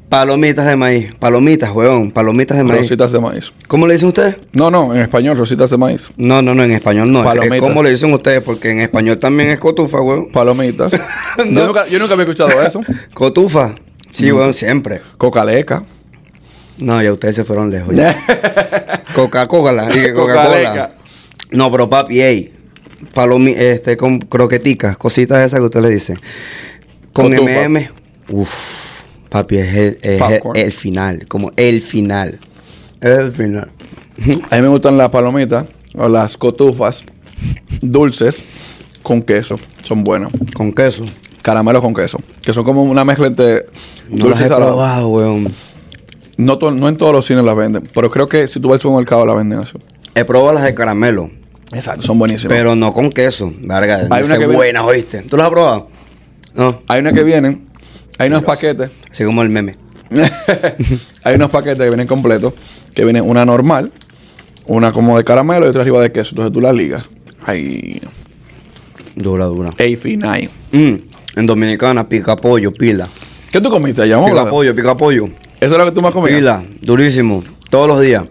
Palomitas 0.09 0.65
de 0.65 0.75
maíz. 0.75 1.15
Palomitas, 1.15 1.71
weón. 1.71 2.11
Palomitas 2.11 2.57
de 2.57 2.65
maíz. 2.65 2.81
Rositas 2.81 3.13
de 3.13 3.19
maíz. 3.21 3.53
¿Cómo 3.69 3.87
le 3.87 3.93
dicen 3.93 4.09
ustedes? 4.09 4.35
No, 4.51 4.69
no, 4.69 4.93
en 4.93 4.99
español, 4.99 5.37
rositas 5.37 5.71
de 5.71 5.77
maíz. 5.77 6.11
No, 6.17 6.41
no, 6.41 6.53
no, 6.53 6.65
en 6.65 6.73
español 6.73 7.13
no. 7.13 7.23
Palomitas. 7.23 7.61
¿Cómo 7.61 7.81
le 7.81 7.91
dicen 7.91 8.13
ustedes? 8.13 8.41
Porque 8.41 8.71
en 8.71 8.81
español 8.81 9.17
también 9.19 9.51
es 9.51 9.57
cotufa, 9.57 10.01
weón. 10.01 10.33
Palomitas. 10.33 10.91
No. 11.37 11.61
yo, 11.61 11.67
nunca, 11.67 11.87
yo 11.87 11.99
nunca 11.99 12.13
había 12.13 12.23
escuchado 12.25 12.61
eso. 12.61 12.81
Cotufa. 13.13 13.75
Sí, 14.11 14.33
weón, 14.33 14.51
siempre. 14.51 14.99
Cocaleca. 15.17 15.83
No, 16.77 17.01
ya 17.01 17.13
ustedes 17.13 17.37
se 17.37 17.45
fueron 17.45 17.71
lejos. 17.71 17.95
Coca-Cola. 19.15 19.87
Coca-Cola. 20.13 20.91
No, 21.51 21.71
pero 21.71 21.89
papi, 21.89 22.21
ey. 22.21 22.54
Palomi, 23.13 23.53
este, 23.55 23.97
con 23.97 24.19
croqueticas, 24.19 24.97
cositas 24.97 25.45
esas 25.45 25.59
que 25.59 25.65
usted 25.65 25.81
le 25.81 25.89
dice. 25.89 26.15
Con. 27.13 27.33
MM. 27.33 27.89
Uf, 28.29 29.03
papi, 29.29 29.57
es 29.57 29.75
el, 29.75 29.99
es 30.01 30.09
el, 30.09 30.19
Popcorn. 30.19 30.57
el 30.57 30.71
final. 30.71 31.25
Como 31.27 31.51
el 31.55 31.81
final. 31.81 32.39
El 33.01 33.31
final. 33.31 33.69
A 34.49 34.55
mí 34.55 34.61
me 34.61 34.67
gustan 34.69 34.97
las 34.97 35.09
palomitas 35.09 35.65
o 35.95 36.07
las 36.07 36.37
cotufas 36.37 37.03
dulces 37.81 38.43
con 39.03 39.21
queso. 39.21 39.59
Son 39.83 40.03
buenas. 40.03 40.31
Con 40.53 40.73
queso. 40.73 41.03
Caramelo 41.41 41.81
con 41.81 41.93
queso. 41.93 42.17
Que 42.43 42.53
son 42.53 42.63
como 42.63 42.83
una 42.83 43.05
mezcla 43.05 43.27
entre 43.27 43.67
No 44.09 44.25
dulce 44.25 44.49
las 44.49 44.51
he 44.51 44.55
probado, 44.55 45.09
weón. 45.09 45.53
No, 46.37 46.55
no 46.55 46.89
en 46.89 46.97
todos 46.97 47.13
los 47.13 47.25
cines 47.25 47.43
las 47.43 47.55
venden. 47.55 47.83
Pero 47.93 48.09
creo 48.09 48.27
que 48.27 48.47
si 48.47 48.59
tú 48.59 48.69
vas 48.69 48.75
al 48.75 48.81
supermercado 48.81 49.25
la 49.25 49.33
venden 49.33 49.61
eso. 49.61 49.79
He 50.15 50.25
probado 50.25 50.53
las 50.53 50.63
de 50.63 50.73
caramelo. 50.73 51.29
Exacto. 51.75 52.03
Son 52.03 52.17
buenísimas. 52.17 52.55
Pero 52.55 52.75
no 52.75 52.93
con 52.93 53.09
queso. 53.09 53.53
Verga, 53.59 54.07
Hay 54.09 54.23
una 54.23 54.39
que 54.39 54.47
buenas, 54.47 54.83
¿oíste? 54.83 55.23
¿Tú 55.23 55.35
las 55.37 55.45
has 55.45 55.51
probado? 55.51 55.89
No. 56.55 56.81
Hay 56.87 57.01
unas 57.01 57.13
que 57.13 57.23
vienen. 57.23 57.67
Hay 58.17 58.29
unos 58.29 58.43
paquetes. 58.43 58.89
Así 59.11 59.25
como 59.25 59.41
el 59.41 59.49
meme. 59.49 59.75
hay 61.23 61.35
unos 61.35 61.51
paquetes 61.51 61.79
que 61.79 61.89
vienen 61.89 62.07
completos. 62.07 62.53
Que 62.93 63.03
vienen 63.03 63.27
una 63.27 63.45
normal. 63.45 63.91
Una 64.67 64.93
como 64.93 65.17
de 65.17 65.23
caramelo 65.23 65.65
y 65.65 65.69
otra 65.69 65.81
arriba 65.81 66.01
de 66.01 66.11
queso. 66.11 66.31
Entonces 66.31 66.53
tú 66.53 66.61
las 66.61 66.73
ligas. 66.73 67.03
Ay. 67.45 68.01
Dura, 69.15 69.45
dura. 69.45 69.69
A9. 69.71 70.49
Mm, 70.71 70.95
en 71.35 71.45
Dominicana, 71.45 72.07
pica 72.07 72.35
pollo, 72.35 72.71
pila. 72.71 73.07
¿Qué 73.51 73.61
tú 73.61 73.69
comiste 73.69 74.01
allá? 74.01 74.23
Pica 74.25 74.49
pollo, 74.49 74.73
pica 74.73 74.95
pollo. 74.95 75.27
¿Eso 75.59 75.73
es 75.73 75.77
lo 75.77 75.85
que 75.85 75.91
tú 75.91 76.01
más 76.01 76.11
comías? 76.11 76.35
Pila, 76.35 76.63
durísimo, 76.81 77.39
todos 77.69 77.87
los 77.87 78.01
días. 78.01 78.25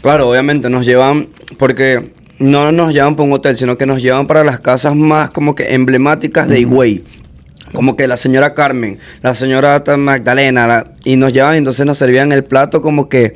Claro, 0.00 0.30
obviamente 0.30 0.70
nos 0.70 0.86
llevan, 0.86 1.28
porque 1.58 2.12
no 2.38 2.72
nos 2.72 2.92
llevan 2.92 3.16
para 3.16 3.26
un 3.26 3.32
hotel, 3.32 3.56
sino 3.56 3.78
que 3.78 3.86
nos 3.86 4.02
llevan 4.02 4.26
para 4.26 4.44
las 4.44 4.60
casas 4.60 4.94
más 4.96 5.30
como 5.30 5.54
que 5.54 5.74
emblemáticas 5.74 6.48
de 6.48 6.60
Higüey. 6.60 7.04
Como 7.72 7.96
que 7.96 8.06
la 8.06 8.16
señora 8.16 8.54
Carmen, 8.54 8.98
la 9.22 9.34
señora 9.34 9.82
Magdalena, 9.96 10.66
la- 10.66 10.92
y 11.04 11.16
nos 11.16 11.32
llevan, 11.32 11.56
entonces 11.56 11.84
nos 11.86 11.98
servían 11.98 12.30
el 12.32 12.44
plato 12.44 12.80
como 12.82 13.08
que 13.08 13.34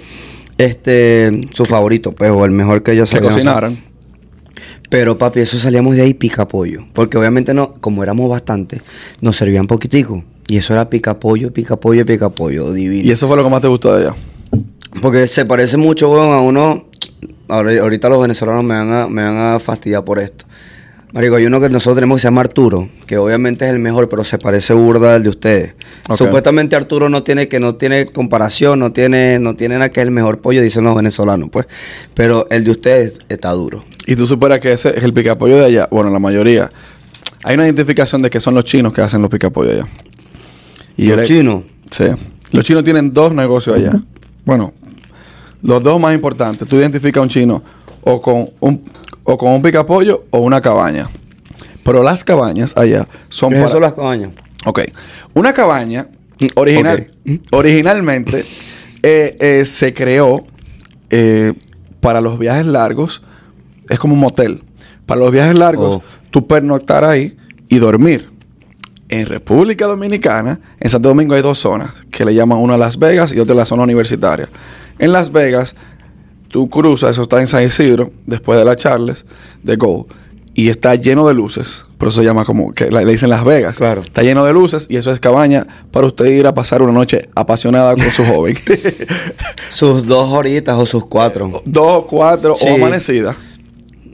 este 0.59 1.31
su 1.55 1.65
favorito, 1.65 2.13
pues, 2.13 2.31
o 2.31 2.45
el 2.45 2.51
mejor 2.51 2.83
que 2.83 2.93
ellos 2.93 3.11
hacer. 3.11 3.23
cocinaran. 3.23 3.79
Pero 4.91 5.19
papi, 5.19 5.41
eso 5.41 5.59
salíamos 5.59 5.97
de 5.97 6.03
ahí 6.03 6.15
pica 6.15 6.49
pollo. 6.49 6.85
Porque 6.95 7.19
obviamente 7.19 7.53
no, 7.53 7.75
como 7.75 8.03
éramos 8.03 8.29
bastante, 8.31 8.81
nos 9.21 9.37
servían 9.37 9.67
poquitico. 9.67 10.25
Y 10.49 10.57
eso 10.57 10.73
era 10.73 10.89
pica 10.89 11.21
pollo, 11.21 11.53
pica 11.53 11.77
pollo, 11.77 12.07
pica 12.07 12.31
pollo, 12.31 12.73
divino. 12.73 13.07
Y 13.07 13.13
eso 13.13 13.29
fue 13.29 13.37
lo 13.37 13.45
que 13.45 13.51
más 13.51 13.61
te 13.61 13.69
gustó 13.69 13.95
de 13.97 14.05
ella. 14.05 14.15
Porque 15.03 15.29
se 15.29 15.45
parece 15.45 15.77
mucho, 15.77 16.11
weón, 16.11 16.33
a 16.33 16.41
uno. 16.41 16.87
Ahora- 17.49 17.81
ahorita 17.83 18.09
los 18.09 18.21
venezolanos 18.23 18.65
me 18.65 18.75
van, 18.75 18.93
a, 18.93 19.09
me 19.09 19.23
van 19.23 19.37
a 19.55 19.59
fastidiar 19.59 20.05
por 20.05 20.19
esto. 20.19 20.45
Marico, 21.13 21.37
hay 21.37 21.47
uno 21.47 21.59
que 21.59 21.71
nosotros 21.71 21.97
tenemos 21.97 22.17
que 22.17 22.21
se 22.21 22.27
llama 22.27 22.43
Arturo, 22.43 22.91
que 23.07 23.17
obviamente 23.17 23.65
es 23.65 23.73
el 23.73 23.79
mejor, 23.79 24.11
pero 24.11 24.25
se 24.25 24.39
parece 24.39 24.75
burda 24.75 25.15
al 25.15 25.23
de 25.23 25.31
ustedes. 25.31 25.73
Supuestamente 26.15 26.77
Arturo 26.77 27.09
no 27.09 27.23
tiene 27.23 27.49
que 27.49 27.59
no 27.61 27.77
tiene 27.77 28.05
comparación, 28.05 28.79
no 28.79 28.93
tiene 28.93 29.39
no 29.39 29.55
tiene 29.55 29.77
nada 29.77 29.89
que 29.89 30.01
es 30.01 30.05
el 30.07 30.11
mejor 30.11 30.41
pollo, 30.41 30.61
dicen 30.61 30.85
los 30.85 30.95
venezolanos, 30.95 31.49
pues. 31.51 31.67
Pero 32.13 32.47
el 32.51 32.63
de 32.65 32.73
ustedes 32.73 33.21
está 33.31 33.51
duro. 33.53 33.85
Y 34.07 34.17
tú 34.17 34.27
superas 34.27 34.59
que 34.61 34.73
ese 34.73 34.91
es 34.99 35.03
el 35.03 35.15
picapollo 35.15 35.57
de 35.57 35.65
allá. 35.65 35.89
Bueno, 35.91 36.11
la 36.11 36.19
mayoría. 36.19 36.71
Hay 37.43 37.55
una 37.55 37.65
identificación 37.65 38.21
de 38.21 38.29
que 38.29 38.39
son 38.41 38.55
los 38.55 38.65
chinos 38.65 38.93
que 38.93 39.01
hacen 39.01 39.23
los 39.23 39.31
picapollos 39.31 39.73
allá. 39.75 39.87
Y 40.99 41.07
los 41.07 41.17
le- 41.19 41.25
chinos. 41.25 41.63
Sí. 41.91 42.05
Los 42.53 42.65
chinos 42.65 42.85
tienen 42.85 43.15
dos 43.15 43.33
negocios 43.33 43.77
allá. 43.77 43.93
Bueno, 44.45 44.75
los 45.63 45.83
dos 45.83 46.01
más 46.01 46.15
importantes. 46.15 46.69
Tú 46.69 46.77
identificas 46.77 47.21
a 47.21 47.23
un 47.23 47.29
chino 47.29 47.63
o 48.03 48.21
con 48.21 48.51
un, 48.61 48.83
o 49.25 49.37
con 49.39 49.53
un 49.53 49.63
picapollo 49.63 50.25
o 50.31 50.39
una 50.41 50.61
cabaña. 50.61 51.09
Pero 51.85 52.03
las 52.03 52.23
cabañas 52.25 52.77
allá 52.77 53.09
son 53.29 53.51
¿Qué 53.51 53.57
para- 53.57 53.69
eso 53.69 53.81
las 53.81 53.95
cabañas? 53.95 54.31
Ok. 54.67 54.81
Una 55.35 55.53
cabaña, 55.55 56.07
original, 56.57 57.11
originalmente, 57.53 58.45
eh, 59.03 59.37
eh, 59.41 59.65
se 59.65 59.95
creó 59.95 60.45
eh, 61.11 61.55
para 62.01 62.21
los 62.21 62.39
viajes 62.39 62.67
largos. 62.67 63.23
Es 63.89 63.99
como 63.99 64.15
un 64.15 64.21
motel. 64.21 64.63
Para 65.07 65.21
los 65.21 65.33
viajes 65.33 65.59
largos, 65.59 65.97
Oh. 65.97 66.03
tú 66.31 66.47
pernoctar 66.47 67.05
ahí 67.05 67.37
y 67.69 67.79
dormir. 67.79 68.29
En 69.09 69.25
República 69.25 69.87
Dominicana, 69.87 70.61
en 70.79 70.91
Santo 70.91 71.09
Domingo 71.09 71.35
hay 71.35 71.41
dos 71.41 71.59
zonas, 71.59 71.93
que 72.11 72.27
le 72.27 72.35
llaman 72.35 72.59
una 72.59 72.77
Las 72.77 72.99
Vegas 72.99 73.33
y 73.33 73.41
otra 73.41 73.55
la 73.55 73.65
zona 73.65 73.85
universitaria. 73.85 74.51
En 74.99 75.13
Las 75.13 75.33
Vegas, 75.33 75.75
tú 76.49 76.69
cruzas, 76.69 77.11
eso 77.11 77.23
está 77.23 77.41
en 77.41 77.47
San 77.47 77.65
Isidro, 77.65 78.11
después 78.27 78.59
de 78.59 78.65
la 78.65 78.77
Charles, 78.77 79.25
de 79.63 79.77
Gold, 79.77 80.07
y 80.55 80.71
está 80.71 80.95
lleno 80.95 81.27
de 81.29 81.35
luces. 81.35 81.85
Por 81.99 82.09
eso 82.09 82.21
se 82.21 82.27
llama 82.27 82.45
como, 82.45 82.73
que 82.73 82.91
le 82.91 83.05
dicen 83.05 83.29
Las 83.29 83.45
Vegas. 83.45 83.77
Claro. 83.79 84.03
Está 84.03 84.23
lleno 84.23 84.45
de 84.45 84.53
luces 84.53 84.87
y 84.89 84.97
eso 84.97 85.11
es 85.11 85.19
cabaña 85.19 85.67
para 85.91 86.07
usted 86.07 86.27
ir 86.27 86.47
a 86.47 86.55
pasar 86.55 86.81
una 86.83 86.93
noche 86.93 87.29
apasionada 87.35 87.95
con 87.97 88.11
su 88.13 88.25
joven. 88.25 88.57
Sus 89.71 90.07
dos 90.07 90.29
horitas 90.31 90.77
o 90.79 90.87
sus 90.87 91.07
cuatro. 91.07 91.61
Dos, 91.65 92.05
cuatro 92.09 92.57
Sí. 92.59 92.69
o 92.69 92.75
amanecida. 92.77 93.37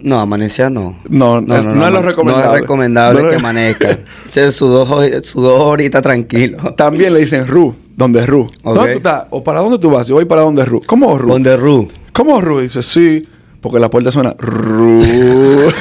No, 0.03 0.21
amanecía 0.21 0.69
no. 0.69 0.99
No, 1.09 1.41
no, 1.41 1.63
no 1.63 1.87
es 1.87 1.93
lo 1.93 2.03
recomendable. 2.03 2.49
No 2.49 2.55
es 2.55 2.61
recomendable 2.61 3.23
No 3.23 3.29
que 3.31 3.37
amanezca. 3.37 3.99
Sus 4.33 4.59
dos, 4.71 4.89
sus 5.23 5.43
dos 5.43 5.61
horitas 5.61 6.03
tranquilo. 6.03 6.75
También 6.75 7.15
le 7.15 7.21
dicen 7.21 7.47
Ru, 7.47 7.75
donde 7.97 8.21
es 8.21 8.27
Ru. 8.27 8.49
¿Dónde 8.63 8.93
tú 8.93 8.97
estás? 8.99 9.25
¿O 9.31 9.43
para 9.45 9.61
dónde 9.61 9.79
tú 9.79 9.91
vas? 9.91 10.07
Yo 10.07 10.17
voy 10.17 10.25
para 10.25 10.43
donde 10.43 10.63
es 10.63 10.69
Ru. 10.69 10.83
¿Cómo 10.87 11.17
Ru? 11.19 11.29
Donde 11.29 11.57
Ru. 11.57 11.89
¿Cómo 12.13 12.41
Ru? 12.41 12.61
Dice, 12.61 12.83
sí, 12.83 13.27
porque 13.61 13.79
la 13.81 13.91
puerta 13.91 14.11
suena 14.13 14.35
Ru. 14.39 15.01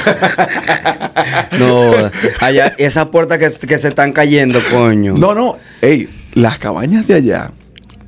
No, 1.58 1.92
allá, 2.40 2.74
esas 2.78 3.06
puertas 3.06 3.38
que, 3.38 3.66
que 3.66 3.78
se 3.78 3.88
están 3.88 4.12
cayendo, 4.12 4.58
coño. 4.72 5.14
no, 5.16 5.34
no. 5.34 5.56
Ey, 5.80 6.08
las 6.34 6.58
cabañas 6.58 7.06
de 7.06 7.14
allá, 7.14 7.52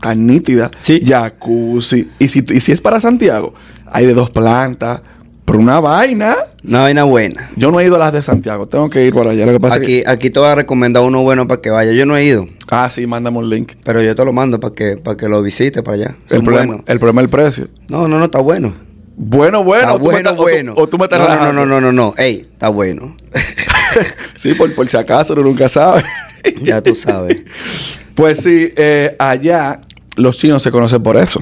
tan 0.00 0.26
nítidas. 0.26 0.70
Sí. 0.80 1.00
Jacuzzi. 1.04 2.10
Y 2.18 2.28
si, 2.28 2.44
y 2.48 2.60
si 2.60 2.72
es 2.72 2.80
para 2.80 3.00
Santiago, 3.00 3.54
hay 3.86 4.06
de 4.06 4.14
dos 4.14 4.30
plantas. 4.30 5.00
Por 5.44 5.56
una 5.56 5.78
vaina. 5.78 6.36
Una 6.66 6.80
vaina 6.80 7.04
buena. 7.04 7.50
Yo 7.56 7.70
no 7.70 7.78
he 7.80 7.84
ido 7.86 7.94
a 7.94 7.98
las 7.98 8.12
de 8.12 8.22
Santiago. 8.22 8.66
Tengo 8.66 8.90
que 8.90 9.04
ir 9.06 9.14
para 9.14 9.30
allá. 9.30 9.46
Lo 9.46 9.52
que 9.52 9.60
pasa 9.60 9.76
es 9.76 9.82
Aquí, 9.82 10.02
que... 10.02 10.08
aquí 10.08 10.30
te 10.30 10.40
voy 10.40 10.48
a 10.48 10.54
recomendar 10.56 11.02
uno 11.04 11.22
bueno 11.22 11.46
para 11.46 11.60
que 11.60 11.70
vaya. 11.70 11.92
Yo 11.92 12.06
no 12.06 12.16
he 12.16 12.24
ido, 12.24 12.48
Ah, 12.68 12.90
sí, 12.90 13.06
mándame 13.06 13.38
un 13.38 13.48
link. 13.48 13.72
pero 13.84 14.02
yo 14.02 14.14
te 14.16 14.24
lo 14.24 14.32
mando 14.32 14.58
para 14.58 14.74
que, 14.74 14.96
para 14.96 15.16
que 15.16 15.28
lo 15.28 15.40
visites 15.42 15.82
para 15.82 15.94
allá. 15.96 16.16
El 16.28 16.36
Son 16.38 16.44
problema, 16.44 16.66
buenos. 16.66 16.84
el 16.88 16.98
problema 16.98 17.20
es 17.20 17.24
el 17.24 17.30
precio. 17.30 17.68
No, 17.88 18.08
no, 18.08 18.18
no, 18.18 18.24
está 18.24 18.40
bueno. 18.40 18.74
Bueno, 19.16 19.62
bueno. 19.64 19.82
está 19.82 19.94
o 19.94 19.98
tú 19.98 20.04
me 20.06 20.10
bueno, 20.12 20.18
estás- 20.18 20.32
o 20.32 20.36
tú- 20.36 20.42
bueno. 20.42 20.74
O 20.76 20.86
tú 20.88 20.98
me 20.98 21.04
estás 21.04 21.20
no, 21.20 21.28
no, 21.28 21.52
no, 21.52 21.66
no, 21.66 21.80
no, 21.80 21.92
no. 21.92 22.14
Ey, 22.18 22.46
está 22.52 22.68
bueno. 22.68 23.14
sí, 24.36 24.54
por, 24.54 24.74
por 24.74 24.88
si 24.90 24.96
acaso, 24.96 25.32
uno 25.34 25.42
nunca 25.42 25.68
sabe. 25.68 26.02
ya 26.62 26.82
tú 26.82 26.94
sabes. 26.96 27.42
Pues 28.16 28.38
sí, 28.42 28.72
eh, 28.76 29.14
allá 29.18 29.80
los 30.16 30.36
chinos 30.36 30.62
se 30.62 30.70
conocen 30.72 31.02
por 31.02 31.16
eso. 31.16 31.40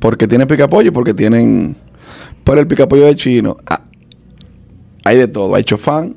Porque 0.00 0.26
tienen 0.28 0.46
picapollo 0.48 0.88
y 0.88 0.90
porque 0.92 1.14
tienen... 1.14 1.76
Pero 2.46 2.60
el 2.60 2.66
picapollo 2.68 3.04
de 3.06 3.16
chino, 3.16 3.56
ah, 3.66 3.80
hay 5.04 5.16
de 5.16 5.28
todo. 5.28 5.54
Hay 5.54 5.64
chofán, 5.64 6.16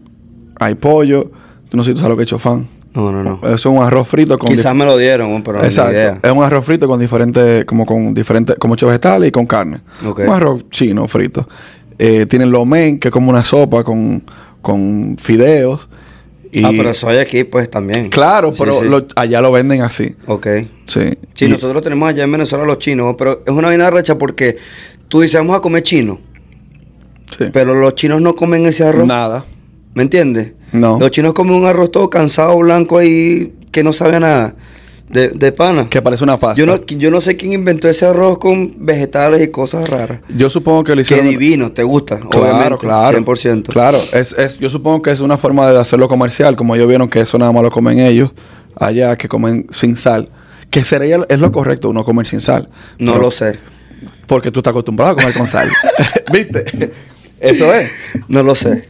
hay 0.59 0.75
pollo. 0.75 1.31
Tú 1.69 1.75
no 1.77 1.83
sé 1.83 1.89
si 1.89 1.93
tú 1.95 1.99
sabes 2.01 2.11
lo 2.11 2.17
que 2.17 2.23
es 2.23 2.29
chofán. 2.29 2.67
No, 2.93 3.11
no, 3.11 3.23
no. 3.23 3.39
Eso 3.47 3.53
es 3.53 3.65
un 3.65 3.81
arroz 3.83 4.07
frito 4.07 4.37
con... 4.39 4.47
Quizás 4.49 4.73
me 4.75 4.85
lo 4.85 4.95
dieron, 4.97 5.41
pero 5.43 5.63
Exacto. 5.63 5.91
ni 5.91 5.97
idea. 5.97 6.19
Es 6.21 6.31
un 6.31 6.43
arroz 6.43 6.65
frito 6.65 6.87
con 6.87 6.99
diferentes, 6.99 7.65
como 7.65 7.85
con 7.85 8.13
diferentes, 8.13 8.55
con 8.57 8.69
muchos 8.69 8.87
vegetales 8.87 9.29
y 9.29 9.31
con 9.31 9.45
carne. 9.45 9.81
Ok. 10.05 10.19
Un 10.21 10.29
arroz 10.29 10.69
chino 10.71 11.07
frito. 11.07 11.47
Eh, 11.99 12.25
tienen 12.27 12.51
lo 12.51 12.65
mein, 12.65 12.99
que 12.99 13.07
es 13.09 13.11
como 13.11 13.29
una 13.31 13.43
sopa 13.43 13.83
con, 13.83 14.23
con 14.61 15.17
fideos. 15.19 15.89
Y, 16.51 16.63
Ah, 16.65 16.71
pero 16.75 16.95
soy 16.95 17.17
aquí, 17.17 17.43
pues 17.43 17.69
también. 17.69 18.09
Claro, 18.09 18.51
Sí, 18.53 18.57
pero 18.59 18.79
sí. 18.79 18.85
lo- 18.87 19.05
allá 19.15 19.39
lo 19.41 19.51
venden 19.51 19.83
así. 19.83 20.15
Ok. 20.25 20.47
Sí. 20.85 21.01
Sí, 21.35 21.45
Y- 21.45 21.47
nosotros 21.49 21.83
tenemos 21.83 22.09
allá 22.09 22.23
en 22.23 22.31
Venezuela 22.31 22.65
los 22.65 22.79
chinos, 22.79 23.13
pero 23.19 23.43
es 23.45 23.53
una 23.53 23.67
vaina 23.67 23.91
recha 23.91 24.17
porque 24.17 24.57
tú 25.09 25.19
dices, 25.21 25.35
vamos 25.41 25.57
a 25.57 25.59
comer 25.59 25.83
chino, 25.83 26.19
sí. 27.37 27.45
pero 27.51 27.75
los 27.75 27.95
chinos 27.95 28.21
no 28.21 28.35
comen 28.35 28.65
ese 28.65 28.85
arroz. 28.85 29.05
Nada. 29.05 29.43
¿Me 29.93 30.03
entiendes? 30.03 30.53
No. 30.71 30.97
Los 30.99 31.11
chinos 31.11 31.33
comen 31.33 31.55
un 31.55 31.65
arroz 31.65 31.91
todo 31.91 32.09
cansado, 32.09 32.57
blanco 32.59 32.97
ahí, 32.99 33.53
que 33.71 33.83
no 33.83 33.91
sabe 33.91 34.15
a 34.15 34.19
nada. 34.21 34.55
De, 35.09 35.29
de 35.29 35.51
pana. 35.51 35.87
Que 35.89 36.03
parece 36.03 36.23
una 36.23 36.37
pasta. 36.37 36.53
Yo 36.59 36.67
no, 36.67 36.85
yo 36.85 37.09
no 37.09 37.19
sé 37.19 37.35
quién 37.35 37.51
inventó 37.51 37.89
ese 37.89 38.05
arroz 38.05 38.37
con 38.37 38.85
vegetales 38.85 39.41
y 39.41 39.47
cosas 39.47 39.89
raras. 39.89 40.19
Yo 40.29 40.51
supongo 40.51 40.83
que 40.83 40.93
lo 40.93 41.01
hicieron... 41.01 41.27
divino, 41.27 41.71
te 41.71 41.81
gusta, 41.81 42.19
Claro, 42.19 42.77
claro. 42.77 43.17
100%. 43.17 43.69
Claro, 43.69 43.97
es, 44.13 44.33
es, 44.33 44.59
yo 44.59 44.69
supongo 44.69 45.01
que 45.01 45.09
es 45.09 45.19
una 45.19 45.39
forma 45.39 45.71
de 45.71 45.79
hacerlo 45.79 46.07
comercial, 46.07 46.55
como 46.55 46.75
ellos 46.75 46.87
vieron 46.87 47.09
que 47.09 47.21
eso 47.21 47.39
nada 47.39 47.51
más 47.51 47.63
lo 47.63 47.71
comen 47.71 47.97
ellos, 47.99 48.29
allá 48.75 49.15
que 49.17 49.27
comen 49.27 49.65
sin 49.71 49.95
sal. 49.95 50.29
Que 50.69 50.83
sería, 50.83 51.17
es 51.27 51.39
lo 51.39 51.51
correcto 51.51 51.89
uno 51.89 52.03
comer 52.03 52.27
sin 52.27 52.39
sal. 52.39 52.69
No 52.99 53.13
Pero- 53.13 53.23
lo 53.23 53.31
sé. 53.31 53.57
Porque 54.29 54.49
tú 54.51 54.59
estás 54.61 54.71
acostumbrado 54.71 55.11
a 55.11 55.15
comer 55.15 55.33
con 55.33 55.45
sal. 55.47 55.69
¿Viste? 56.31 56.91
Eso 57.39 57.73
es. 57.73 57.89
No 58.29 58.43
lo 58.43 58.55
sé. 58.55 58.87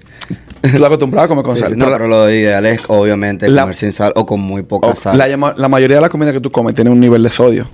Estás 0.61 0.83
acostumbrado 0.83 1.25
a 1.25 1.27
comer 1.29 1.45
con 1.45 1.55
Sí, 1.55 1.61
sal. 1.63 1.71
sí, 1.71 1.75
no, 1.77 1.85
Pero 1.85 1.97
pero 1.97 2.07
lo 2.09 2.29
ideal 2.29 2.65
es 2.67 2.81
obviamente 2.89 3.47
La- 3.49 3.61
comer 3.63 3.75
sin 3.75 3.91
sal 3.91 4.11
o 4.15 4.25
con 4.25 4.39
muy 4.41 4.61
poca 4.63 4.89
o- 4.89 4.95
sal. 4.95 5.17
la, 5.17 5.67
mayoría 5.69 5.95
de 5.95 6.01
la 6.01 6.09
comida 6.09 6.31
que 6.33 6.41
tú 6.41 6.51
comes 6.51 6.75
tiene 6.75 6.89
un 6.91 6.99
nivel 6.99 7.23
de 7.23 7.31
sodio. 7.31 7.65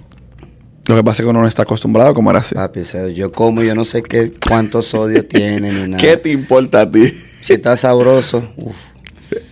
Lo 0.88 0.96
que 0.96 1.04
pasa 1.04 1.24
es 1.24 1.26
que 1.26 1.30
uno 1.32 1.42
no 1.42 1.48
está 1.48 1.64
acostumbrado 1.64 2.12
a 2.12 2.14
comer 2.14 2.36
así. 2.36 2.54
Papi, 2.54 2.82
o 2.82 2.86
sea, 2.86 3.08
yo 3.08 3.32
como 3.32 3.64
y 3.64 3.66
yo 3.66 3.74
no 3.74 3.84
sé 3.84 4.04
qué 4.04 4.32
cuánto 4.48 4.84
sodio 4.84 5.26
tiene 5.28 5.72
ni 5.72 5.88
nada. 5.90 5.98
¿Qué 6.00 6.16
te 6.18 6.30
importa 6.30 6.82
a 6.82 6.92
ti? 6.92 7.08
Si 7.42 7.54
está 7.54 7.76
sabroso, 7.76 8.48
uff, 8.58 8.76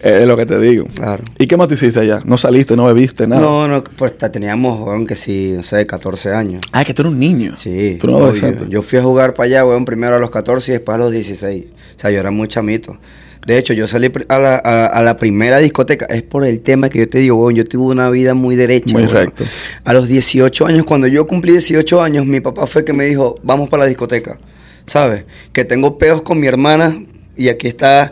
es 0.01 0.27
lo 0.27 0.37
que 0.37 0.45
te 0.45 0.59
digo. 0.59 0.85
claro. 0.93 1.23
¿Y 1.37 1.47
qué 1.47 1.57
más 1.57 1.67
te 1.67 1.73
hiciste 1.75 1.99
allá? 1.99 2.19
¿No 2.25 2.37
saliste, 2.37 2.75
no 2.75 2.85
bebiste, 2.85 3.27
nada? 3.27 3.41
No, 3.41 3.67
no, 3.67 3.83
pues 3.83 4.17
teníamos, 4.17 4.79
weón, 4.79 5.05
que 5.05 5.15
sí, 5.15 5.53
no 5.55 5.63
sé, 5.63 5.85
14 5.85 6.31
años. 6.33 6.61
Ah, 6.71 6.83
que 6.83 6.93
tú 6.93 7.01
eres 7.03 7.13
un 7.13 7.19
niño. 7.19 7.55
Sí. 7.57 7.97
Tú 7.99 8.07
no. 8.07 8.33
Yo 8.67 8.81
fui 8.81 8.99
a 8.99 9.03
jugar 9.03 9.33
para 9.33 9.45
allá, 9.47 9.65
weón, 9.65 9.85
primero 9.85 10.15
a 10.15 10.19
los 10.19 10.31
14 10.31 10.71
y 10.71 10.73
después 10.73 10.95
a 10.95 10.97
los 10.97 11.11
16. 11.11 11.65
O 11.95 11.99
sea, 11.99 12.11
yo 12.11 12.19
era 12.19 12.31
muy 12.31 12.47
chamito. 12.47 12.97
De 13.45 13.57
hecho, 13.57 13.73
yo 13.73 13.87
salí 13.87 14.09
a 14.29 14.39
la, 14.39 14.55
a, 14.55 14.85
a 14.85 15.01
la 15.01 15.17
primera 15.17 15.57
discoteca. 15.57 16.05
Es 16.05 16.23
por 16.23 16.45
el 16.45 16.61
tema 16.61 16.89
que 16.89 16.99
yo 16.99 17.09
te 17.09 17.19
digo, 17.19 17.35
weón. 17.35 17.55
Yo 17.55 17.65
tuve 17.65 17.91
una 17.91 18.09
vida 18.09 18.33
muy 18.33 18.55
derecha. 18.55 18.93
Muy 18.93 19.05
recto. 19.05 19.43
A 19.83 19.93
los 19.93 20.07
18 20.07 20.65
años, 20.65 20.85
cuando 20.85 21.07
yo 21.07 21.27
cumplí 21.27 21.51
18 21.51 22.01
años, 22.01 22.25
mi 22.25 22.39
papá 22.39 22.67
fue 22.67 22.85
que 22.85 22.93
me 22.93 23.05
dijo, 23.05 23.35
vamos 23.43 23.69
para 23.69 23.83
la 23.83 23.89
discoteca. 23.89 24.39
¿Sabes? 24.87 25.25
Que 25.51 25.65
tengo 25.65 25.97
peos 25.97 26.21
con 26.21 26.39
mi 26.39 26.47
hermana. 26.47 27.03
Y 27.35 27.49
aquí 27.49 27.67
está 27.67 28.11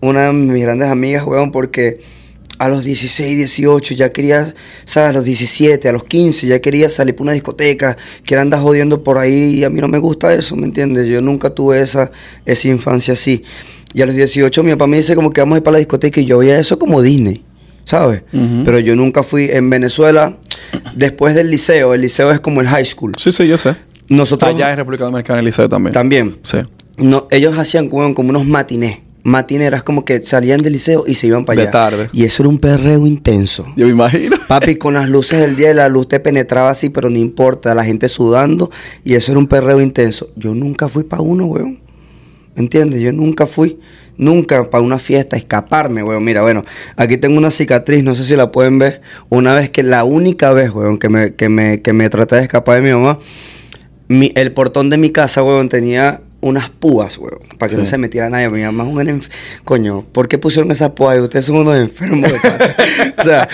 una 0.00 0.26
de 0.26 0.32
mis 0.32 0.62
grandes 0.62 0.88
amigas, 0.88 1.24
weón, 1.26 1.50
porque 1.50 2.00
a 2.60 2.68
los 2.68 2.84
16, 2.84 3.38
18 3.38 3.94
ya 3.94 4.12
quería, 4.12 4.54
¿sabes? 4.84 5.10
A 5.10 5.12
los 5.14 5.24
17, 5.24 5.88
a 5.88 5.92
los 5.92 6.04
15 6.04 6.46
ya 6.46 6.60
quería 6.60 6.90
salir 6.90 7.16
por 7.16 7.24
una 7.24 7.32
discoteca, 7.32 7.96
quiera 8.22 8.42
andar 8.42 8.60
jodiendo 8.60 9.02
por 9.02 9.16
ahí 9.16 9.54
y 9.54 9.64
a 9.64 9.70
mí 9.70 9.80
no 9.80 9.88
me 9.88 9.98
gusta 9.98 10.34
eso, 10.34 10.56
¿me 10.56 10.66
entiendes? 10.66 11.06
Yo 11.06 11.22
nunca 11.22 11.48
tuve 11.50 11.80
esa, 11.80 12.10
esa 12.44 12.68
infancia 12.68 13.14
así. 13.14 13.42
Y 13.94 14.02
a 14.02 14.06
los 14.06 14.14
18 14.14 14.62
mi 14.62 14.72
papá 14.72 14.86
me 14.86 14.98
dice 14.98 15.14
como 15.14 15.30
que 15.30 15.40
vamos 15.40 15.56
a 15.56 15.58
ir 15.58 15.62
para 15.62 15.72
la 15.72 15.78
discoteca 15.78 16.20
y 16.20 16.26
yo 16.26 16.36
veía 16.36 16.58
eso 16.58 16.78
como 16.78 17.00
Disney, 17.00 17.42
¿sabes? 17.86 18.24
Pero 18.30 18.78
yo 18.78 18.94
nunca 18.94 19.22
fui 19.22 19.48
en 19.50 19.70
Venezuela, 19.70 20.36
después 20.94 21.34
del 21.34 21.50
liceo, 21.50 21.94
el 21.94 22.02
liceo 22.02 22.30
es 22.30 22.40
como 22.40 22.60
el 22.60 22.68
high 22.68 22.84
school. 22.84 23.12
Sí, 23.16 23.32
sí, 23.32 23.48
yo 23.48 23.56
sé. 23.56 23.74
nosotros... 24.10 24.54
Allá 24.54 24.70
en 24.70 24.76
República 24.76 25.04
Dominicana, 25.04 25.38
el 25.38 25.46
liceo 25.46 25.66
también. 25.66 25.94
También. 25.94 26.36
Sí. 26.42 26.58
No, 26.98 27.26
ellos 27.30 27.56
hacían 27.56 27.88
como, 27.88 28.14
como 28.14 28.28
unos 28.28 28.44
matinés. 28.44 28.98
Matineras 29.22 29.82
como 29.82 30.04
que 30.04 30.20
salían 30.22 30.62
del 30.62 30.72
liceo 30.74 31.04
y 31.06 31.14
se 31.14 31.26
iban 31.26 31.44
para 31.44 31.56
De 31.56 31.62
allá. 31.62 31.70
tarde. 31.70 32.08
Y 32.12 32.24
eso 32.24 32.42
era 32.42 32.48
un 32.48 32.58
perreo 32.58 33.06
intenso. 33.06 33.66
Yo 33.76 33.86
me 33.86 33.92
imagino. 33.92 34.36
Papi, 34.48 34.76
con 34.76 34.94
las 34.94 35.08
luces 35.08 35.40
del 35.40 35.56
día, 35.56 35.74
la 35.74 35.88
luz 35.88 36.08
te 36.08 36.20
penetraba 36.20 36.70
así, 36.70 36.88
pero 36.90 37.10
no 37.10 37.18
importa, 37.18 37.74
la 37.74 37.84
gente 37.84 38.08
sudando, 38.08 38.70
y 39.04 39.14
eso 39.14 39.32
era 39.32 39.38
un 39.38 39.46
perreo 39.46 39.80
intenso. 39.80 40.30
Yo 40.36 40.54
nunca 40.54 40.88
fui 40.88 41.04
para 41.04 41.22
uno, 41.22 41.46
weón. 41.46 41.80
¿Me 42.54 42.62
entiendes? 42.62 43.00
Yo 43.00 43.12
nunca 43.12 43.46
fui, 43.46 43.78
nunca 44.16 44.68
para 44.70 44.82
una 44.82 44.98
fiesta, 44.98 45.36
escaparme, 45.36 46.02
weón. 46.02 46.24
Mira, 46.24 46.42
bueno, 46.42 46.64
aquí 46.96 47.16
tengo 47.18 47.36
una 47.38 47.50
cicatriz, 47.50 48.02
no 48.02 48.14
sé 48.14 48.24
si 48.24 48.34
la 48.36 48.50
pueden 48.50 48.78
ver. 48.78 49.02
Una 49.28 49.54
vez 49.54 49.70
que, 49.70 49.82
la 49.82 50.02
única 50.04 50.52
vez, 50.52 50.70
weón, 50.70 50.98
que 50.98 51.08
me, 51.08 51.34
que 51.34 51.48
me, 51.48 51.80
que 51.82 51.92
me 51.92 52.08
traté 52.08 52.36
de 52.36 52.42
escapar 52.42 52.76
de 52.76 52.88
mi 52.88 52.92
mamá, 52.92 53.18
mi- 54.08 54.32
el 54.34 54.52
portón 54.52 54.90
de 54.90 54.98
mi 54.98 55.10
casa, 55.10 55.42
weón, 55.44 55.68
tenía 55.68 56.22
unas 56.42 56.70
púas, 56.70 57.18
weón, 57.18 57.40
para 57.58 57.68
que 57.70 57.76
Sí. 57.76 57.82
no 57.82 57.86
se 57.88 57.98
metiera 57.98 58.30
nadie. 58.30 58.48
Mi 58.48 58.62
mamá 58.62 58.84
es 58.84 58.90
un 58.90 59.20
enf- 59.20 59.30
Coño, 59.64 60.04
¿por 60.12 60.26
qué 60.28 60.38
pusieron 60.38 60.70
esas 60.70 60.90
púas? 60.90 61.16
ahí? 61.16 61.20
Ustedes 61.22 61.44
son 61.44 61.56
unos 61.56 61.76
enfermos. 61.76 62.30
o 63.18 63.22
sea, 63.22 63.48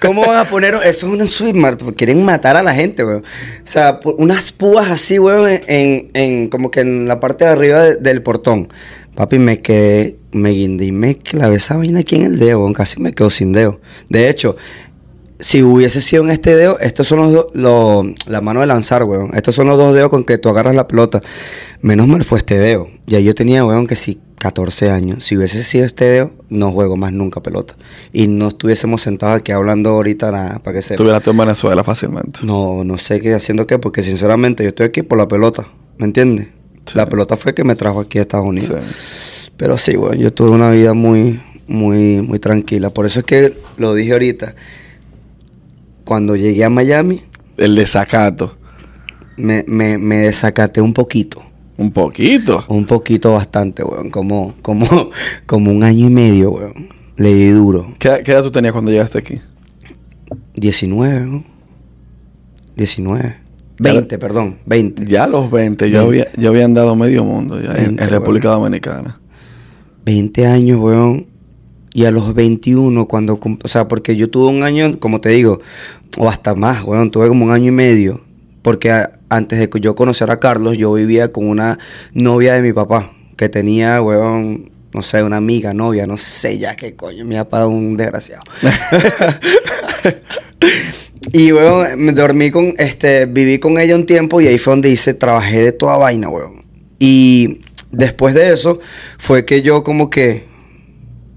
¿cómo 0.00 0.26
van 0.26 0.38
a 0.38 0.48
poner 0.48 0.74
eso? 0.84 1.14
Es 1.20 1.40
un 1.40 1.60
porque 1.78 1.94
quieren 1.94 2.24
matar 2.24 2.56
a 2.56 2.62
la 2.62 2.74
gente, 2.74 3.04
weón. 3.04 3.22
O 3.22 3.66
sea, 3.66 4.00
unas 4.16 4.52
púas 4.52 4.90
así, 4.90 5.18
weón, 5.18 5.60
en, 5.66 6.10
en 6.14 6.48
como 6.48 6.70
que 6.70 6.80
en 6.80 7.06
la 7.08 7.20
parte 7.20 7.44
de 7.44 7.50
arriba 7.50 7.82
de- 7.82 7.96
del 7.96 8.22
portón. 8.22 8.68
Papi, 9.14 9.38
me 9.40 9.60
quedé, 9.60 10.16
me 10.30 10.50
guindé 10.50 10.86
y 10.86 10.92
me 10.92 11.16
clavé 11.16 11.56
esa 11.56 11.76
vaina 11.76 12.00
aquí 12.00 12.16
en 12.16 12.22
el 12.24 12.38
dedo, 12.38 12.60
weón. 12.60 12.72
Casi 12.72 13.00
me 13.00 13.12
quedo 13.12 13.30
sin 13.30 13.52
dedo. 13.52 13.80
De 14.08 14.28
hecho, 14.30 14.56
si 15.40 15.62
hubiese 15.62 16.00
sido 16.00 16.24
en 16.24 16.30
este 16.30 16.56
dedo, 16.56 16.78
estos 16.80 17.06
son 17.06 17.18
los, 17.20 17.32
do- 17.32 17.50
los 17.54 18.06
la 18.26 18.40
mano 18.40 18.60
de 18.60 18.66
lanzar, 18.66 19.04
weón. 19.04 19.30
Estos 19.34 19.54
son 19.54 19.66
los 19.68 19.76
dos 19.78 19.94
dedos 19.94 20.10
con 20.10 20.24
que 20.24 20.38
tú 20.38 20.48
agarras 20.48 20.74
la 20.74 20.88
pelota. 20.88 21.22
Menos 21.80 22.08
mal 22.08 22.24
fue 22.24 22.38
este 22.38 22.58
dedo. 22.58 22.88
Y 23.06 23.14
ahí 23.14 23.24
yo 23.24 23.34
tenía, 23.34 23.64
weón, 23.64 23.86
que 23.86 23.94
sí, 23.96 24.18
14 24.38 24.90
años. 24.90 25.24
Si 25.24 25.36
hubiese 25.36 25.62
sido 25.62 25.84
este 25.84 26.04
dedo, 26.06 26.32
no 26.48 26.72
juego 26.72 26.96
más 26.96 27.12
nunca 27.12 27.40
pelota. 27.42 27.76
Y 28.12 28.26
no 28.26 28.48
estuviésemos 28.48 29.02
sentados 29.02 29.36
aquí 29.38 29.52
hablando 29.52 29.90
ahorita 29.90 30.30
nada, 30.32 30.58
para 30.58 30.76
que 30.76 30.82
sepa. 30.82 30.96
Tuviera 30.98 31.20
tú 31.20 31.30
en 31.30 31.36
Venezuela 31.38 31.84
fácilmente. 31.84 32.40
No, 32.42 32.82
no 32.84 32.98
sé 32.98 33.20
qué 33.20 33.34
haciendo 33.34 33.66
qué, 33.66 33.78
porque 33.78 34.02
sinceramente 34.02 34.62
yo 34.64 34.70
estoy 34.70 34.86
aquí 34.86 35.02
por 35.02 35.18
la 35.18 35.28
pelota, 35.28 35.68
¿me 35.98 36.06
entiendes? 36.06 36.48
Sí. 36.86 36.94
La 36.96 37.06
pelota 37.06 37.36
fue 37.36 37.54
que 37.54 37.62
me 37.64 37.76
trajo 37.76 38.00
aquí 38.00 38.18
a 38.18 38.22
Estados 38.22 38.46
Unidos. 38.48 38.80
Sí. 38.82 39.50
Pero 39.56 39.76
sí, 39.78 39.94
bueno, 39.96 40.14
yo 40.16 40.32
tuve 40.32 40.50
una 40.50 40.70
vida 40.70 40.94
muy, 40.94 41.40
muy, 41.66 42.22
muy 42.22 42.38
tranquila. 42.38 42.90
Por 42.90 43.06
eso 43.06 43.20
es 43.20 43.24
que 43.24 43.54
lo 43.76 43.94
dije 43.94 44.12
ahorita. 44.12 44.54
Cuando 46.08 46.36
llegué 46.36 46.64
a 46.64 46.70
Miami, 46.70 47.20
El 47.58 47.74
desacato. 47.76 48.56
me, 49.36 49.62
me, 49.68 49.98
me 49.98 50.16
desacaté 50.20 50.80
un 50.80 50.94
poquito. 50.94 51.42
Un 51.76 51.90
poquito. 51.90 52.64
Un 52.68 52.86
poquito 52.86 53.34
bastante, 53.34 53.84
weón. 53.84 54.08
Como, 54.08 54.54
como, 54.62 55.10
como 55.44 55.70
un 55.70 55.82
año 55.82 56.06
y 56.06 56.10
medio, 56.10 56.52
weón. 56.52 56.88
Le 57.18 57.34
di 57.34 57.50
duro. 57.50 57.92
¿Qué, 57.98 58.22
qué 58.24 58.32
edad 58.32 58.42
tú 58.42 58.50
tenías 58.50 58.72
cuando 58.72 58.90
llegaste 58.90 59.18
aquí? 59.18 59.38
19, 60.54 61.20
¿no? 61.26 61.44
19. 62.74 63.36
Ya 63.78 63.92
20, 63.92 64.18
perdón. 64.18 64.56
20. 64.64 65.04
Ya 65.04 65.26
los 65.26 65.50
20, 65.50 65.90
yo 65.90 66.00
había, 66.00 66.32
yo 66.38 66.48
había 66.48 66.64
andado 66.64 66.96
medio 66.96 67.22
mundo 67.22 67.60
ya 67.60 67.72
en, 67.72 67.96
20, 67.96 68.02
en 68.02 68.08
República 68.08 68.48
Dominicana. 68.48 69.20
20 70.06 70.46
años, 70.46 70.80
weón. 70.80 71.26
Y 71.98 72.04
a 72.04 72.12
los 72.12 72.32
21, 72.32 73.08
cuando... 73.08 73.40
O 73.64 73.66
sea, 73.66 73.88
porque 73.88 74.14
yo 74.14 74.30
tuve 74.30 74.46
un 74.46 74.62
año, 74.62 75.00
como 75.00 75.20
te 75.20 75.30
digo, 75.30 75.60
o 76.16 76.28
hasta 76.28 76.54
más, 76.54 76.84
weón. 76.84 77.10
Tuve 77.10 77.26
como 77.26 77.44
un 77.44 77.50
año 77.50 77.66
y 77.66 77.70
medio. 77.72 78.20
Porque 78.62 78.92
a- 78.92 79.10
antes 79.28 79.58
de 79.58 79.68
que 79.68 79.80
yo 79.80 79.96
conociera 79.96 80.34
a 80.34 80.36
Carlos, 80.36 80.78
yo 80.78 80.92
vivía 80.92 81.32
con 81.32 81.48
una 81.48 81.80
novia 82.12 82.54
de 82.54 82.60
mi 82.60 82.72
papá. 82.72 83.10
Que 83.36 83.48
tenía, 83.48 84.00
weón, 84.00 84.70
no 84.94 85.02
sé, 85.02 85.24
una 85.24 85.38
amiga, 85.38 85.74
novia, 85.74 86.06
no 86.06 86.16
sé 86.16 86.58
ya 86.58 86.76
qué 86.76 86.94
coño. 86.94 87.24
Mi 87.24 87.34
papá 87.34 87.66
un 87.66 87.96
desgraciado. 87.96 88.42
y, 91.32 91.50
weón, 91.50 91.98
me 91.98 92.12
dormí 92.12 92.52
con... 92.52 92.74
Este, 92.78 93.26
viví 93.26 93.58
con 93.58 93.76
ella 93.76 93.96
un 93.96 94.06
tiempo 94.06 94.40
y 94.40 94.46
ahí 94.46 94.58
fue 94.58 94.72
donde 94.72 94.90
hice... 94.90 95.14
Trabajé 95.14 95.64
de 95.64 95.72
toda 95.72 95.96
vaina, 95.96 96.28
weón. 96.28 96.62
Y 97.00 97.62
después 97.90 98.34
de 98.34 98.52
eso 98.52 98.78
fue 99.18 99.44
que 99.44 99.62
yo 99.62 99.82
como 99.82 100.10
que 100.10 100.46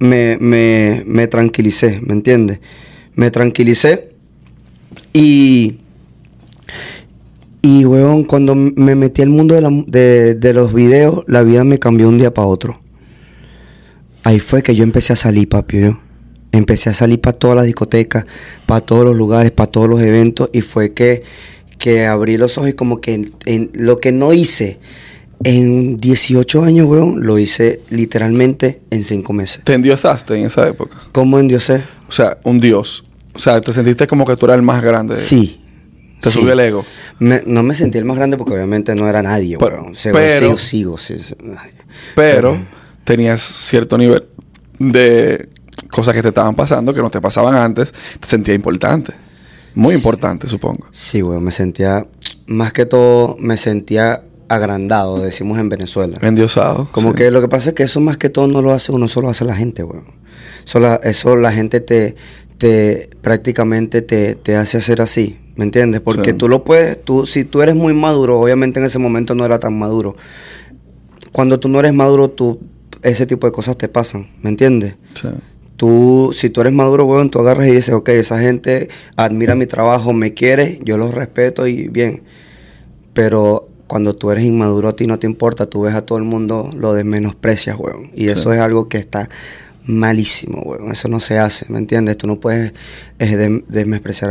me, 0.01 0.37
me, 0.41 1.03
me 1.05 1.27
tranquilicé, 1.27 2.01
¿me 2.01 2.13
entiendes? 2.13 2.59
Me 3.15 3.31
tranquilicé 3.31 4.09
y... 5.13 5.77
Y, 7.63 7.85
weón, 7.85 8.23
cuando 8.23 8.55
me 8.55 8.95
metí 8.95 9.21
al 9.21 9.29
mundo 9.29 9.53
de, 9.53 9.61
la- 9.61 9.83
de- 9.85 10.33
de 10.33 10.53
los 10.53 10.73
videos, 10.73 11.23
la 11.27 11.43
vida 11.43 11.63
me 11.63 11.77
cambió 11.77 12.09
un 12.09 12.17
día 12.17 12.33
para 12.33 12.47
otro. 12.47 12.73
Ahí 14.23 14.39
fue 14.39 14.63
que 14.63 14.75
yo 14.75 14.83
empecé 14.83 15.13
a 15.13 15.15
salir, 15.15 15.47
papi, 15.47 15.79
yo. 15.81 15.99
Empecé 16.51 16.89
a 16.89 16.93
salir 16.95 17.21
para 17.21 17.37
todas 17.37 17.55
las 17.57 17.65
discotecas, 17.65 18.25
para 18.65 18.81
todos 18.81 19.05
los 19.05 19.15
lugares, 19.15 19.51
para 19.51 19.69
todos 19.69 19.87
los 19.87 20.01
eventos. 20.01 20.49
Y 20.53 20.61
fue 20.61 20.93
que, 20.93 21.21
que 21.77 22.07
abrí 22.07 22.37
los 22.37 22.57
ojos 22.57 22.71
y 22.71 22.73
como 22.73 22.99
que 22.99 23.29
en 23.45 23.69
lo 23.73 23.97
que 23.99 24.11
no 24.11 24.33
hice 24.33 24.79
en 25.43 25.97
18 25.97 26.63
años, 26.63 26.87
weón, 26.87 27.25
lo 27.25 27.37
hice 27.39 27.81
literalmente 27.89 28.81
en 28.89 29.03
5 29.03 29.33
meses. 29.33 29.63
¿Te 29.63 29.73
endiosaste 29.73 30.35
en 30.37 30.45
esa 30.45 30.67
época? 30.67 30.97
¿Cómo 31.11 31.39
endiosé? 31.39 31.81
O 32.07 32.11
sea, 32.11 32.37
un 32.43 32.59
dios. 32.59 33.03
O 33.33 33.39
sea, 33.39 33.59
te 33.61 33.71
sentiste 33.73 34.07
como 34.07 34.25
que 34.25 34.35
tú 34.35 34.45
eras 34.45 34.57
el 34.57 34.61
más 34.63 34.81
grande. 34.83 35.19
Sí. 35.21 35.57
Te 36.21 36.29
sí. 36.29 36.39
subió 36.39 36.53
el 36.53 36.59
ego. 36.59 36.85
Me- 37.19 37.41
no 37.45 37.63
me 37.63 37.73
sentí 37.73 37.97
el 37.97 38.05
más 38.05 38.17
grande 38.17 38.37
porque 38.37 38.53
obviamente 38.53 38.93
no 38.95 39.07
era 39.09 39.21
nadie, 39.23 39.57
Pe- 39.57 39.65
weón. 39.65 39.93
Pero- 40.11 40.57
sigo, 40.57 40.97
sigo. 40.97 41.21
Pero 42.15 42.59
tenías 43.03 43.41
cierto 43.41 43.97
nivel 43.97 44.25
de 44.79 45.49
cosas 45.89 46.13
que 46.13 46.21
te 46.21 46.27
estaban 46.29 46.55
pasando 46.55 46.93
que 46.93 47.01
no 47.01 47.09
te 47.09 47.19
pasaban 47.21 47.55
antes. 47.55 47.91
Te 48.19 48.27
sentías 48.27 48.55
importante. 48.55 49.13
Muy 49.73 49.95
importante, 49.95 50.47
supongo. 50.47 50.87
Sí, 50.91 51.21
weón, 51.23 51.43
me 51.43 51.51
sentía, 51.51 52.05
más 52.45 52.73
que 52.73 52.85
todo, 52.85 53.37
me 53.39 53.55
sentía 53.57 54.21
agrandado, 54.55 55.19
decimos 55.19 55.57
en 55.59 55.69
Venezuela. 55.69 56.17
Endiosado. 56.21 56.87
Como 56.91 57.09
sí. 57.11 57.15
que 57.15 57.31
lo 57.31 57.41
que 57.41 57.47
pasa 57.47 57.69
es 57.69 57.75
que 57.75 57.83
eso 57.83 57.99
más 58.01 58.17
que 58.17 58.29
todo 58.29 58.47
no 58.47 58.61
lo 58.61 58.71
hace 58.71 58.91
uno, 58.91 59.07
solo 59.07 59.29
hace 59.29 59.45
la 59.45 59.55
gente, 59.55 59.83
weón. 59.83 60.05
Eso 60.65 60.79
la, 60.79 60.95
eso 60.95 61.35
la 61.35 61.51
gente 61.51 61.79
te, 61.79 62.15
te 62.57 63.09
prácticamente 63.21 64.01
te, 64.01 64.35
te 64.35 64.55
hace 64.55 64.77
hacer 64.77 65.01
así, 65.01 65.39
¿me 65.55 65.63
entiendes? 65.65 66.01
Porque 66.01 66.31
Sí. 66.31 66.37
tú 66.37 66.47
lo 66.49 66.63
puedes, 66.63 67.03
tú, 67.03 67.25
si 67.25 67.43
tú 67.45 67.61
eres 67.61 67.75
muy 67.75 67.93
maduro, 67.93 68.39
obviamente 68.39 68.79
en 68.79 68.85
ese 68.85 68.99
momento 68.99 69.35
no 69.35 69.45
era 69.45 69.57
tan 69.59 69.77
maduro. 69.77 70.15
Cuando 71.31 71.59
tú 71.59 71.69
no 71.69 71.79
eres 71.79 71.93
maduro, 71.93 72.29
tú, 72.29 72.59
ese 73.03 73.25
tipo 73.25 73.47
de 73.47 73.53
cosas 73.53 73.77
te 73.77 73.87
pasan, 73.87 74.27
¿me 74.41 74.49
entiendes? 74.49 74.95
Sí. 75.15 75.29
Tú, 75.77 76.31
si 76.35 76.49
tú 76.51 76.61
eres 76.61 76.73
maduro, 76.73 77.05
weón, 77.05 77.31
tú 77.31 77.39
agarras 77.39 77.67
y 77.67 77.71
dices, 77.71 77.93
ok, 77.95 78.09
esa 78.09 78.39
gente 78.39 78.89
admira 79.15 79.55
mi 79.55 79.65
trabajo, 79.65 80.13
me 80.13 80.33
quiere, 80.35 80.79
yo 80.83 80.97
los 80.97 81.11
respeto 81.13 81.65
y 81.65 81.87
bien. 81.87 82.21
Pero 83.13 83.67
cuando 83.91 84.15
tú 84.15 84.31
eres 84.31 84.45
inmaduro, 84.45 84.87
a 84.87 84.95
ti 84.95 85.05
no 85.05 85.19
te 85.19 85.27
importa, 85.27 85.65
tú 85.65 85.81
ves 85.81 85.93
a 85.95 86.05
todo 86.05 86.17
el 86.17 86.23
mundo, 86.23 86.69
lo 86.73 86.93
de 86.93 87.03
menosprecias, 87.03 87.75
weón. 87.77 88.09
Y 88.15 88.27
Sí. 88.29 88.33
eso 88.35 88.53
es 88.53 88.61
algo 88.61 88.87
que 88.87 88.97
está 88.97 89.27
malísimo, 89.83 90.61
weón. 90.61 90.93
Eso 90.93 91.09
no 91.09 91.19
se 91.19 91.37
hace, 91.37 91.65
¿me 91.67 91.77
entiendes? 91.77 92.15
Tú 92.15 92.25
no 92.25 92.39
puedes 92.39 92.71
eh, 93.19 93.61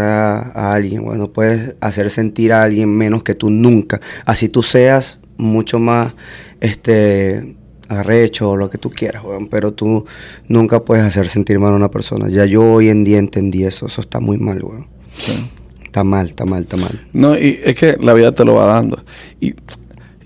a 0.06 0.72
alguien, 0.72 1.04
weón. 1.04 1.18
No 1.18 1.30
puedes 1.30 1.74
hacer 1.82 2.08
sentir 2.08 2.54
a 2.54 2.62
alguien 2.62 2.88
menos 2.88 3.22
que 3.22 3.34
tú 3.34 3.50
nunca. 3.50 4.00
Así 4.24 4.48
tú 4.48 4.62
seas 4.62 5.18
mucho 5.36 5.78
más, 5.78 6.14
este 6.60 7.54
arrecho 7.88 8.52
o 8.52 8.56
lo 8.56 8.70
que 8.70 8.78
tú 8.78 8.88
quieras, 8.88 9.22
weón, 9.24 9.48
pero 9.48 9.74
tú 9.74 10.06
nunca 10.48 10.80
puedes 10.86 11.04
hacer 11.04 11.28
sentir 11.28 11.58
mal 11.58 11.74
a 11.74 11.76
una 11.76 11.90
persona. 11.90 12.30
Ya 12.30 12.46
yo 12.46 12.62
hoy 12.62 12.88
en 12.88 13.04
día 13.04 13.18
entendí 13.18 13.64
eso, 13.64 13.88
eso 13.88 14.00
está 14.00 14.20
muy 14.20 14.38
mal, 14.38 14.62
weón. 14.64 14.86
sí. 15.18 15.50
Está 15.90 16.04
mal, 16.04 16.28
está 16.28 16.44
mal, 16.44 16.62
está 16.62 16.76
mal. 16.76 17.00
No, 17.12 17.36
y 17.36 17.58
es 17.64 17.74
que 17.74 17.96
la 18.00 18.14
vida 18.14 18.30
te 18.32 18.44
lo 18.44 18.54
va 18.54 18.66
dando. 18.66 19.02
Y, 19.40 19.54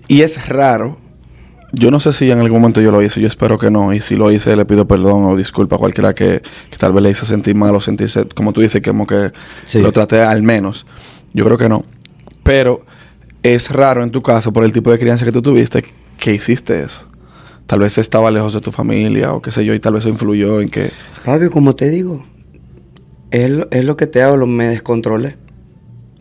y 0.07 0.21
es 0.21 0.47
raro. 0.47 0.99
Yo 1.73 1.89
no 1.89 1.99
sé 1.99 2.13
si 2.13 2.29
en 2.29 2.37
algún 2.39 2.61
momento 2.61 2.81
yo 2.81 2.91
lo 2.91 3.01
hice, 3.01 3.19
yo 3.19 3.27
espero 3.27 3.57
que 3.57 3.71
no. 3.71 3.91
Y 3.91 3.99
si 3.99 4.15
lo 4.15 4.31
hice, 4.31 4.55
le 4.55 4.65
pido 4.65 4.87
perdón 4.87 5.25
o 5.25 5.35
disculpa 5.35 5.75
a 5.75 5.79
cualquiera 5.79 6.13
que, 6.13 6.43
que 6.69 6.77
tal 6.77 6.93
vez 6.93 7.01
le 7.01 7.09
hizo 7.09 7.25
sentir 7.25 7.55
mal 7.55 7.73
o 7.75 7.81
sentirse, 7.81 8.27
como 8.35 8.53
tú 8.53 8.61
dices, 8.61 8.83
como 8.83 9.07
que 9.07 9.31
Sí. 9.65 9.79
lo 9.81 9.91
traté 9.91 10.21
al 10.21 10.43
menos. 10.43 10.85
Yo 11.33 11.43
creo 11.45 11.57
que 11.57 11.67
no. 11.67 11.83
Pero 12.43 12.85
es 13.41 13.71
raro 13.71 14.03
en 14.03 14.11
tu 14.11 14.21
caso, 14.21 14.53
por 14.53 14.63
el 14.65 14.71
tipo 14.71 14.91
de 14.91 14.99
crianza 14.99 15.25
que 15.25 15.31
tú 15.31 15.41
tuviste, 15.41 15.83
que 16.19 16.31
hiciste 16.35 16.83
eso. 16.83 17.01
Tal 17.65 17.79
vez 17.79 17.97
estaba 17.97 18.29
lejos 18.29 18.53
de 18.53 18.61
tu 18.61 18.71
familia 18.71 19.33
o 19.33 19.41
qué 19.41 19.51
sé 19.51 19.65
yo, 19.65 19.73
y 19.73 19.79
tal 19.79 19.93
vez 19.93 20.03
eso 20.03 20.09
influyó 20.09 20.61
en 20.61 20.69
que... 20.69 20.91
Fabio, 21.23 21.49
como 21.49 21.73
te 21.73 21.89
digo, 21.89 22.23
es, 23.31 23.49
lo- 23.49 23.67
es 23.71 23.83
lo 23.83 23.97
que 23.97 24.05
te 24.05 24.21
hablo, 24.21 24.45
me 24.45 24.67
descontrolé. 24.67 25.37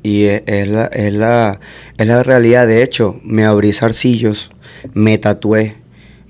Y 0.05 0.27
es, 0.27 0.43
es 0.47 0.69
la, 0.69 0.85
es, 0.87 1.13
la, 1.13 1.59
es 1.99 2.07
la 2.07 2.23
realidad. 2.23 2.69
De 2.69 2.85
hecho, 2.85 3.19
me 3.25 3.45
abrí 3.45 3.73
zarcillos, 3.73 4.53
me 4.93 5.19
tatué, 5.19 5.75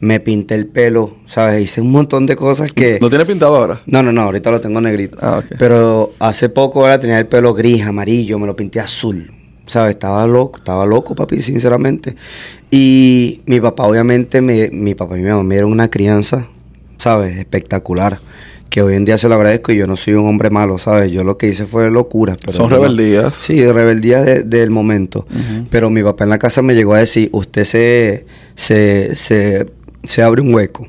me 0.01 0.21
pinté 0.21 0.55
el 0.55 0.67
pelo, 0.67 1.17
¿sabes? 1.27 1.63
Hice 1.63 1.83
un 1.83 1.93
montón 1.93 2.25
de 2.25 2.37
cosas 2.37 2.73
que... 2.73 2.99
¿No 3.03 3.11
tiene 3.11 3.27
pintado 3.27 3.55
ahora? 3.55 3.83
No, 3.85 4.03
no, 4.03 4.13
no, 4.13 4.23
ahorita 4.23 4.51
lo 4.51 4.63
tengo 4.63 4.81
negrito. 4.81 5.19
Ah. 5.21 5.43
Pero 5.59 6.15
hace 6.21 6.49
poco 6.49 6.81
ahora 6.81 6.99
tenía 6.99 7.19
el 7.19 7.27
pelo 7.27 7.53
gris, 7.53 7.83
amarillo, 7.83 8.39
me 8.39 8.47
lo 8.47 8.57
pinté 8.57 8.81
azul. 8.81 9.31
¿sabes? 9.67 9.95
Estaba 9.95 10.27
loco, 10.27 10.59
estaba 10.59 10.87
loco, 10.87 11.15
papi, 11.15 11.43
sinceramente. 11.43 12.17
Y 12.71 13.43
mi 13.47 13.61
papá, 13.61 13.87
obviamente, 13.87 14.41
me, 14.41 14.71
mi 14.71 14.95
papá 14.95 15.19
y 15.19 15.23
mi 15.23 15.29
mamá 15.29 15.43
me 15.43 15.55
dieron 15.55 15.73
una 15.73 15.91
crianza, 15.91 16.49
¿sabes? 16.99 17.39
Espectacular. 17.39 18.21
Que 18.75 18.83
hoy 18.83 18.97
en 18.97 19.05
día 19.05 19.19
se 19.19 19.29
lo 19.29 19.37
agradezco 19.37 19.71
y 19.71 19.77
yo 19.77 19.87
no 19.87 19.95
soy 19.95 20.15
un 20.15 20.27
hombre 20.29 20.51
malo, 20.51 20.79
¿sabes? 20.79 21.13
Yo 21.13 21.23
lo 21.23 21.39
que 21.39 21.47
hice 21.47 21.65
fue 21.65 21.89
locura. 21.93 22.35
Pero 22.41 22.51
Son 22.51 22.69
no- 22.69 22.75
rebeldías. 22.77 23.37
Sí, 23.37 23.65
rebeldías 23.65 24.27
de- 24.27 24.43
del 24.43 24.71
momento. 24.71 25.29
Pero 25.71 25.91
mi 25.91 26.03
papá 26.03 26.25
en 26.25 26.31
la 26.31 26.41
casa 26.41 26.61
me 26.61 26.75
llegó 26.75 26.95
a 26.95 26.99
decir, 26.99 27.29
usted 27.31 27.63
se, 27.63 28.27
se, 28.57 29.15
se, 29.15 29.71
se 30.03 30.23
abre 30.23 30.43
un 30.43 30.53
hueco, 30.53 30.89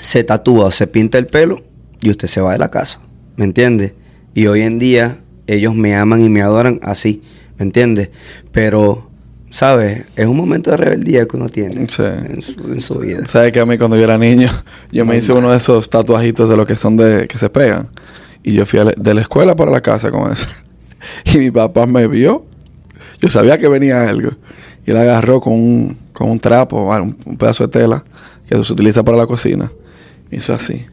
se 0.00 0.24
tatúa 0.24 0.64
o 0.64 0.70
se 0.70 0.86
pinta 0.86 1.18
el 1.18 1.26
pelo 1.26 1.60
y 2.00 2.08
usted 2.08 2.26
se 2.26 2.40
va 2.40 2.52
de 2.52 2.58
la 2.58 2.70
casa. 2.70 3.02
¿Me 3.36 3.44
entiende? 3.44 3.92
Y 4.32 4.46
hoy 4.46 4.62
en 4.62 4.78
día 4.78 5.18
ellos 5.46 5.74
me 5.74 5.94
aman 5.94 6.22
y 6.22 6.30
me 6.30 6.40
adoran 6.40 6.80
así. 6.82 7.20
¿Me 7.58 7.66
entiendes? 7.66 8.12
Pero, 8.50 9.10
¿sabes? 9.54 10.04
Es 10.16 10.26
un 10.26 10.36
momento 10.36 10.72
de 10.72 10.76
rebeldía 10.76 11.26
que 11.26 11.36
uno 11.36 11.48
tiene 11.48 11.86
Sí. 11.88 12.02
en, 12.02 12.42
su, 12.42 12.54
en 12.72 12.80
su 12.80 12.98
vida. 12.98 13.24
Sabes 13.26 13.52
que 13.52 13.60
a 13.60 13.66
mí 13.66 13.78
cuando 13.78 13.96
yo 13.96 14.02
era 14.02 14.18
niño, 14.18 14.48
yo 14.90 15.06
me 15.06 15.16
hice 15.16 15.32
uno 15.32 15.50
de 15.52 15.58
esos 15.58 15.88
tatuajitos 15.88 16.50
de 16.50 16.56
los 16.56 16.66
que 16.66 16.76
son 16.76 16.96
de 16.96 17.28
que 17.28 17.38
se 17.38 17.48
pegan. 17.50 17.88
Y 18.42 18.52
yo 18.54 18.66
fui 18.66 18.80
la- 18.80 18.92
de 18.96 19.14
la 19.14 19.20
escuela 19.20 19.54
para 19.54 19.70
la 19.70 19.80
casa 19.80 20.10
con 20.10 20.32
eso. 20.32 20.46
Y 21.32 21.38
mi 21.38 21.50
papá 21.50 21.86
me 21.86 22.06
vio. 22.08 22.44
Yo 23.20 23.28
sabía 23.30 23.56
que 23.58 23.68
venía 23.68 24.08
algo. 24.08 24.30
Y 24.86 24.90
él 24.90 24.96
agarró 24.96 25.40
con 25.40 25.52
un, 25.52 25.98
con 26.12 26.30
un 26.30 26.40
trapo, 26.40 26.82
un, 26.82 27.16
un 27.24 27.36
pedazo 27.36 27.66
de 27.66 27.68
tela 27.78 28.02
que 28.48 28.54
se 28.64 28.72
utiliza 28.72 29.02
para 29.04 29.16
la 29.18 29.26
cocina. 29.26 29.70
Me 30.30 30.38
hizo 30.38 30.52
así. 30.52 30.84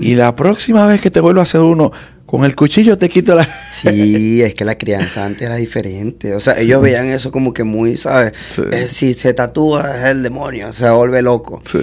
Y 0.00 0.14
la 0.14 0.34
próxima 0.36 0.86
vez 0.86 1.00
que 1.00 1.10
te 1.10 1.20
vuelva 1.20 1.40
a 1.40 1.44
hacer 1.44 1.60
uno, 1.60 1.92
con 2.26 2.44
el 2.44 2.56
cuchillo 2.56 2.98
te 2.98 3.08
quito 3.08 3.34
la... 3.34 3.48
Sí, 3.72 4.42
es 4.42 4.54
que 4.54 4.64
la 4.64 4.76
crianza 4.76 5.24
antes 5.24 5.42
era 5.42 5.56
diferente. 5.56 6.34
O 6.34 6.40
sea, 6.40 6.58
ellos 6.58 6.82
veían 6.82 7.06
eso 7.06 7.30
como 7.30 7.52
que 7.52 7.64
muy, 7.64 7.96
¿sabes? 7.96 8.32
Sí. 8.54 8.62
Eh, 8.72 8.88
si 8.88 9.14
se 9.14 9.34
tatúa 9.34 9.96
es 9.96 10.04
el 10.06 10.22
demonio, 10.22 10.72
se 10.72 10.88
vuelve 10.90 11.22
loco. 11.22 11.62
Sí. 11.64 11.78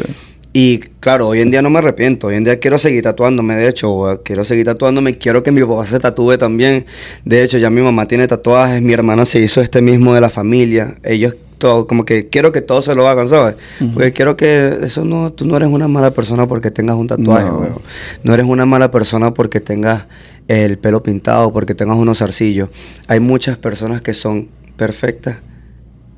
Y 0.53 0.79
claro, 0.99 1.29
hoy 1.29 1.39
en 1.41 1.49
día 1.49 1.61
no 1.61 1.69
me 1.69 1.79
arrepiento. 1.79 2.27
Hoy 2.27 2.35
en 2.35 2.43
día 2.43 2.59
quiero 2.59 2.77
seguir 2.77 3.03
tatuándome. 3.03 3.55
De 3.55 3.69
hecho, 3.69 4.11
eh, 4.11 4.19
quiero 4.23 4.43
seguir 4.43 4.65
tatuándome. 4.65 5.15
Quiero 5.15 5.43
que 5.43 5.51
mi 5.51 5.61
papá 5.61 5.85
se 5.85 5.99
tatúe 5.99 6.37
también. 6.37 6.85
De 7.23 7.41
hecho, 7.43 7.57
ya 7.57 7.69
mi 7.69 7.81
mamá 7.81 8.05
tiene 8.07 8.27
tatuajes. 8.27 8.81
Mi 8.81 8.91
hermana 8.91 9.25
se 9.25 9.39
hizo 9.39 9.61
este 9.61 9.81
mismo 9.81 10.13
de 10.13 10.19
la 10.19 10.29
familia. 10.29 10.97
Ellos, 11.03 11.35
todo, 11.57 11.87
como 11.87 12.03
que 12.03 12.27
quiero 12.27 12.51
que 12.51 12.61
todos 12.61 12.83
se 12.85 12.95
lo 12.95 13.07
hagan, 13.07 13.29
¿sabes? 13.29 13.55
Porque 13.93 14.11
quiero 14.11 14.35
que 14.35 14.79
eso 14.81 15.05
no, 15.05 15.31
tú 15.31 15.45
no 15.45 15.55
eres 15.55 15.69
una 15.69 15.87
mala 15.87 16.11
persona 16.11 16.45
porque 16.47 16.69
tengas 16.69 16.97
un 16.97 17.07
tatuaje, 17.07 17.45
No. 17.47 17.59
weón. 17.59 17.75
No 18.23 18.33
eres 18.33 18.45
una 18.45 18.65
mala 18.65 18.91
persona 18.91 19.33
porque 19.33 19.61
tengas 19.61 20.05
el 20.49 20.77
pelo 20.79 21.01
pintado, 21.01 21.53
porque 21.53 21.75
tengas 21.75 21.95
unos 21.95 22.17
zarcillos. 22.17 22.69
Hay 23.07 23.21
muchas 23.21 23.57
personas 23.57 24.01
que 24.01 24.13
son 24.13 24.49
perfectas 24.75 25.37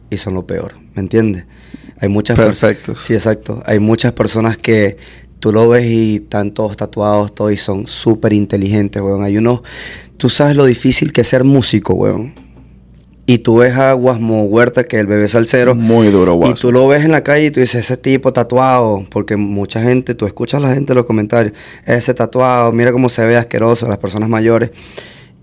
y 0.10 0.18
son 0.18 0.34
lo 0.34 0.48
peor, 0.48 0.74
¿me 0.96 1.02
entiendes? 1.02 1.46
Hay 2.04 2.10
muchas 2.10 2.38
Perfectos. 2.38 3.00
Sí, 3.00 3.14
exacto. 3.14 3.64
Hay 3.66 3.80
muchas 3.80 4.12
personas 4.12 4.58
que 4.58 4.98
tú 5.40 5.54
lo 5.54 5.70
ves 5.70 5.86
y 5.86 6.16
están 6.16 6.52
todos 6.52 6.76
tatuados, 6.76 7.34
todos 7.34 7.54
y 7.54 7.56
son 7.58 7.88
súper 7.88 8.34
inteligentes, 8.34 9.02
weón. 9.02 9.24
Hay 9.24 9.38
unos, 9.38 9.62
tú 10.18 10.30
sabes 10.30 10.58
lo 10.58 10.66
difícil 10.66 11.14
que 11.14 11.22
es 11.22 11.30
ser 11.30 11.46
músico, 11.46 11.94
weón. 11.94 12.34
Y 13.26 13.38
tú 13.38 13.60
ves 13.60 13.78
a 13.78 13.94
Guasmo 13.94 14.44
Huerta, 14.44 14.84
que 14.84 14.98
es 14.98 15.00
el 15.00 15.08
bebé 15.08 15.30
salsero, 15.30 15.76
Muy 15.76 16.08
duro, 16.10 16.34
y 16.34 16.38
guaso. 16.40 16.68
tú 16.68 16.74
lo 16.74 16.90
ves 16.90 17.06
en 17.06 17.12
la 17.14 17.24
calle 17.24 17.46
y 17.46 17.52
tú 17.52 17.62
dices, 17.62 17.86
ese 17.86 17.96
tipo 17.96 18.34
tatuado, 18.34 19.06
porque 19.10 19.38
mucha 19.38 19.82
gente, 19.82 20.14
tú 20.14 20.26
escuchas 20.26 20.62
a 20.62 20.68
la 20.68 20.74
gente 20.74 20.92
en 20.92 20.98
los 20.98 21.06
comentarios, 21.06 21.54
ese 21.86 22.14
tatuado, 22.14 22.74
mira 22.74 22.92
cómo 22.92 23.08
se 23.08 23.26
ve 23.26 23.38
asqueroso, 23.38 23.88
las 23.88 23.98
personas 23.98 24.28
mayores. 24.28 24.72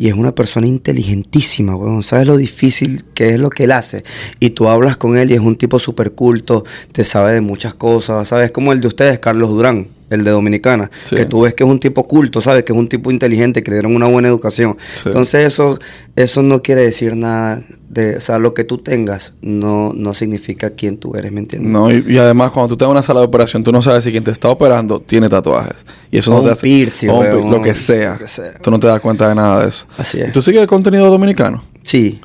Y 0.01 0.09
es 0.09 0.15
una 0.15 0.35
persona 0.35 0.67
inteligentísima, 0.67 1.77
weón. 1.77 2.03
¿Sabes 2.03 2.27
lo 2.27 2.39
difícil 2.39 3.05
que 3.13 3.35
es 3.35 3.39
lo 3.39 3.51
que 3.51 3.65
él 3.65 3.73
hace? 3.73 4.03
Y 4.39 4.49
tú 4.49 4.67
hablas 4.67 4.97
con 4.97 5.19
él 5.19 5.31
y 5.31 5.35
es 5.35 5.41
un 5.41 5.57
tipo 5.57 5.79
súper 5.79 6.13
culto, 6.13 6.65
te 6.91 7.05
sabe 7.05 7.35
de 7.35 7.43
muchas 7.43 7.75
cosas, 7.75 8.27
¿sabes? 8.27 8.51
Como 8.51 8.73
el 8.73 8.81
de 8.81 8.89
ustedes, 8.89 9.19
Carlos 9.19 9.51
Durán, 9.51 9.89
el 10.11 10.25
de 10.25 10.31
Dominicana, 10.33 10.91
Sí. 11.05 11.17
que 11.17 11.25
tú 11.25 11.41
ves 11.43 11.55
que 11.55 11.65
es 11.65 11.71
un 11.71 11.81
tipo 11.81 12.07
culto, 12.07 12.41
¿sabes? 12.41 12.65
Que 12.65 12.73
es 12.73 12.79
un 12.79 12.89
tipo 12.89 13.11
inteligente, 13.11 13.63
que 13.63 13.71
le 13.71 13.77
dieron 13.79 13.95
una 13.95 14.07
buena 14.09 14.29
educación. 14.29 14.77
Sí. 14.97 15.03
Entonces 15.07 15.47
eso, 15.47 15.79
eso 16.17 16.43
no 16.43 16.63
quiere 16.63 16.83
decir 16.83 17.17
nada 17.17 17.63
de, 17.89 18.17
o 18.17 18.21
sea, 18.21 18.39
lo 18.39 18.53
que 18.55 18.65
tú 18.65 18.79
tengas 18.79 19.35
no, 19.41 19.93
no 19.95 20.13
significa 20.15 20.71
quién 20.71 20.99
tú 20.99 21.15
eres, 21.17 21.33
¿me 21.33 21.41
entiendes? 21.41 21.71
No, 21.73 21.91
y, 21.91 22.05
y 22.09 22.19
además 22.19 22.51
cuando 22.53 22.69
tú 22.69 22.75
estás 22.75 22.87
en 22.87 22.93
una 22.93 23.03
sala 23.03 23.21
de 23.21 23.27
operación, 23.27 23.65
tú 23.65 23.73
no 23.73 23.83
sabes 23.83 24.05
si 24.05 24.11
quien 24.13 24.23
te 24.25 24.31
está 24.31 24.49
operando 24.49 25.01
tiene 25.01 25.29
tatuajes. 25.29 25.87
Y 26.11 26.19
eso 26.19 26.31
O 26.33 26.35
no 26.35 26.41
te 26.41 26.47
un 26.47 26.53
hace... 26.53 26.63
piercing, 26.67 27.09
o 27.11 27.19
un 27.21 27.51
lo 27.51 27.63
que 27.63 27.75
sea. 27.75 28.17
que 28.19 28.29
sea. 28.29 28.55
Tú 28.55 28.71
no 28.71 28.79
te 28.79 28.87
das 28.89 29.01
cuenta 29.01 29.29
de 29.29 29.35
nada 29.35 29.63
de 29.63 29.69
eso. 29.69 29.87
Así 29.97 30.19
¿Y 30.19 30.23
es. 30.23 30.33
tú 30.33 30.43
sigues 30.43 30.61
el 30.61 30.67
contenido 30.69 31.09
dominicano? 31.11 31.63
Sí, 31.83 32.21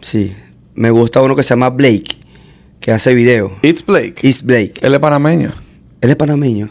sí. 0.00 0.34
Me 0.74 0.90
gusta 0.90 1.20
uno 1.20 1.36
que 1.36 1.42
se 1.42 1.50
llama 1.50 1.68
Blake, 1.70 2.16
que 2.80 2.92
hace 2.92 3.14
video. 3.14 3.52
It's 3.62 3.84
Blake. 3.84 4.14
It's 4.22 4.42
Blake. 4.42 4.74
Él 4.80 4.94
es 4.94 5.00
panameño. 5.00 5.52
Él 6.00 6.10
es 6.10 6.16
panameño. 6.16 6.70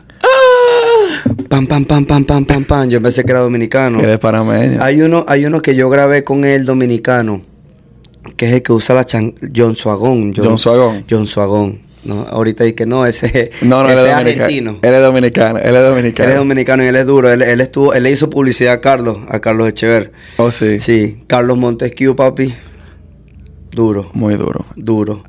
Pam, 1.52 1.68
pam, 1.68 1.84
pam, 1.84 2.06
pam, 2.06 2.24
pam, 2.24 2.46
pam, 2.46 2.64
pam. 2.64 2.88
Yo 2.90 3.02
pensé 3.02 3.26
que 3.26 3.32
era 3.32 3.42
dominicano. 3.42 4.00
Él 4.00 4.10
es 4.10 4.20
panameño. 4.20 4.82
Hay 4.82 5.02
uno, 5.02 5.26
hay 5.28 5.44
uno 5.46 5.62
que 5.62 5.76
yo 5.76 5.90
grabé 5.90 6.24
con 6.24 6.46
él 6.46 6.64
dominicano, 6.64 7.42
que 8.38 8.48
es 8.48 8.54
el 8.54 8.62
que 8.62 8.72
usa 8.72 8.96
la 8.96 9.04
chan 9.04 9.34
John 9.54 9.76
Suagón. 9.76 10.34
John 10.34 10.58
Suagón. 10.58 11.04
John 11.10 11.28
Suagón. 11.28 11.82
No, 12.06 12.22
ahorita 12.22 12.66
y 12.66 12.72
que 12.72 12.86
no, 12.86 13.06
ese, 13.06 13.52
No, 13.64 13.84
no, 13.84 13.90
ese 13.90 14.08
es 14.08 14.14
argentino. 14.14 14.78
Él 14.82 14.94
es 14.94 15.02
dominicano. 15.02 15.60
Él 15.60 15.76
es 15.76 15.84
dominicano. 15.84 16.30
Él 16.30 16.32
es 16.32 16.38
dominicano 16.40 16.84
y 16.86 16.88
él 16.88 16.96
es 16.96 17.06
duro. 17.06 17.30
Él, 17.30 17.42
él 17.42 17.60
estuvo, 17.60 17.94
él 17.94 18.04
le 18.04 18.12
hizo 18.12 18.30
publicidad 18.30 18.76
a 18.76 18.80
Carlos, 18.80 19.18
a 19.28 19.40
Carlos 19.40 19.68
Echever. 19.68 20.14
Oh, 20.38 20.52
sí. 20.52 20.80
Sí, 20.80 21.22
Carlos 21.28 21.58
Montesquieu, 21.58 22.16
papi. 22.16 22.54
Duro, 23.72 24.10
Muy 24.14 24.36
duro. 24.36 24.66
duro. 24.78 25.24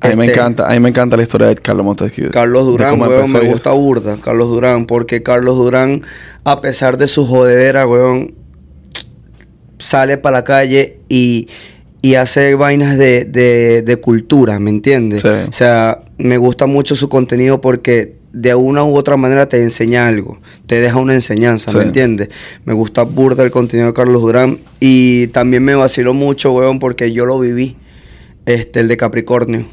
A 0.00 0.08
mí 0.08 0.14
me 0.16 0.26
Este, 0.26 0.38
encanta, 0.38 0.68
a 0.68 0.72
mí 0.74 0.80
me 0.80 0.88
encanta 0.90 1.16
la 1.16 1.22
historia 1.24 1.48
de 1.48 1.56
Carlos 1.56 1.84
Montesquieu. 1.84 2.30
Carlos 2.30 2.66
Durán, 2.66 3.00
weón, 3.00 3.32
me 3.32 3.40
gusta 3.40 3.72
burda, 3.72 4.16
Carlos 4.22 4.48
Durán, 4.48 4.86
porque 4.86 5.22
Carlos 5.24 5.56
Durán, 5.56 6.02
a 6.44 6.60
pesar 6.60 6.96
de 6.98 7.08
su 7.08 7.26
jodedera, 7.26 7.86
weón, 7.86 8.34
sale 9.78 10.18
para 10.18 10.38
la 10.38 10.44
calle 10.44 10.98
y, 11.08 11.48
y 12.02 12.14
hace 12.14 12.54
vainas 12.54 12.96
de, 12.98 13.24
de- 13.24 13.82
de 13.82 13.96
cultura, 13.96 14.58
¿me 14.58 14.70
entiendes? 14.70 15.22
Sí. 15.22 15.28
O 15.28 15.52
sea, 15.52 16.02
me 16.18 16.36
gusta 16.38 16.66
mucho 16.66 16.96
su 16.96 17.08
contenido 17.08 17.60
porque 17.60 18.16
de 18.32 18.54
una 18.54 18.84
u 18.84 18.94
otra 18.96 19.16
manera 19.16 19.48
te 19.48 19.62
enseña 19.62 20.06
algo, 20.06 20.38
te 20.66 20.80
deja 20.80 20.98
una 20.98 21.14
enseñanza, 21.14 21.72
¿me 21.72 21.82
entiendes? 21.84 22.28
Me 22.64 22.72
gusta 22.74 23.02
burda 23.02 23.42
el 23.42 23.50
contenido 23.50 23.88
de 23.88 23.94
Carlos 23.94 24.20
Durán 24.20 24.58
y 24.80 25.28
también 25.28 25.64
me 25.64 25.74
vaciló 25.74 26.12
mucho, 26.14 26.52
weón, 26.52 26.78
porque 26.78 27.10
yo 27.12 27.24
lo 27.24 27.38
viví, 27.40 27.76
este, 28.46 28.80
el 28.80 28.88
de 28.88 28.96
Capricornio. 28.96 29.66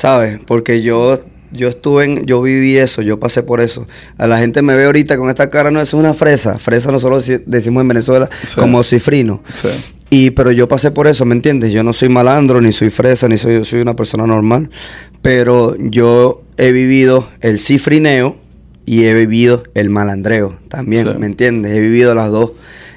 ¿Sabes? 0.00 0.38
Porque 0.46 0.80
yo, 0.82 1.20
yo 1.52 1.68
estuve 1.68 2.04
en, 2.04 2.24
yo 2.26 2.40
viví 2.40 2.78
eso, 2.78 3.02
yo 3.02 3.20
pasé 3.20 3.42
por 3.42 3.60
eso. 3.60 3.86
A 4.16 4.26
la 4.26 4.38
gente 4.38 4.62
me 4.62 4.74
ve 4.74 4.84
ahorita 4.86 5.16
con 5.18 5.28
esta 5.28 5.50
cara, 5.50 5.70
no, 5.70 5.80
eso 5.80 5.96
es 5.96 6.00
una 6.00 6.14
fresa. 6.14 6.58
Fresa 6.58 6.90
nosotros 6.90 7.28
deci- 7.28 7.42
decimos 7.44 7.82
en 7.82 7.88
Venezuela 7.88 8.30
Sí. 8.46 8.56
como 8.58 8.82
cifrino. 8.82 9.42
Sí. 9.60 9.68
Y, 10.08 10.30
pero 10.30 10.50
yo 10.52 10.66
pasé 10.68 10.90
por 10.90 11.06
eso, 11.06 11.24
¿me 11.24 11.34
entiendes? 11.34 11.72
Yo 11.72 11.82
no 11.82 11.92
soy 11.92 12.08
malandro, 12.08 12.60
ni 12.60 12.72
soy 12.72 12.90
fresa, 12.90 13.28
ni 13.28 13.36
soy, 13.36 13.64
soy 13.64 13.80
una 13.80 13.94
persona 13.94 14.26
normal. 14.26 14.70
Pero 15.22 15.76
yo 15.78 16.42
he 16.56 16.72
vivido 16.72 17.28
el 17.40 17.58
cifrineo 17.60 18.36
y 18.86 19.04
he 19.04 19.14
vivido 19.14 19.64
el 19.74 19.90
malandreo 19.90 20.56
también, 20.68 21.06
Sí. 21.06 21.12
¿me 21.18 21.26
entiendes? 21.26 21.72
He 21.76 21.80
vivido 21.80 22.14
las 22.14 22.30
dos. 22.30 22.52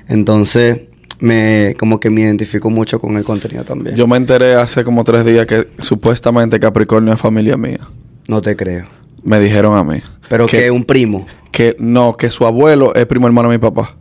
Entonces, 0.07 0.81
me, 1.23 1.73
como 1.79 2.01
que 2.01 2.09
me 2.09 2.19
identifico 2.19 2.69
mucho 2.69 2.99
con 2.99 3.15
el 3.15 3.23
contenido 3.23 3.63
también. 3.63 3.95
Yo 3.95 4.07
me 4.07 4.17
enteré 4.17 4.55
hace 4.55 4.83
como 4.83 5.05
tres 5.05 5.23
días 5.23 5.45
que 5.45 5.69
supuestamente 5.79 6.59
Capricornio 6.59 7.13
es 7.13 7.19
familia 7.21 7.55
mía. 7.55 7.79
no 8.27 8.41
te 8.41 8.57
creo. 8.57 8.83
Me 9.23 9.39
dijeron 9.39 9.77
a 9.77 9.85
mí. 9.85 10.01
Pero 10.27 10.47
que, 10.47 10.69
un 10.69 10.83
primo. 10.83 11.25
que 11.49 11.77
no, 11.79 12.17
que 12.17 12.29
su 12.29 12.45
abuelo 12.45 12.93
es 12.93 13.05
primo 13.05 13.25
hermano 13.25 13.49
de 13.49 13.57
mi 13.57 13.61
papá. 13.61 13.95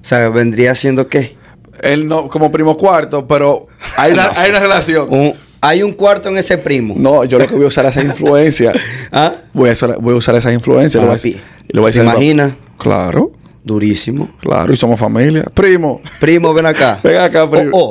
O 0.00 0.04
sea, 0.04 0.30
vendría 0.30 0.74
siendo 0.74 1.06
qué? 1.06 1.36
Él 1.82 2.08
no, 2.08 2.28
como 2.30 2.50
primo 2.50 2.78
cuarto, 2.78 3.28
pero 3.28 3.66
hay 3.98 4.12
una, 4.12 4.30
hay 4.36 4.48
una 4.48 4.60
relación. 4.60 5.06
Un- 5.10 5.34
hay 5.60 5.82
un 5.82 5.92
cuarto 5.92 6.30
en 6.30 6.38
ese 6.38 6.56
primo. 6.56 6.94
No, 6.96 7.24
yo 7.24 7.38
lo 7.38 7.46
que 7.46 7.54
voy 7.54 7.64
a 7.64 7.68
usar 7.68 7.84
esa 7.84 8.02
influencia. 8.10 8.72
¿Ah? 9.12 9.34
Voy 9.52 9.68
a 9.68 9.72
usar, 9.74 9.98
voy 10.00 10.14
a 10.14 10.16
usar 10.16 10.34
esa 10.36 10.50
influencia. 10.50 10.98
le 10.98 11.06
voy 11.08 11.16
a 11.16 11.20
le 11.68 11.80
voy 11.80 11.90
a 11.90 11.92
¿te 11.92 12.00
imaginas? 12.00 12.52
Claro, 12.78 13.32
Durísimo. 13.68 14.30
claro, 14.40 14.72
y 14.72 14.76
somos 14.76 14.98
familia. 14.98 15.44
Primo, 15.54 16.00
Primo, 16.18 16.54
ven 16.54 16.66
acá. 16.66 16.98
ven 17.04 17.18
acá, 17.20 17.48
primo. 17.48 17.70
Oh, 17.72 17.90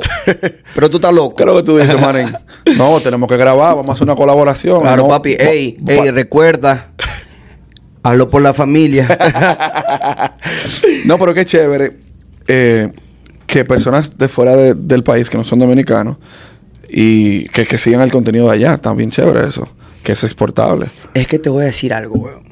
Pero 0.74 0.90
tú 0.90 0.96
estás 0.98 1.14
loco. 1.14 1.36
¿Qué 1.36 1.44
es 1.44 1.46
lo 1.46 1.56
que 1.56 1.62
tú 1.62 1.78
dices, 1.78 1.98
manín? 2.00 2.32
No, 2.76 2.98
tenemos 3.00 3.28
que 3.28 3.36
grabar, 3.36 3.76
vamos 3.76 3.90
a 3.90 3.92
hacer 3.92 4.02
una 4.04 4.16
colaboración. 4.16 4.80
Claro, 4.82 5.02
No, 5.04 5.08
papi. 5.08 5.36
Ey, 5.38 5.78
ey, 5.86 6.10
recuerda. 6.10 6.92
Hazlo 8.02 8.28
por 8.28 8.42
la 8.42 8.52
familia. 8.54 9.06
No, 11.04 11.18
pero 11.18 11.32
qué 11.34 11.44
chévere 11.44 11.96
eh, 12.46 12.92
que 13.46 13.64
personas 13.64 14.16
de 14.18 14.28
fuera 14.28 14.56
de- 14.56 14.74
del 14.74 15.02
país 15.02 15.30
que 15.30 15.36
no 15.38 15.44
son 15.44 15.58
dominicanos 15.58 16.16
y 16.88 17.48
que, 17.48 17.66
que 17.66 17.78
sigan 17.78 18.00
el 18.02 18.10
contenido 18.10 18.46
de 18.48 18.54
allá, 18.54 18.78
también 18.78 19.10
chévere 19.10 19.48
eso, 19.48 19.68
que 20.02 20.12
es 20.12 20.24
exportable. 20.24 20.86
es 21.14 21.26
que 21.26 21.38
te 21.38 21.48
voy 21.50 21.62
a 21.62 21.66
decir 21.66 21.92
algo, 21.92 22.16
weón. 22.16 22.42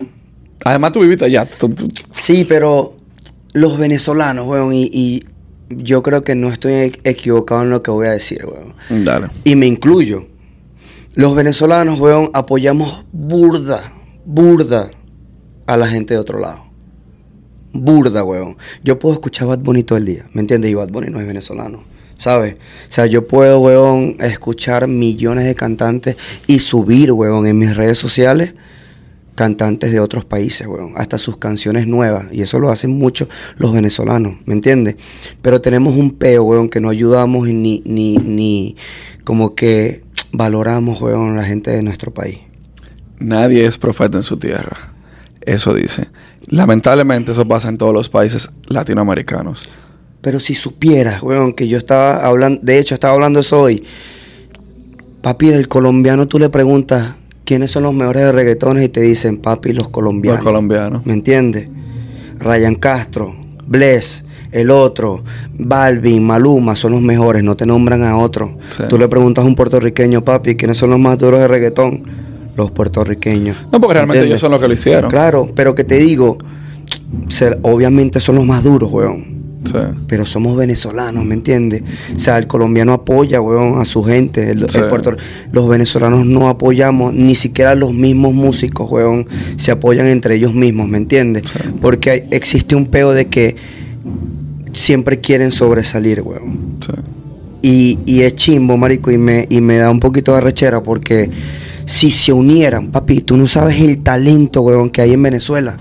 Además, 0.64 0.93
tú 0.93 1.01
viviste 1.01 1.24
allá. 1.24 1.47
tú- 1.47 1.68
tú- 1.70 1.89
Sí, 2.14 2.45
pero 2.45 2.96
los 3.57 3.79
venezolanos, 3.79 4.47
weón, 4.47 4.75
y, 4.75 4.91
y 4.93 5.25
yo 5.71 6.03
creo 6.03 6.21
que 6.21 6.35
no 6.35 6.53
estoy 6.53 6.93
equivocado 7.05 7.63
en 7.63 7.71
lo 7.71 7.83
que 7.83 7.91
voy 7.91 8.07
a 8.07 8.11
decir, 8.11 8.45
weón. 8.45 8.75
Dale. 9.03 9.29
Y 9.45 9.57
me 9.57 9.67
incluyo. 9.67 10.27
Los 11.15 11.35
venezolanos, 11.35 11.99
weón, 11.99 12.31
apoyamos 12.35 13.07
burda, 13.13 13.95
burda 14.27 14.91
a 15.67 15.77
la 15.79 15.89
gente 15.89 16.13
de 16.13 16.21
otro 16.21 16.39
lado. 16.39 16.67
Burda, 17.73 18.25
weón. 18.25 18.59
Yo 18.85 18.99
puedo 18.99 19.15
escuchar 19.15 19.49
Bad 19.49 19.61
Bunny 19.61 19.85
todo 19.85 19.97
el 19.97 20.05
día, 20.05 20.27
¿me 20.35 20.43
entiendes? 20.43 20.71
Y 20.71 20.75
Bad 20.75 20.91
Bunny 20.91 21.09
no 21.09 21.19
es 21.19 21.27
venezolano, 21.27 21.83
¿sabes? 22.19 22.57
O 22.57 22.93
sea, 22.93 23.07
yo 23.07 23.27
puedo, 23.27 23.61
weón, 23.61 24.17
escuchar 24.21 24.87
millones 24.87 25.47
de 25.47 25.55
cantantes 25.55 26.17
y 26.47 26.59
subir, 26.59 27.11
weón, 27.11 27.47
en 27.47 27.57
mis 27.57 27.75
redes 27.75 27.97
sociales 27.97 28.53
cantantes 29.37 29.93
de 29.93 30.01
otros 30.01 30.24
países, 30.24 30.66
weón, 30.66 30.95
hasta 30.97 31.18
sus 31.18 31.37
canciones 31.37 31.87
nuevas, 31.87 32.26
y 32.32 32.43
eso 32.43 32.59
lo 32.59 32.70
hacen 32.70 32.91
mucho 32.91 33.28
los 33.59 33.72
venezolanos, 33.72 34.39
¿me 34.47 34.55
entiendes? 34.55 34.97
Pero 35.43 35.61
tenemos 35.61 35.95
un 35.95 36.11
peo, 36.11 36.43
weón, 36.43 36.68
que 36.68 36.80
no 36.80 36.89
ayudamos 36.89 37.47
ni, 37.47 37.82
ni, 37.84 38.16
ni 38.16 38.76
como 39.22 39.55
que 39.55 40.03
valoramos, 40.32 41.01
weón, 41.01 41.34
a 41.34 41.37
la 41.37 41.45
gente 41.45 41.70
de 41.70 41.82
nuestro 41.82 42.12
país. 42.12 42.39
Nadie 43.18 43.64
es 43.64 43.78
profeta 43.78 44.16
en 44.16 44.24
su 44.24 44.37
tierra. 44.37 44.76
Eso 45.43 45.74
dice. 45.74 46.09
Lamentablemente 46.49 47.32
eso 47.32 47.47
pasa 47.47 47.68
en 47.68 47.78
todos 47.78 47.95
los 47.95 48.09
países 48.09 48.51
latinoamericanos. 48.66 49.68
Pero 50.20 50.41
si 50.41 50.55
supieras, 50.55 51.22
weón, 51.22 51.53
que 51.53 51.68
yo 51.68 51.78
estaba 51.78 52.24
hablando, 52.26 52.61
de 52.62 52.78
hecho 52.78 52.95
estaba 52.95 53.14
hablando 53.14 53.41
eso 53.41 53.61
hoy, 53.61 53.84
papi, 55.22 55.51
el 55.51 55.68
colombiano 55.68 56.26
tú 56.26 56.39
le 56.39 56.49
preguntas 56.49 57.14
quiénes 57.47 57.71
son 57.71 57.85
los 57.85 57.95
mejores 57.95 58.25
de 58.25 58.33
reggaetones 58.33 58.85
y 58.85 58.89
te 58.91 59.01
dicen, 59.01 59.39
papi, 59.39 59.73
los 59.73 59.89
colombianos. 59.89 60.41
Los 60.41 60.45
colombianos. 60.45 61.07
¿Me 61.07 61.15
entiendes? 61.15 61.69
Ryan 62.39 62.75
Castro, 62.75 63.35
Bless, 63.67 64.25
el 64.53 64.71
otro, 64.71 65.23
Balvin, 65.59 66.27
Maluma 66.27 66.77
son 66.77 66.93
los 66.93 67.01
mejores, 67.01 67.43
no 67.43 67.57
te 67.57 67.65
nombran 67.65 68.03
a 68.03 68.19
otro. 68.19 68.59
Sí. 68.71 68.83
Tú 68.89 68.99
le 68.99 69.09
preguntas 69.09 69.45
a 69.45 69.47
un 69.47 69.55
puertorriqueño, 69.55 70.23
papi, 70.23 70.57
¿quiénes 70.57 70.77
son 70.77 70.91
los 70.91 70.99
más 70.99 71.17
duros 71.19 71.41
de 71.41 71.49
reggaetón? 71.49 72.05
Los 72.57 72.73
puertorriqueños. 72.73 73.57
No, 73.73 73.81
porque 73.81 73.95
realmente 73.95 74.19
¿Entiendes? 74.19 74.27
ellos 74.27 74.41
son 74.41 74.51
los 74.51 74.61
que 74.61 74.69
lo 74.69 74.75
hicieron. 74.75 75.11
Claro, 75.11 75.51
pero 75.55 75.75
que 75.75 75.85
te 75.85 75.97
digo, 75.97 76.39
obviamente 77.63 78.19
son 78.19 78.35
los 78.35 78.45
más 78.45 78.65
duros, 78.65 78.91
weón. 78.91 79.36
Sí. 79.67 79.79
Pero 80.07 80.27
somos 80.27 80.57
venezolanos, 80.57 81.25
¿me 81.25 81.35
entiendes? 81.35 81.83
O 82.14 82.19
sea, 82.19 82.39
el 82.39 82.47
colombiano 82.47 82.93
apoya, 82.93 83.41
weón, 83.41 83.81
a 83.81 83.85
su 83.85 84.03
gente. 84.03 84.51
El, 84.51 84.67
los 85.53 85.69
venezolanos 85.69 86.25
no 86.27 86.49
apoyamos, 86.49 87.12
ni 87.14 87.35
siquiera 87.35 87.75
los 87.75 87.93
mismos 87.93 88.35
músicos, 88.35 88.91
weón, 88.91 89.27
se 89.57 89.71
apoyan 89.71 90.07
entre 90.07 90.37
ellos 90.37 90.55
mismos, 90.55 90.89
¿me 90.89 90.99
entiendes? 90.99 91.45
Sí. 91.47 91.69
Porque 91.81 92.11
hay- 92.11 92.23
existe 92.31 92.75
un 92.77 92.87
peo 92.87 93.12
de 93.12 93.27
que 93.27 93.57
siempre 94.73 95.21
quieren 95.21 95.51
sobresalir, 95.51 96.23
weón. 96.23 96.77
Y, 97.62 97.99
y 98.07 98.21
es 98.23 98.35
chimbo, 98.35 98.77
marico, 98.77 99.11
y 99.11 99.19
me, 99.19 99.47
y 99.51 99.61
me 99.61 99.77
da 99.79 99.91
un 99.91 99.99
poquito 100.01 100.35
de 100.35 100.41
rechera 100.41 100.83
porque 100.83 101.31
si 101.87 102.11
se 102.11 102.33
unieran, 102.33 102.91
papi, 102.91 103.21
tú 103.23 103.37
no 103.37 103.47
sabes 103.47 103.81
el 103.81 103.99
talento, 104.03 104.61
weón, 104.62 104.91
que 104.91 105.01
hay 105.03 105.12
en 105.14 105.23
Venezuela. 105.23 105.77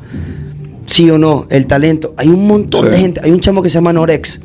Sí 0.86 1.10
o 1.10 1.18
no, 1.18 1.48
el 1.50 1.66
talento. 1.68 2.14
Hay 2.18 2.28
un 2.30 2.48
montón 2.48 2.86
Sí. 2.86 2.92
de 2.92 2.98
gente. 2.98 3.22
Hay 3.24 3.32
un 3.32 3.40
chamo 3.40 3.62
que 3.62 3.70
se 3.70 3.76
llama 3.76 3.92
Norex, 3.94 4.42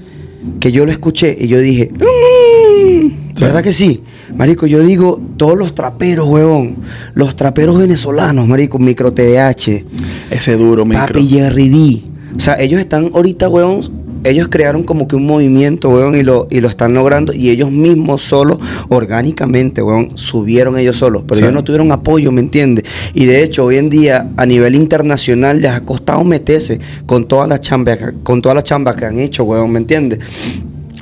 que 0.58 0.72
yo 0.72 0.84
lo 0.86 0.92
escuché 0.92 1.36
y 1.38 1.46
yo 1.48 1.58
dije, 1.58 1.90
"Mm". 1.92 3.10
Sí. 3.34 3.44
¿verdad 3.44 3.62
que 3.62 3.72
sí? 3.72 4.02
Marico, 4.36 4.66
yo 4.66 4.80
digo, 4.80 5.18
todos 5.36 5.56
los 5.56 5.74
traperos, 5.74 6.28
weón, 6.28 6.76
los 7.14 7.36
traperos 7.36 7.78
venezolanos, 7.78 8.46
marico, 8.46 8.78
micro 8.78 9.12
TDH, 9.12 9.84
Ese 10.30 10.56
duro 10.56 10.84
micro. 10.84 11.06
Papi 11.06 11.26
Jerry 11.28 11.68
D. 11.68 12.02
O 12.36 12.40
sea, 12.40 12.60
ellos 12.60 12.80
están 12.80 13.10
ahorita, 13.14 13.48
weón. 13.48 13.99
Ellos 14.24 14.48
crearon 14.50 14.82
como 14.82 15.08
que 15.08 15.16
un 15.16 15.26
movimiento, 15.26 15.88
weón, 15.88 16.16
y 16.16 16.22
lo, 16.22 16.46
y 16.50 16.60
lo 16.60 16.68
están 16.68 16.94
logrando. 16.94 17.32
Y 17.32 17.50
ellos 17.50 17.70
mismos 17.70 18.22
solos, 18.22 18.58
orgánicamente, 18.88 19.82
weón, 19.82 20.10
subieron 20.16 20.78
ellos 20.78 20.98
solos. 20.98 21.22
Pero 21.26 21.36
Sí. 21.38 21.42
ellos 21.44 21.54
no 21.54 21.64
tuvieron 21.64 21.90
apoyo, 21.92 22.30
¿me 22.32 22.40
entiendes? 22.40 22.84
Y 23.14 23.24
de 23.26 23.42
hecho, 23.42 23.64
hoy 23.64 23.76
en 23.76 23.88
día, 23.90 24.28
a 24.36 24.44
nivel 24.46 24.74
internacional, 24.74 25.60
les 25.62 25.70
ha 25.70 25.84
costado 25.84 26.22
meterse 26.22 26.80
con 27.06 27.26
todas 27.26 27.48
las 27.48 27.60
chambas, 27.60 27.98
con 28.22 28.42
todas 28.42 28.54
las 28.56 28.64
chambas 28.64 28.96
que 28.96 29.06
han 29.06 29.18
hecho, 29.18 29.44
weón, 29.44 29.70
¿me 29.72 29.78
entiendes? 29.78 30.18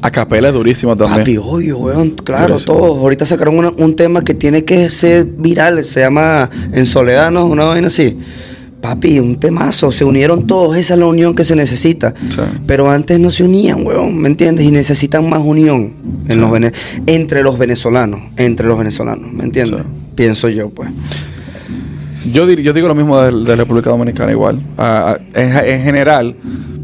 A 0.00 0.12
capela 0.12 0.48
es 0.48 0.54
durísimo 0.54 0.94
también. 0.96 1.18
Papi, 1.22 1.36
obvio, 1.38 1.78
weón, 1.78 2.10
claro, 2.10 2.50
Durísimo. 2.54 2.76
todos. 2.78 2.98
Ahorita 2.98 3.26
sacaron 3.26 3.58
una- 3.58 3.72
un 3.76 3.96
tema 3.96 4.22
que 4.22 4.32
tiene 4.32 4.64
que 4.64 4.88
ser 4.90 5.24
viral, 5.24 5.84
se 5.84 6.00
llama 6.00 6.48
En 6.72 6.86
Soledad, 6.86 7.32
¿no? 7.32 7.46
Una 7.46 7.64
vaina 7.64 7.88
así. 7.88 8.16
Papi, 8.80 9.18
un 9.18 9.40
temazo, 9.40 9.90
se 9.90 10.04
unieron 10.04 10.46
todos, 10.46 10.76
esa 10.76 10.94
es 10.94 11.00
la 11.00 11.06
unión 11.06 11.34
que 11.34 11.42
se 11.44 11.56
necesita. 11.56 12.14
Sí. 12.28 12.40
Pero 12.66 12.90
antes 12.90 13.18
no 13.18 13.30
se 13.30 13.42
unían, 13.44 13.84
weón, 13.84 14.16
¿me 14.18 14.28
entiendes? 14.28 14.64
Y 14.66 14.70
necesitan 14.70 15.28
más 15.28 15.40
unión 15.44 15.92
en 16.26 16.32
Sí. 16.32 16.38
los 16.38 16.50
vene- 16.50 16.72
entre 17.06 17.42
los 17.42 17.58
venezolanos, 17.58 18.20
entre 18.36 18.66
los 18.68 18.78
venezolanos, 18.78 19.32
¿me 19.32 19.44
entiendes? 19.44 19.80
Sí. 19.80 19.86
Pienso 20.14 20.48
yo, 20.48 20.70
pues. 20.70 20.90
Yo, 22.32 22.46
dir- 22.48 22.60
yo 22.60 22.72
digo 22.72 22.88
lo 22.88 22.94
mismo 22.94 23.20
de, 23.20 23.32
de 23.44 23.56
República 23.56 23.90
Dominicana 23.90 24.32
igual. 24.32 24.60
En, 25.34 25.56
en 25.56 25.82
general, 25.82 26.36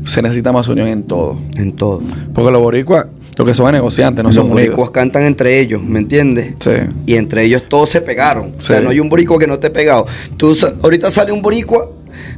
se 0.07 0.23
necesita 0.23 0.53
más 0.53 0.69
unión 0.69 0.89
en 0.89 1.03
todo. 1.05 1.39
En 1.57 1.73
todo. 1.73 2.01
Porque 2.35 2.51
los 2.51 2.61
boricuas, 2.61 3.07
lo 3.37 3.45
que 3.45 3.55
son 3.55 3.67
es 3.67 3.73
negociantes, 3.73 4.23
no 4.23 4.29
los 4.29 4.35
son 4.37 4.45
unidos. 4.51 4.69
boricuas 4.69 4.91
cantan 4.91 5.25
entre 5.25 5.59
ellos, 5.61 5.83
¿me 5.83 5.99
entiendes? 5.99 6.55
Sí. 6.61 6.71
Y 7.07 7.17
entre 7.17 7.45
ellos 7.45 7.65
todos 7.69 7.91
se 7.91 8.01
pegaron. 8.01 8.55
O 8.59 8.63
sea, 8.63 8.79
Sí. 8.79 8.85
no 8.85 8.91
hay 8.91 9.01
un 9.01 9.09
boricua 9.09 9.39
que 9.39 9.47
no 9.47 9.55
esté 9.55 9.71
pegado. 9.71 10.07
Tú 10.37 10.57
ahorita 10.83 11.11
sale 11.11 11.33
un 11.33 11.43
boricua, 11.43 11.91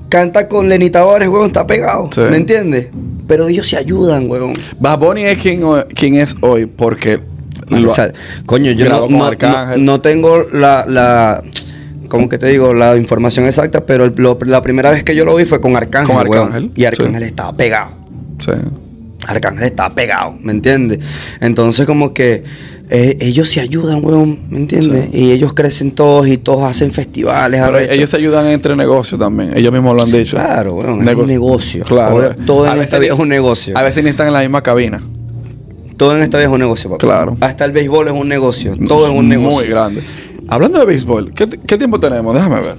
canta 0.09 0.49
con 0.49 0.69
Lenny 0.69 0.89
Tavares, 0.91 1.29
weón, 1.29 1.47
está 1.49 1.67
pegado. 1.67 2.09
Sí. 2.15 2.21
¿Me 2.31 2.37
entiendes? 2.37 2.89
Pero 3.27 3.49
ellos 3.49 3.69
se 3.69 3.77
ayudan, 3.77 4.31
weón. 4.31 4.53
Bad 4.79 4.99
Bunny 4.99 5.25
es 5.25 5.39
quien, 5.39 5.63
quien 5.95 6.15
es 6.15 6.35
hoy 6.41 6.67
porque... 6.67 7.21
lo- 7.69 7.91
O 7.91 7.95
sea, 7.95 8.13
coño, 8.47 8.71
yo 8.73 8.89
no, 8.89 9.09
no- 9.09 9.25
Arcángel. 9.25 9.85
no- 9.85 9.93
no 9.95 10.01
tengo 10.01 10.45
la, 10.53 10.87
la, 10.89 11.43
¿cómo 12.09 12.29
que 12.29 12.39
te 12.39 12.47
digo? 12.47 12.73
La 12.73 12.97
información 12.97 13.45
exacta, 13.47 13.85
pero 13.85 14.05
el- 14.05 14.15
lo- 14.17 14.39
la 14.47 14.63
primera 14.63 14.91
vez 14.93 15.03
que 15.03 15.15
yo 15.17 15.25
lo 15.25 15.35
vi 15.35 15.45
fue 15.45 15.61
con 15.61 15.77
Arcángel. 15.77 16.17
Con 16.17 16.29
weón. 16.29 16.45
Arcángel, 16.47 16.71
y 16.77 16.85
Arcángel 16.85 17.23
sí. 17.23 17.29
estaba 17.29 17.55
pegado. 17.57 17.91
sí. 18.39 18.53
Arcángel 19.27 19.67
estaba 19.67 19.95
pegado, 19.95 20.35
¿me 20.41 20.53
entiendes? 20.53 21.01
Entonces 21.41 21.85
como 21.87 22.13
que 22.15 22.45
eh, 22.89 23.17
ellos 23.21 23.49
se 23.49 23.61
ayudan, 23.61 24.05
weón, 24.05 24.39
¿me 24.49 24.59
entiendes? 24.59 25.09
Sí. 25.13 25.19
Y 25.19 25.31
ellos 25.33 25.53
crecen 25.55 25.91
todos 25.91 26.29
y 26.29 26.37
todos 26.37 26.63
hacen 26.63 26.93
festivales. 26.93 27.61
Pero 27.65 27.79
ellos 27.81 28.09
se 28.11 28.17
ayudan 28.17 28.47
entre 28.47 28.77
negocios 28.77 29.19
también. 29.19 29.57
Ellos 29.57 29.73
mismos 29.73 29.97
lo 29.97 30.03
han 30.05 30.13
dicho. 30.13 30.37
Claro, 30.37 30.75
weón, 30.75 31.01
es 31.01 31.05
Nego- 31.07 31.23
un 31.23 31.27
negocio. 31.29 31.85
Claro. 31.85 32.15
Todo, 32.35 32.45
todo 32.47 32.65
A 32.71 32.75
en 32.77 32.83
esta 32.83 32.99
vida 32.99 33.15
es 33.15 33.19
un 33.19 33.29
negocio. 33.29 33.77
A 33.77 33.83
veces 33.83 34.05
ni 34.05 34.11
están 34.11 34.29
en 34.29 34.33
la 34.35 34.41
misma 34.41 34.63
cabina. 34.63 35.01
Todo 35.97 36.17
en 36.17 36.23
esta 36.23 36.37
vida 36.39 36.47
es 36.49 36.53
un 36.53 36.61
negocio, 36.61 36.91
papá. 36.91 36.99
Claro. 37.05 37.37
Hasta 37.41 37.65
el 37.65 37.73
béisbol 37.73 38.09
es 38.09 38.15
un 38.15 38.29
negocio. 38.29 38.75
Todo 38.87 39.07
es 39.07 39.13
un 39.13 39.29
negocio. 39.29 39.51
Muy 39.51 39.67
grande. 39.67 40.03
Hablando 40.47 40.79
de 40.79 40.85
béisbol, 40.85 41.33
¿qué, 41.35 41.49
qué 41.49 41.77
tiempo 41.79 41.99
tenemos? 41.99 42.35
Déjame 42.35 42.61
ver. 42.61 42.77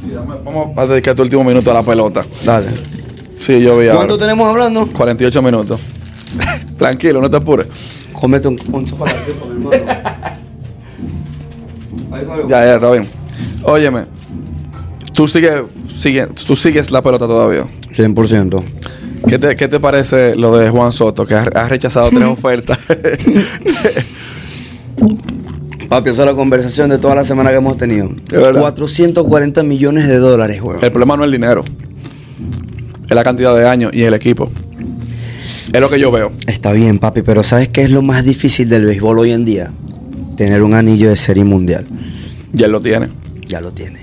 Sí, 0.00 0.10
dame- 0.14 0.36
Vamos 0.44 0.78
a 0.78 0.86
dedicar 0.86 1.14
tu 1.14 1.22
último 1.22 1.44
minuto 1.44 1.70
a 1.70 1.74
la 1.74 1.82
pelota. 1.82 2.24
Dale. 2.44 2.68
Sí, 3.36 3.60
yo 3.60 3.78
vi 3.78 3.86
¿Cuánto 3.86 4.14
ahora. 4.14 4.26
tenemos 4.26 4.48
hablando? 4.48 4.86
48 4.86 5.42
minutos. 5.42 5.80
Tranquilo, 6.78 7.20
no 7.20 7.30
te 7.30 7.36
apures. 7.36 7.66
Cómete 8.12 8.48
un, 8.48 8.58
un 8.72 8.86
chocolate, 8.86 9.18
mi 9.44 9.52
hermano. 9.52 9.70
Ahí 12.12 12.24
salgo. 12.26 12.48
Ya, 12.48 12.64
ya, 12.64 12.74
está 12.76 12.90
bien. 12.90 13.06
Óyeme, 13.64 14.04
tú 15.12 15.26
sigues, 15.26 15.52
sigue, 15.96 16.26
tú 16.46 16.54
sigues 16.56 16.90
la 16.90 17.02
pelota 17.02 17.26
todavía. 17.26 17.64
100%. 17.94 18.62
¿Qué 19.28 19.38
te, 19.38 19.56
qué 19.56 19.68
te 19.68 19.80
parece 19.80 20.34
lo 20.36 20.56
de 20.56 20.68
Juan 20.70 20.92
Soto, 20.92 21.26
que 21.26 21.34
ha, 21.34 21.42
ha 21.42 21.68
rechazado 21.68 22.10
tres 22.10 22.24
ofertas? 22.28 22.78
Papi, 25.88 26.10
esa 26.10 26.22
es 26.22 26.28
la 26.28 26.34
conversación 26.34 26.90
de 26.90 26.98
toda 26.98 27.14
la 27.14 27.24
semana 27.24 27.50
que 27.50 27.56
hemos 27.56 27.76
tenido. 27.76 28.08
De 28.28 28.38
verdad. 28.38 28.60
440 28.60 29.62
millones 29.62 30.08
de 30.08 30.18
dólares, 30.18 30.60
weón. 30.62 30.78
el 30.82 30.90
problema 30.90 31.16
no 31.16 31.24
es 31.24 31.28
el 31.28 31.32
dinero, 31.32 31.64
es 33.14 33.16
la 33.16 33.24
cantidad 33.24 33.56
de 33.56 33.68
años 33.68 33.92
y 33.94 34.02
el 34.02 34.14
equipo. 34.14 34.50
Es 35.72 35.80
lo 35.80 35.88
que 35.88 35.98
yo 35.98 36.10
veo. 36.10 36.32
Está 36.46 36.72
bien, 36.72 36.98
papi, 36.98 37.22
pero 37.22 37.42
¿sabes 37.42 37.68
qué 37.68 37.82
es 37.82 37.90
lo 37.90 38.02
más 38.02 38.24
difícil 38.24 38.68
del 38.68 38.86
béisbol 38.86 39.20
hoy 39.20 39.32
en 39.32 39.44
día? 39.44 39.70
Tener 40.36 40.62
un 40.62 40.74
anillo 40.74 41.10
de 41.10 41.16
serie 41.16 41.44
mundial. 41.44 41.86
Y 42.52 42.62
él 42.62 42.72
lo 42.72 42.80
tiene. 42.80 43.08
Ya 43.46 43.60
lo 43.60 43.72
tiene. 43.72 44.00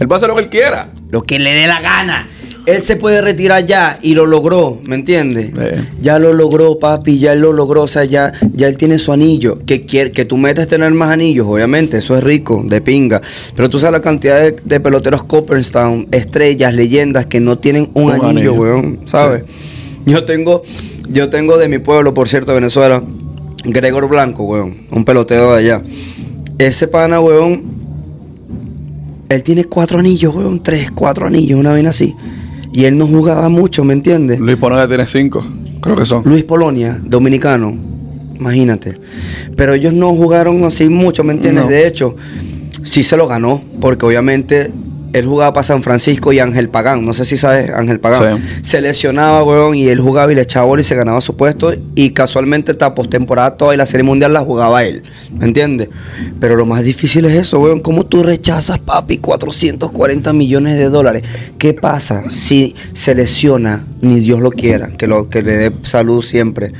Él 0.00 0.10
va 0.10 0.16
a 0.16 0.18
hacer 0.18 0.28
lo 0.28 0.36
que 0.36 0.42
él 0.42 0.48
quiera. 0.48 0.90
Lo 1.10 1.22
que 1.22 1.38
le 1.38 1.52
dé 1.52 1.66
la 1.66 1.80
gana. 1.80 2.28
Él 2.66 2.82
se 2.82 2.96
puede 2.96 3.20
retirar 3.20 3.66
ya 3.66 3.98
y 4.00 4.14
lo 4.14 4.24
logró, 4.24 4.78
¿me 4.86 4.94
entiendes? 4.94 5.50
Sí. 5.54 5.84
Ya 6.00 6.18
lo 6.18 6.32
logró, 6.32 6.78
papi, 6.78 7.18
ya 7.18 7.34
él 7.34 7.40
lo 7.40 7.52
logró, 7.52 7.82
o 7.82 7.88
sea, 7.88 8.04
ya, 8.04 8.32
ya 8.54 8.68
él 8.68 8.78
tiene 8.78 8.98
su 8.98 9.12
anillo. 9.12 9.58
Que, 9.66 9.84
quiere, 9.84 10.10
que 10.10 10.24
tú 10.24 10.38
metas 10.38 10.66
tener 10.66 10.90
más 10.92 11.10
anillos, 11.10 11.46
obviamente, 11.46 11.98
eso 11.98 12.16
es 12.16 12.24
rico, 12.24 12.62
de 12.64 12.80
pinga. 12.80 13.20
Pero 13.54 13.68
tú 13.68 13.78
sabes 13.78 13.92
la 13.92 14.00
cantidad 14.00 14.40
de, 14.40 14.56
de 14.64 14.80
peloteros 14.80 15.24
Copperstown, 15.24 16.08
estrellas, 16.10 16.72
leyendas 16.72 17.26
que 17.26 17.38
no 17.38 17.58
tienen 17.58 17.90
un, 17.92 18.04
Un 18.04 18.12
anillo, 18.12 18.28
anillo. 18.28 18.52
weón, 18.54 19.00
¿sabes? 19.04 19.44
Yo 20.06 20.24
tengo, 20.24 20.62
yo 21.10 21.28
tengo 21.28 21.58
de 21.58 21.68
mi 21.68 21.80
pueblo, 21.80 22.14
por 22.14 22.28
cierto, 22.28 22.52
de 22.52 22.60
Venezuela, 22.60 23.02
Gregor 23.64 24.08
Blanco, 24.08 24.44
weón, 24.44 24.86
un 24.90 25.04
pelotero 25.04 25.52
de 25.52 25.58
allá. 25.58 25.82
Ese 26.56 26.88
pana, 26.88 27.20
weón, 27.20 27.62
él 29.28 29.42
tiene 29.42 29.64
cuatro 29.64 29.98
anillos, 29.98 30.34
weón, 30.34 30.62
tres, 30.62 30.90
cuatro 30.90 31.26
anillos, 31.26 31.60
una 31.60 31.72
vaina 31.72 31.90
así. 31.90 32.14
Y 32.74 32.86
él 32.86 32.98
no 32.98 33.06
jugaba 33.06 33.48
mucho, 33.48 33.84
¿me 33.84 33.92
entiendes? 33.92 34.40
Luis 34.40 34.56
Ponoya 34.56 34.88
tiene 34.88 35.06
cinco. 35.06 35.46
creo 35.80 35.94
que 35.94 36.04
son. 36.04 36.24
Luis 36.24 36.42
Polonia, 36.42 37.00
dominicano, 37.04 37.72
imagínate. 38.36 38.98
Pero 39.56 39.74
ellos 39.74 39.92
no 39.92 40.12
jugaron 40.12 40.64
así 40.64 40.88
mucho, 40.88 41.22
¿me 41.22 41.34
entiendes? 41.34 41.64
No. 41.66 41.70
De 41.70 41.86
hecho, 41.86 42.16
sí 42.82 43.04
se 43.04 43.16
lo 43.16 43.28
ganó, 43.28 43.60
porque 43.80 44.04
obviamente 44.04 44.72
él 45.14 45.26
jugaba 45.26 45.52
para 45.52 45.62
San 45.62 45.80
Francisco 45.84 46.32
y 46.32 46.40
Ángel 46.40 46.68
Pagán, 46.68 47.06
no 47.06 47.14
sé 47.14 47.24
si 47.24 47.36
sabes, 47.36 47.70
Ángel 47.70 48.00
Pagán. 48.00 48.42
Sí. 48.42 48.48
Se 48.62 48.80
lesionaba, 48.80 49.44
weón, 49.44 49.76
y 49.76 49.86
él 49.86 50.00
jugaba 50.00 50.32
y 50.32 50.34
le 50.34 50.42
echaba 50.42 50.66
bola 50.66 50.80
y 50.80 50.84
se 50.84 50.96
ganaba 50.96 51.20
su 51.20 51.36
puesto. 51.36 51.72
Y 51.94 52.10
casualmente 52.10 52.72
esta 52.72 52.96
postemporada 52.96 53.56
toda 53.56 53.74
y 53.74 53.76
la 53.76 53.86
serie 53.86 54.02
mundial 54.02 54.32
la 54.32 54.40
jugaba 54.40 54.82
él, 54.82 55.04
¿me 55.32 55.44
entiendes? 55.44 55.88
Pero 56.40 56.56
lo 56.56 56.66
más 56.66 56.82
difícil 56.82 57.26
es 57.26 57.34
eso, 57.34 57.60
weón. 57.60 57.78
¿Cómo 57.78 58.06
tú 58.06 58.24
rechazas, 58.24 58.80
papi, 58.80 59.18
440 59.18 60.32
millones 60.32 60.78
de 60.78 60.88
dólares? 60.88 61.22
¿Qué 61.58 61.74
pasa 61.74 62.24
si 62.28 62.74
se 62.92 63.14
lesiona, 63.14 63.86
ni 64.00 64.18
Dios 64.18 64.40
lo 64.40 64.50
quiera, 64.50 64.88
que, 64.98 65.06
lo, 65.06 65.28
que 65.28 65.44
le 65.44 65.56
dé 65.56 65.72
salud 65.84 66.24
siempre? 66.24 66.72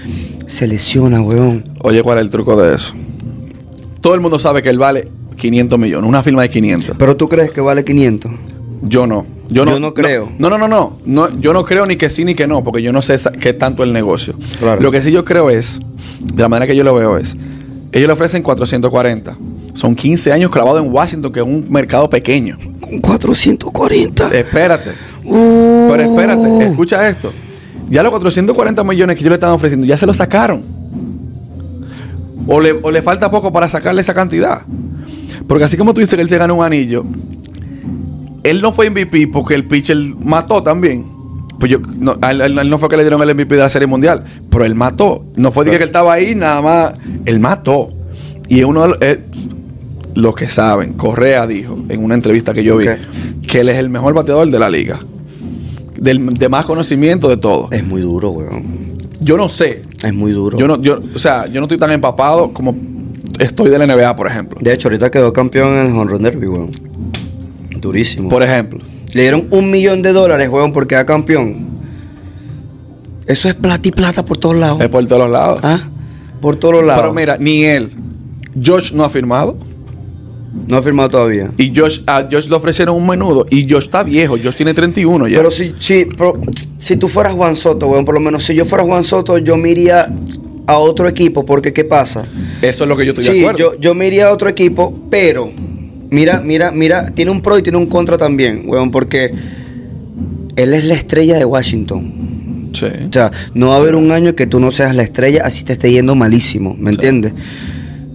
Se 0.49 0.66
lesiona, 0.66 1.22
weón. 1.22 1.62
Oye, 1.82 2.03
¿cuál 2.03 2.18
es 2.18 2.24
el 2.24 2.30
truco 2.30 2.61
de 2.61 2.74
eso? 2.74 2.95
Todo 4.01 4.14
el 4.14 4.20
mundo 4.20 4.41
sabe 4.41 4.61
que 4.61 4.70
él 4.70 4.78
vale 4.78 5.09
500 5.37 5.78
millones, 5.78 6.09
una 6.09 6.22
firma 6.22 6.43
de 6.43 6.51
500. 6.51 6.97
Pero 6.99 7.16
tú 7.16 7.28
crees 7.28 7.51
que 7.51 7.61
vale 7.61 7.85
500? 7.85 8.30
Yo 8.82 9.07
no. 9.07 9.26
Yo 9.49 9.64
no, 9.64 9.72
Yo 9.72 9.80
no 9.80 9.95
creo. 9.95 10.30
No, 10.39 10.51
no, 10.51 10.59
no, 10.59 10.68
no, 10.68 10.99
no. 11.05 11.41
Yo 11.41 11.53
no 11.53 11.64
creo 11.64 11.87
ni 11.87 11.97
que 11.97 12.11
sí 12.11 12.24
ni 12.24 12.35
que 12.35 12.47
no, 12.47 12.64
porque 12.64 12.82
yo 12.82 12.93
no 12.93 13.03
sé 13.03 13.16
qué 13.41 13.53
tanto 13.53 13.82
el 13.82 13.93
negocio. 13.93 14.35
Claro. 14.59 14.80
Lo 14.80 14.91
que 14.91 15.03
sí 15.03 15.11
yo 15.11 15.24
creo 15.24 15.51
es, 15.51 15.80
de 16.20 16.43
la 16.43 16.49
manera 16.49 16.66
que 16.66 16.76
yo 16.76 16.85
lo 16.85 16.95
veo 16.95 17.16
es, 17.16 17.37
ellos 17.93 18.07
le 18.07 18.12
ofrecen 18.12 18.43
440. 18.43 19.37
Son 19.74 19.95
15 19.95 20.32
años 20.32 20.51
clavados 20.51 20.82
en 20.85 20.93
Washington, 20.93 21.32
que 21.32 21.41
es 21.41 21.47
un 21.47 21.66
mercado 21.68 22.09
pequeño. 22.09 22.59
Con 22.80 23.01
440. 23.01 24.28
Espérate. 24.28 24.91
Uh. 25.24 25.89
Pero 25.91 26.03
espérate, 26.03 26.66
escucha 26.66 27.09
esto. 27.09 27.32
Ya 27.89 28.03
los 28.03 28.11
440 28.11 28.82
millones 28.85 29.16
que 29.16 29.20
ellos 29.20 29.30
le 29.30 29.35
están 29.35 29.51
ofreciendo, 29.51 29.87
ya 29.87 29.97
se 29.97 30.07
los 30.07 30.16
sacaron. 30.16 30.64
O 32.47 32.61
le, 32.61 32.72
o 32.72 32.91
le 32.91 33.03
falta 33.03 33.30
poco 33.30 33.53
para 33.53 33.68
sacarle 33.68 34.01
esa 34.01 34.14
cantidad. 34.14 34.62
Porque 35.47 35.64
así 35.64 35.76
como 35.76 35.95
tú 35.95 36.01
dices 36.01 36.16
que 36.16 36.22
él 36.22 36.28
se 36.28 36.38
ganó 36.38 36.55
un 36.55 36.64
anillo, 36.64 37.05
él 38.42 38.61
no 38.61 38.72
fue 38.72 38.90
MVP 38.90 39.28
porque 39.28 39.55
el 39.55 39.66
pitcher 39.66 39.97
mató 40.22 40.62
también. 40.62 41.12
Pues 41.59 41.70
yo, 41.70 41.78
no, 41.78 42.14
a 42.20 42.30
él, 42.30 42.40
a 42.42 42.62
él 42.62 42.70
no 42.70 42.78
fue 42.78 42.88
que 42.88 42.97
le 42.97 43.05
dieron 43.05 43.22
el 43.22 43.34
MVP 43.34 43.55
de 43.55 43.62
la 43.62 43.68
Serie 43.68 43.86
Mundial, 43.86 44.24
pero 44.51 44.64
él 44.64 44.74
mató. 44.74 45.24
No 45.36 45.51
fue 45.53 45.64
de 45.64 45.72
que 45.72 45.76
él 45.78 45.82
estaba 45.84 46.12
ahí, 46.12 46.34
nada 46.34 46.61
más. 46.61 46.92
Él 47.24 47.40
mató. 47.40 47.90
Y 48.49 48.62
uno 48.64 48.82
de 48.82 48.88
los, 48.88 48.99
eh, 49.01 49.24
los 50.14 50.34
que 50.34 50.49
saben, 50.49 50.92
Correa 50.95 51.47
dijo 51.47 51.78
en 51.88 52.05
una 52.05 52.14
entrevista 52.14 52.53
que 52.53 52.62
yo 52.62 52.76
vi, 52.76 52.86
que 53.47 53.61
él 53.61 53.68
es 53.68 53.78
el 53.78 53.88
mejor 53.88 54.14
bateador 54.14 54.51
de 54.51 54.59
la 54.59 54.68
liga. 54.68 55.01
Del, 55.97 56.34
de 56.34 56.49
más 56.49 56.66
conocimiento 56.66 57.28
de 57.28 57.36
todo. 57.36 57.68
Es 57.70 57.84
muy 57.84 58.03
duro, 58.03 58.30
weón. 58.30 58.92
Yo 59.20 59.36
no 59.36 59.49
sé. 59.49 59.82
Es 60.05 60.12
muy 60.12 60.32
duro. 60.32 60.59
Yo 60.59 60.68
no, 60.68 60.82
yo, 60.82 61.01
o 61.14 61.18
sea, 61.18 61.47
yo 61.47 61.61
no 61.61 61.64
estoy 61.64 61.78
tan 61.78 61.90
empapado 61.92 62.53
como 62.53 62.76
estoy 63.39 63.70
de 63.70 63.78
la 63.78 63.87
NBA, 63.87 64.16
por 64.16 64.26
ejemplo. 64.26 64.59
De 64.61 64.72
hecho, 64.72 64.89
ahorita 64.89 65.11
quedó 65.11 65.32
campeón 65.32 65.76
en 65.76 65.87
el 65.87 65.93
Home 65.93 66.11
Run 66.11 66.22
Derby, 66.22 66.47
weón. 66.47 66.70
Durísimo. 67.76 68.28
Por 68.28 68.43
ejemplo. 68.43 68.80
Le 69.12 69.22
dieron 69.22 69.47
un 69.51 69.70
millón 69.70 70.03
de 70.03 70.12
dólares, 70.12 70.49
weón, 70.49 70.72
por 70.72 70.87
quedar 70.87 71.07
campeón. 71.07 71.74
Eso 73.26 73.49
es 73.49 73.55
plata 73.55 73.89
y 73.89 73.93
plata 73.93 74.24
por 74.24 74.39
todos 74.39 74.57
lados. 74.57 74.80
Es 74.80 74.89
por 74.89 75.07
todos 75.07 75.30
lados. 75.30 75.61
¿Ah? 75.62 75.89
Por 76.41 76.57
todos 76.57 76.85
lados. 76.85 77.03
Pero 77.03 77.14
mira, 77.14 77.37
ni 77.39 77.64
él. 77.64 77.91
Josh 78.62 78.93
no 78.93 79.05
ha 79.05 79.11
firmado. 79.11 79.57
No 80.68 80.76
ha 80.76 80.82
firmado 80.82 81.09
todavía. 81.09 81.51
Y 81.57 81.72
Josh, 81.74 82.01
a 82.07 82.28
Josh 82.30 82.49
le 82.49 82.55
ofrecieron 82.55 82.97
un 82.97 83.07
menudo. 83.07 83.47
Y 83.51 83.68
Josh 83.68 83.85
está 83.85 84.03
viejo. 84.03 84.37
Josh 84.43 84.57
tiene 84.57 84.74
31 84.74 85.28
ya. 85.28 85.39
Pero 85.39 85.51
si, 85.51 85.74
si, 85.78 86.07
pero 86.16 86.35
si 86.78 86.97
tú 86.97 87.09
fueras 87.09 87.32
Juan 87.32 87.57
Soto, 87.57 87.89
weón, 87.89 88.05
por 88.05 88.14
lo 88.14 88.20
menos 88.20 88.45
si 88.45 88.55
yo 88.55 88.64
fuera 88.64 88.85
Juan 88.85 89.05
Soto, 89.05 89.39
yo 89.39 89.57
me 89.57 89.70
iría 89.70 90.07
a 90.66 90.78
otro 90.78 91.08
equipo, 91.08 91.44
porque 91.44 91.72
¿qué 91.72 91.84
pasa? 91.84 92.24
Eso 92.62 92.84
es 92.84 92.88
lo 92.88 92.96
que 92.96 93.04
yo 93.04 93.10
estoy 93.12 93.24
de 93.24 93.32
Sí, 93.32 93.40
acuerdo. 93.40 93.58
yo, 93.58 93.80
yo 93.80 93.94
me 93.94 94.06
iría 94.06 94.28
a 94.28 94.32
otro 94.32 94.48
equipo, 94.48 94.98
pero 95.10 95.52
mira, 96.10 96.40
mira, 96.40 96.70
mira, 96.72 97.10
tiene 97.10 97.30
un 97.30 97.40
pro 97.42 97.58
y 97.58 97.62
tiene 97.62 97.78
un 97.78 97.86
contra 97.86 98.16
también, 98.16 98.64
weón, 98.66 98.90
porque 98.90 99.34
él 100.56 100.74
es 100.74 100.84
la 100.84 100.94
estrella 100.94 101.36
de 101.38 101.44
Washington. 101.44 102.70
Sí. 102.72 102.86
O 103.08 103.12
sea, 103.12 103.30
no 103.54 103.68
va 103.68 103.74
a 103.76 103.78
haber 103.78 103.94
un 103.94 104.10
año 104.10 104.34
que 104.34 104.46
tú 104.46 104.58
no 104.58 104.70
seas 104.70 104.94
la 104.96 105.02
estrella, 105.02 105.42
así 105.44 105.64
te 105.64 105.74
esté 105.74 105.92
yendo 105.92 106.14
malísimo, 106.14 106.74
¿me 106.78 106.90
entiendes? 106.90 107.32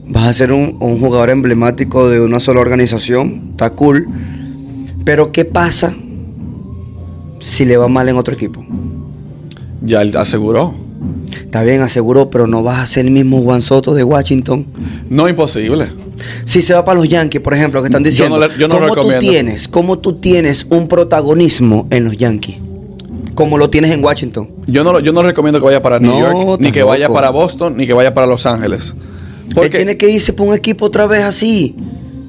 Vas 0.07 0.27
a 0.27 0.33
ser 0.33 0.51
un, 0.51 0.77
un 0.79 0.99
jugador 0.99 1.29
emblemático 1.29 2.09
de 2.09 2.19
una 2.19 2.39
sola 2.39 2.59
organización, 2.61 3.49
está 3.51 3.69
cool. 3.69 4.07
Pero 5.05 5.31
¿qué 5.31 5.45
pasa 5.45 5.95
si 7.39 7.63
le 7.63 7.77
va 7.77 7.87
mal 7.87 8.09
en 8.09 8.17
otro 8.17 8.33
equipo? 8.33 8.65
Ya 9.81 10.01
él 10.01 10.15
aseguró. 10.17 10.73
Está 11.31 11.63
bien, 11.63 11.81
aseguró, 11.81 12.29
pero 12.29 12.47
no 12.47 12.63
vas 12.63 12.79
a 12.79 12.87
ser 12.87 13.05
el 13.05 13.11
mismo 13.11 13.41
Juan 13.41 13.61
Soto 13.61 13.93
de 13.93 14.03
Washington. 14.03 14.65
No 15.09 15.27
imposible. 15.29 15.87
Si 16.45 16.61
se 16.61 16.73
va 16.73 16.83
para 16.83 16.99
los 16.99 17.07
Yankees, 17.07 17.41
por 17.41 17.53
ejemplo, 17.53 17.81
que 17.81 17.87
están 17.87 18.03
Yo 18.03 18.09
diciendo, 18.09 18.37
no 18.39 18.47
le- 18.47 18.53
yo 18.57 18.67
no 18.67 18.75
¿cómo 18.75 18.87
tú 18.89 18.95
recomiendo. 18.95 19.19
tienes, 19.21 19.67
cómo 19.67 19.99
tú 19.99 20.13
tienes 20.13 20.65
un 20.69 20.87
protagonismo 20.87 21.87
en 21.89 22.03
los 22.05 22.17
Yankees? 22.17 22.57
Como 23.35 23.57
lo 23.57 23.69
tienes 23.69 23.91
en 23.91 24.03
Washington. 24.03 24.49
Yo 24.67 24.83
no, 24.83 24.99
yo 24.99 25.13
no 25.13 25.23
recomiendo 25.23 25.59
que 25.59 25.65
vaya 25.65 25.81
para 25.81 25.99
New 25.99 26.11
No, 26.11 26.19
York, 26.19 26.61
ni 26.61 26.71
que 26.71 26.83
vaya 26.83 27.07
para 27.09 27.29
Boston, 27.29 27.77
ni 27.77 27.87
que 27.87 27.93
vaya 27.93 28.13
para 28.13 28.27
Los 28.27 28.45
Ángeles. 28.45 28.93
Él 29.47 29.55
Porque, 29.55 29.77
tiene 29.77 29.95
que 29.97 30.09
irse 30.09 30.33
para 30.33 30.49
un 30.49 30.55
equipo 30.55 30.85
otra 30.85 31.07
vez 31.07 31.23
así. 31.23 31.75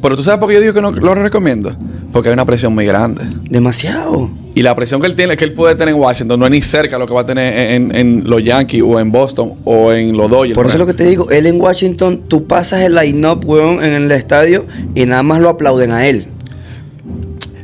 pero 0.00 0.16
tú 0.16 0.22
sabes 0.22 0.38
por 0.38 0.48
qué 0.48 0.54
yo 0.54 0.60
digo 0.60 0.72
que 0.74 0.80
no 0.80 0.92
lo 0.92 1.14
recomiendo. 1.16 1.76
Porque 2.12 2.28
hay 2.28 2.32
una 2.32 2.44
presión 2.44 2.74
muy 2.74 2.84
grande. 2.84 3.22
Demasiado. 3.48 4.30
Y 4.54 4.62
la 4.62 4.74
presión 4.74 5.00
que 5.00 5.06
él 5.06 5.14
tiene, 5.14 5.36
que 5.36 5.44
él 5.44 5.52
puede 5.52 5.74
tener 5.76 5.94
en 5.94 6.00
Washington, 6.00 6.40
no 6.40 6.46
es 6.46 6.50
ni 6.50 6.60
cerca 6.60 6.98
lo 6.98 7.06
que 7.06 7.14
va 7.14 7.20
a 7.20 7.26
tener 7.26 7.72
en, 7.72 7.94
en 7.94 8.24
los 8.28 8.42
Yankees 8.42 8.82
o 8.82 8.98
en 8.98 9.12
Boston 9.12 9.54
o 9.64 9.92
en 9.92 10.16
los 10.16 10.28
Dodgers. 10.28 10.54
Por 10.54 10.66
eso 10.66 10.74
es 10.74 10.80
lo 10.80 10.86
que 10.86 10.94
te 10.94 11.04
digo, 11.04 11.30
él 11.30 11.46
en 11.46 11.60
Washington, 11.60 12.22
tú 12.26 12.46
pasas 12.46 12.80
el 12.80 12.94
line-up, 12.96 13.44
weón, 13.46 13.82
en 13.82 13.92
el 13.92 14.10
estadio 14.10 14.66
y 14.94 15.04
nada 15.06 15.22
más 15.22 15.40
lo 15.40 15.48
aplauden 15.48 15.92
a 15.92 16.06
él. 16.06 16.26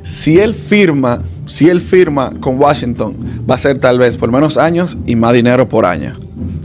Si 0.04 0.38
él 0.38 0.54
firma, 0.54 1.24
si 1.46 1.68
él 1.68 1.80
firma 1.80 2.30
con 2.38 2.60
Washington, 2.60 3.16
va 3.50 3.56
a 3.56 3.58
ser 3.58 3.78
tal 3.78 3.98
vez 3.98 4.16
por 4.16 4.30
menos 4.30 4.56
años 4.56 4.96
y 5.06 5.16
más 5.16 5.34
dinero 5.34 5.68
por 5.68 5.84
año. 5.84 6.12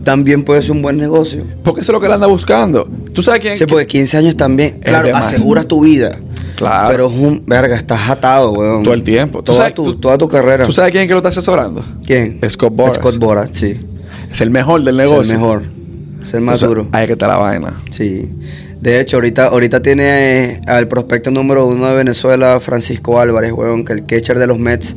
También 0.03 0.43
puede 0.43 0.61
ser 0.61 0.73
un 0.73 0.84
buen 0.84 0.97
negocio. 0.97 1.43
Porque 1.63 1.82
eso 1.82 1.91
es 1.91 1.93
lo 1.93 1.99
que 1.99 2.05
él 2.05 2.13
anda 2.13 2.27
buscando. 2.27 2.88
¿Tú 3.13 3.23
sabes 3.23 3.39
quién? 3.39 3.57
Sí, 3.57 3.65
porque 3.65 3.88
15 3.88 4.17
años 4.17 4.38
también, 4.38 4.79
claro, 4.79 5.15
aseguras 5.15 5.67
tu 5.67 5.82
vida. 5.82 6.19
Claro. 6.55 6.89
Pero 6.89 7.07
es 7.07 7.13
un, 7.13 7.43
verga, 7.45 7.75
estás 7.75 8.09
atado, 8.09 8.51
weón. 8.51 8.83
Todo 8.83 8.93
el 8.93 9.03
tiempo. 9.03 9.39
¿Tú 9.39 9.51
Toda, 9.53 9.57
sabes- 9.59 9.73
tu, 9.75 9.83
tú- 9.85 9.95
toda 9.99 10.17
tu 10.17 10.27
carrera. 10.27 10.65
¿Tú 10.65 10.71
sabes 10.71 10.91
quién 10.91 11.03
es 11.03 11.07
que 11.07 11.13
lo 11.13 11.19
está 11.19 11.29
asesorando? 11.29 11.83
¿Quién? 12.05 12.39
Scott 12.49 12.73
Boras. 12.75 12.95
Scott 12.97 13.17
Boras, 13.17 13.49
sí. 13.53 13.79
Es 14.31 14.41
el 14.41 14.49
mejor 14.49 14.83
del 14.83 14.99
Es 14.99 15.09
negocio. 15.09 15.33
el 15.33 15.39
mejor. 15.39 15.63
Es 16.23 16.33
el 16.33 16.41
más 16.41 16.61
Entonces, 16.61 16.67
duro. 16.69 16.87
Es 16.99 17.05
que 17.07 17.13
está 17.13 17.27
la 17.27 17.37
vaina. 17.37 17.73
Sí. 17.91 18.29
De 18.79 18.99
hecho, 18.99 19.17
ahorita, 19.17 19.47
ahorita 19.47 19.81
tiene 19.81 20.03
eh, 20.53 20.61
al 20.67 20.87
prospecto 20.87 21.29
número 21.31 21.65
uno 21.67 21.87
de 21.87 21.95
Venezuela, 21.95 22.59
Francisco 22.59 23.19
Álvarez, 23.19 23.51
weón, 23.51 23.85
que 23.85 23.93
el 23.93 24.05
catcher 24.05 24.37
de 24.39 24.47
los 24.47 24.57
Mets. 24.59 24.95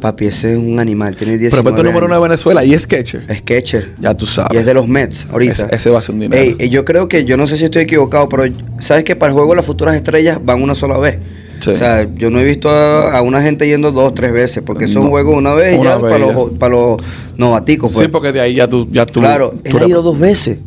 Papi, 0.00 0.26
ese 0.26 0.52
es 0.52 0.58
un 0.58 0.78
animal, 0.78 1.16
tiene 1.16 1.38
19 1.38 1.62
Prospecto 1.62 1.82
número 1.82 2.06
uno 2.06 2.14
de. 2.14 2.28
Venezuela 2.28 2.64
y 2.64 2.74
es 2.74 2.86
catcher. 2.86 3.24
Es 3.28 3.42
catcher. 3.42 3.94
Ya 3.98 4.14
tú 4.14 4.26
sabes. 4.26 4.52
Y 4.54 4.56
es 4.58 4.66
de 4.66 4.74
los 4.74 4.86
Mets, 4.86 5.26
ahorita. 5.30 5.52
Ese, 5.52 5.66
ese 5.70 5.90
va 5.90 5.98
a 5.98 6.02
ser 6.02 6.14
un 6.14 6.20
dinero. 6.20 6.42
Ey, 6.42 6.56
y 6.58 6.68
yo 6.68 6.84
creo 6.84 7.08
que, 7.08 7.24
yo 7.24 7.36
no 7.36 7.46
sé 7.46 7.56
si 7.56 7.64
estoy 7.64 7.82
equivocado, 7.82 8.28
pero 8.28 8.44
¿sabes 8.78 9.04
que 9.04 9.16
para 9.16 9.30
el 9.30 9.34
juego 9.34 9.54
las 9.54 9.64
futuras 9.66 9.94
estrellas 9.96 10.38
van 10.42 10.62
una 10.62 10.74
sola 10.74 10.98
vez? 10.98 11.18
Sí. 11.60 11.70
O 11.70 11.76
sea, 11.76 12.08
yo 12.14 12.30
no 12.30 12.38
he 12.38 12.44
visto 12.44 12.70
a, 12.70 13.16
a 13.16 13.22
una 13.22 13.42
gente 13.42 13.66
yendo 13.66 13.90
dos, 13.90 14.14
tres 14.14 14.32
veces, 14.32 14.62
porque 14.64 14.84
un 14.84 14.94
No. 14.94 15.08
juego 15.08 15.32
una 15.32 15.54
vez 15.54 15.78
y 15.78 15.82
ya 15.82 15.98
para 16.00 16.18
los, 16.18 16.50
para 16.52 16.72
los 16.74 17.02
novaticos. 17.36 17.92
Pues. 17.92 18.06
sí, 18.06 18.12
porque 18.12 18.30
de 18.32 18.40
ahí 18.40 18.54
ya 18.54 18.68
tú. 18.68 18.88
Ya 18.92 19.04
tú 19.06 19.20
claro, 19.20 19.54
tú 19.68 19.76
él 19.76 19.82
ha 19.84 19.88
ido 19.88 20.02
dos 20.02 20.18
veces. 20.18 20.58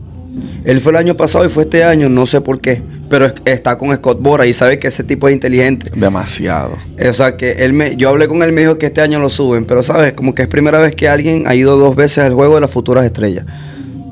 Él 0.63 0.79
fue 0.79 0.91
el 0.91 0.97
año 0.97 1.17
pasado 1.17 1.43
y 1.45 1.49
fue 1.49 1.63
este 1.63 1.83
año, 1.83 2.07
no 2.09 2.25
sé 2.25 2.39
por 2.41 2.59
qué. 2.61 2.81
Pero 3.09 3.25
es- 3.25 3.33
está 3.45 3.77
con 3.77 3.93
Scott 3.95 4.21
Bora 4.21 4.45
y 4.45 4.53
sabe 4.53 4.79
que 4.79 4.87
ese 4.87 5.03
tipo 5.03 5.27
es 5.27 5.33
inteligente. 5.33 5.91
Demasiado. 5.95 6.77
Eh, 6.97 7.09
O 7.09 7.13
sea, 7.13 7.35
que 7.35 7.51
él 7.51 7.73
me, 7.73 7.95
yo 7.97 8.09
hablé 8.09 8.27
con 8.27 8.41
él 8.43 8.49
y 8.49 8.51
me 8.53 8.61
dijo 8.61 8.77
que 8.77 8.85
este 8.85 9.01
año 9.01 9.19
lo 9.19 9.29
suben, 9.29 9.65
pero 9.65 9.83
sabes, 9.83 10.13
como 10.13 10.33
que 10.33 10.43
es 10.43 10.47
primera 10.47 10.79
vez 10.79 10.95
que 10.95 11.09
alguien 11.09 11.43
ha 11.47 11.55
ido 11.55 11.77
dos 11.77 11.95
veces 11.95 12.19
al 12.19 12.33
juego 12.33 12.55
de 12.55 12.61
las 12.61 12.71
futuras 12.71 13.03
estrellas. 13.05 13.45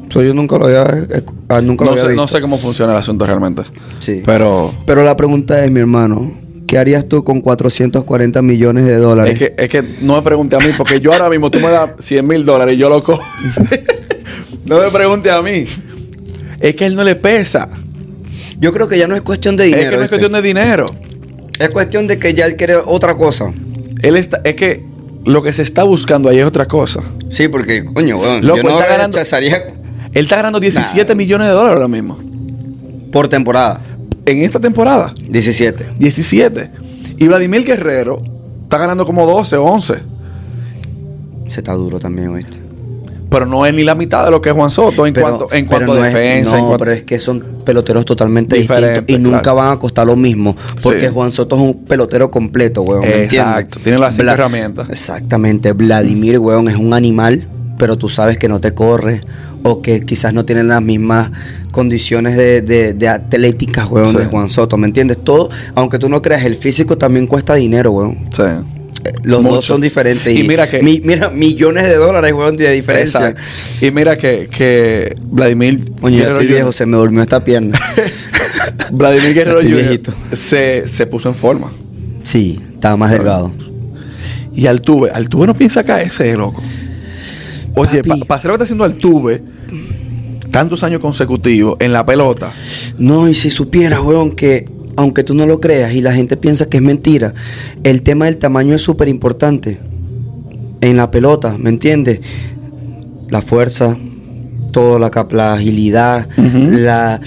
Eso 0.10 0.24
yo 0.24 0.34
nunca 0.34 0.58
lo 0.58 0.66
había, 0.66 0.84
ah, 1.50 1.62
nunca 1.62 1.86
lo 1.86 1.92
No 1.92 1.92
había 1.92 2.02
sé, 2.02 2.08
visto. 2.10 2.22
no 2.22 2.28
sé 2.28 2.42
cómo 2.42 2.58
funciona 2.58 2.94
el 2.94 2.98
asunto 3.00 3.26
realmente. 3.26 3.62
Sí. 4.00 4.24
Pero. 4.26 4.74
Pero 4.86 5.04
la 5.04 5.16
pregunta 5.16 5.64
es, 5.64 5.70
mi 5.72 5.80
hermano, 5.80 6.34
¿qué 6.68 6.78
harías 6.80 7.08
tú 7.08 7.24
con 7.24 7.40
440 7.42 8.42
millones 8.42 8.86
de 8.86 8.98
dólares? 8.98 9.34
Es 9.34 9.40
que, 9.40 9.54
es 9.64 9.70
que 9.70 9.84
no 10.02 10.16
me 10.16 10.22
pregunte 10.24 10.56
a 10.56 10.60
mí, 10.60 10.74
porque 10.76 11.00
yo 11.00 11.14
ahora 11.14 11.30
mismo 11.30 11.50
tú 11.52 11.60
me 11.60 11.70
das 11.70 11.92
100 12.00 12.28
mil 12.28 12.44
dólares 12.44 12.74
y 12.74 12.78
yo 12.78 12.90
lo 12.90 13.02
cojo. 13.04 13.22
no 14.66 14.80
me 14.82 14.90
pregunte 14.90 15.30
a 15.32 15.42
mí. 15.42 15.66
Es 16.60 16.76
que 16.76 16.86
él 16.86 16.96
no 16.96 17.04
le 17.04 17.16
pesa. 17.16 17.70
Yo 18.60 18.74
creo 18.74 18.88
que 18.88 18.98
ya 18.98 19.08
no 19.08 19.16
es 19.16 19.22
cuestión 19.22 19.56
de 19.58 19.66
dinero. 19.66 19.84
es 19.84 19.90
que 19.92 19.98
no 19.98 20.04
es 20.04 20.10
cuestión 20.10 20.32
de 20.34 20.42
dinero. 20.42 20.86
Es 21.60 21.70
cuestión 21.70 22.08
de 22.08 22.18
que 22.20 22.34
ya 22.34 22.46
él 22.46 22.56
quiere 22.56 22.76
otra 22.76 23.16
cosa. 23.16 23.52
Él 24.02 24.16
está, 24.18 24.42
es 24.44 24.56
que 24.56 24.86
lo 25.26 25.42
que 25.44 25.52
se 25.54 25.62
está 25.64 25.84
buscando 25.84 26.30
ahí 26.30 26.40
es 26.40 26.46
otra 26.46 26.66
cosa. 26.68 27.02
Sí, 27.30 27.48
porque, 27.48 27.84
coño, 27.86 28.18
weón, 28.18 28.46
Loco, 28.46 28.58
yo 28.58 28.64
no 28.64 28.70
está 28.80 28.88
ganando- 28.92 29.18
Él 30.14 30.24
está 30.26 30.36
ganando 30.38 30.60
17 30.60 31.14
Nah. 31.14 31.18
millones 31.18 31.48
de 31.48 31.54
dólares 31.54 31.76
ahora 31.76 31.88
mismo. 31.88 32.18
por 33.12 33.28
temporada. 33.28 33.82
En 34.26 34.38
esta 34.44 34.60
temporada. 34.60 35.14
17. 35.30 35.86
17. 35.98 36.70
Y 37.18 37.28
Vladimir 37.28 37.64
Guerrero 37.66 38.22
está 38.64 38.78
ganando 38.78 39.06
como 39.06 39.26
12 39.26 39.56
o 39.58 39.64
11. 39.64 39.96
Se 41.48 41.60
está 41.62 41.74
duro 41.74 42.00
también, 42.00 42.30
¿oíste? 42.30 42.58
Pero 43.30 43.46
no 43.46 43.66
es 43.66 43.74
ni 43.74 43.84
la 43.84 43.96
mitad 43.96 44.26
de 44.26 44.32
lo 44.32 44.42
que 44.42 44.50
es 44.50 44.56
Juan 44.56 44.70
Soto 44.70 45.06
en 45.06 45.14
Pero- 45.14 45.28
cuanto, 45.28 45.48
en 45.54 45.66
cuanto 45.68 45.94
no 45.96 46.02
a 46.02 46.06
defensa. 46.08 46.56
en 46.58 46.62
no, 46.64 46.68
cuanto- 46.70 46.78
pero 46.86 46.92
es 46.92 47.04
que 47.04 47.20
son 47.20 47.44
peloteros 47.64 48.04
totalmente 48.06 48.56
Diferentes, 48.56 49.06
distintos 49.06 49.20
y 49.20 49.24
nunca 49.24 49.42
claro. 49.42 49.58
van 49.58 49.72
a 49.74 49.80
costar 49.80 50.08
lo 50.08 50.16
mismo. 50.16 50.56
Porque 50.82 51.08
Sí. 51.08 51.14
Juan 51.14 51.32
Soto 51.32 51.56
es 51.56 51.62
un 51.62 51.86
pelotero 51.86 52.32
completo, 52.32 52.82
weón. 52.82 53.02
¿me 53.02 53.24
Exacto, 53.26 53.80
tiene 53.84 54.00
las 54.00 54.16
cinco 54.16 54.32
herramientas. 54.32 54.90
Exactamente. 54.90 55.74
Vladimir, 55.74 56.40
weón, 56.40 56.68
es 56.70 56.76
un 56.78 56.94
animal, 56.94 57.48
pero 57.78 57.98
tú 57.98 58.10
sabes 58.10 58.38
que 58.38 58.48
no 58.48 58.60
te 58.60 58.74
corre 58.74 59.22
o 59.64 59.82
que 59.82 60.00
quizás 60.02 60.34
no 60.34 60.46
tiene 60.46 60.64
las 60.64 60.82
mismas 60.82 61.32
condiciones 61.72 62.36
de, 62.36 62.62
de, 62.62 62.94
de 62.94 63.08
atléticas, 63.08 63.88
weón, 63.90 64.06
Sí. 64.08 64.18
de 64.18 64.26
Juan 64.26 64.50
Soto. 64.50 64.78
¿Me 64.78 64.88
entiendes? 64.88 65.20
Todo, 65.24 65.50
aunque 65.76 66.00
tú 66.00 66.10
no 66.10 66.22
creas, 66.22 66.44
el 66.46 66.56
físico 66.56 66.98
también 66.98 67.28
cuesta 67.28 67.54
dinero, 67.56 67.92
weón. 67.92 68.18
Sí. 68.32 68.44
Los 69.24 69.42
Mucho. 69.42 69.56
dos 69.56 69.66
son 69.66 69.82
diferentes. 69.82 70.38
Y 70.38 70.44
mira 70.48 70.70
que- 70.70 70.82
mi- 70.82 71.02
mira, 71.04 71.30
millones 71.30 71.86
de 71.86 71.96
dólares, 71.96 72.34
weón, 72.34 72.56
de 72.58 72.72
diferencia. 72.72 73.30
Exacto. 73.30 73.86
Y 73.86 73.92
mira 73.92 74.18
que, 74.18 74.48
que 74.48 75.16
Vladimir 75.24 75.92
Guerrero 76.02 76.40
estoy 76.42 76.48
viejo, 76.48 76.72
se 76.72 76.86
me 76.86 76.98
durmió 76.98 77.22
esta 77.22 77.44
pierna. 77.44 77.80
Vladimir 78.92 79.34
Guerrero 79.34 79.62
Jr. 79.62 80.02
se, 80.34 80.88
se 80.88 81.06
puso 81.08 81.30
en 81.30 81.36
forma. 81.36 81.72
sí, 82.24 82.60
estaba 82.74 82.96
más 82.98 83.12
delgado. 83.12 83.52
Y 84.56 84.68
Altuve, 84.68 85.10
Altuve 85.12 85.48
no 85.48 85.54
piensa 85.54 85.84
caerse, 85.84 86.36
loco. 86.36 86.62
Oye, 87.76 88.04
para 88.04 88.36
hacer 88.36 88.50
lo 88.52 88.58
que 88.58 88.64
está 88.64 88.64
haciendo 88.64 88.84
Altuve, 88.84 89.42
tantos 90.52 90.84
años 90.84 91.00
consecutivos 91.02 91.78
en 91.80 91.94
la 91.94 92.06
pelota, 92.06 92.52
No, 92.98 93.30
y 93.30 93.36
si 93.36 93.50
supieras, 93.52 94.00
weón, 94.00 94.32
que 94.36 94.66
aunque 94.96 95.24
tú 95.24 95.34
no 95.36 95.46
lo 95.46 95.60
creas 95.60 95.94
y 95.94 96.02
la 96.02 96.14
gente 96.14 96.38
piensa 96.38 96.68
que 96.70 96.78
es 96.78 96.84
mentira, 96.84 97.34
el 97.84 98.02
tema 98.02 98.26
del 98.26 98.38
tamaño 98.38 98.76
es 98.76 98.82
súper 98.82 99.08
importante 99.08 99.80
en 100.82 100.98
la 100.98 101.12
pelota, 101.12 101.58
¿me 101.58 101.70
entiendes? 101.70 102.22
La 103.30 103.42
fuerza, 103.42 103.98
todo, 104.72 104.98
la, 105.00 105.12
la 105.32 105.54
agilidad, 105.54 106.28
la, 106.38 107.20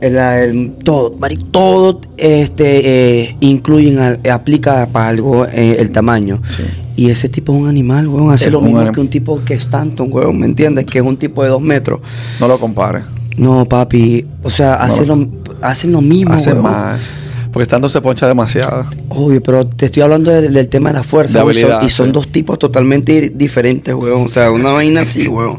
la- 0.00 0.42
el- 0.44 0.72
todo, 0.82 1.14
todo 1.50 2.00
este, 2.16 3.22
eh, 3.22 3.36
incluyen, 3.40 3.98
al- 3.98 4.20
aplica 4.30 4.88
para 4.90 5.08
algo 5.08 5.46
eh, 5.46 5.76
el 5.78 5.90
tamaño. 5.90 6.40
Sí. 6.48 6.62
Y 6.96 7.10
ese 7.10 7.28
tipo 7.28 7.54
es 7.54 7.60
un 7.60 7.68
animal, 7.68 8.08
weón, 8.08 8.30
hace 8.30 8.46
Es 8.46 8.52
lo 8.52 8.60
mismo 8.60 8.90
que 8.92 9.00
un 9.00 9.08
tipo 9.08 9.40
que 9.44 9.54
es 9.54 9.62
Stanton, 9.62 10.08
weón, 10.12 10.38
¿me 10.38 10.46
entiendes? 10.46 10.84
Que 10.86 10.98
es 10.98 11.04
un 11.04 11.16
tipo 11.16 11.42
de 11.42 11.48
dos 11.50 11.60
metros. 11.62 12.00
no 12.40 12.48
lo 12.48 12.58
compare. 12.58 13.00
No, 13.36 13.66
papi, 13.66 14.26
o 14.42 14.50
sea, 14.50 14.76
No. 14.76 14.84
hacen, 14.84 15.08
lo, 15.08 15.28
hacen 15.62 15.92
lo 15.92 16.00
mismo. 16.00 16.34
Hace 16.34 16.52
weón. 16.52 16.62
más. 16.62 17.10
Porque 17.52 17.64
estando 17.64 17.88
se 17.88 18.00
poncha 18.00 18.28
demasiado. 18.28 18.84
Obvio, 19.08 19.42
pero 19.42 19.66
te 19.66 19.86
estoy 19.86 20.04
hablando 20.04 20.30
del, 20.30 20.52
del 20.52 20.68
tema 20.68 20.90
de 20.90 20.94
la 20.98 21.02
fuerza, 21.02 21.42
De 21.42 21.60
son- 21.60 21.84
y 21.84 21.90
son 21.90 22.06
sí. 22.06 22.12
dos 22.12 22.28
tipos 22.28 22.60
totalmente 22.60 23.20
di- 23.20 23.28
diferentes, 23.30 23.92
weón. 23.92 24.26
O 24.26 24.28
sea, 24.28 24.52
una 24.52 24.70
vaina 24.70 25.00
así, 25.00 25.26
weón. 25.26 25.58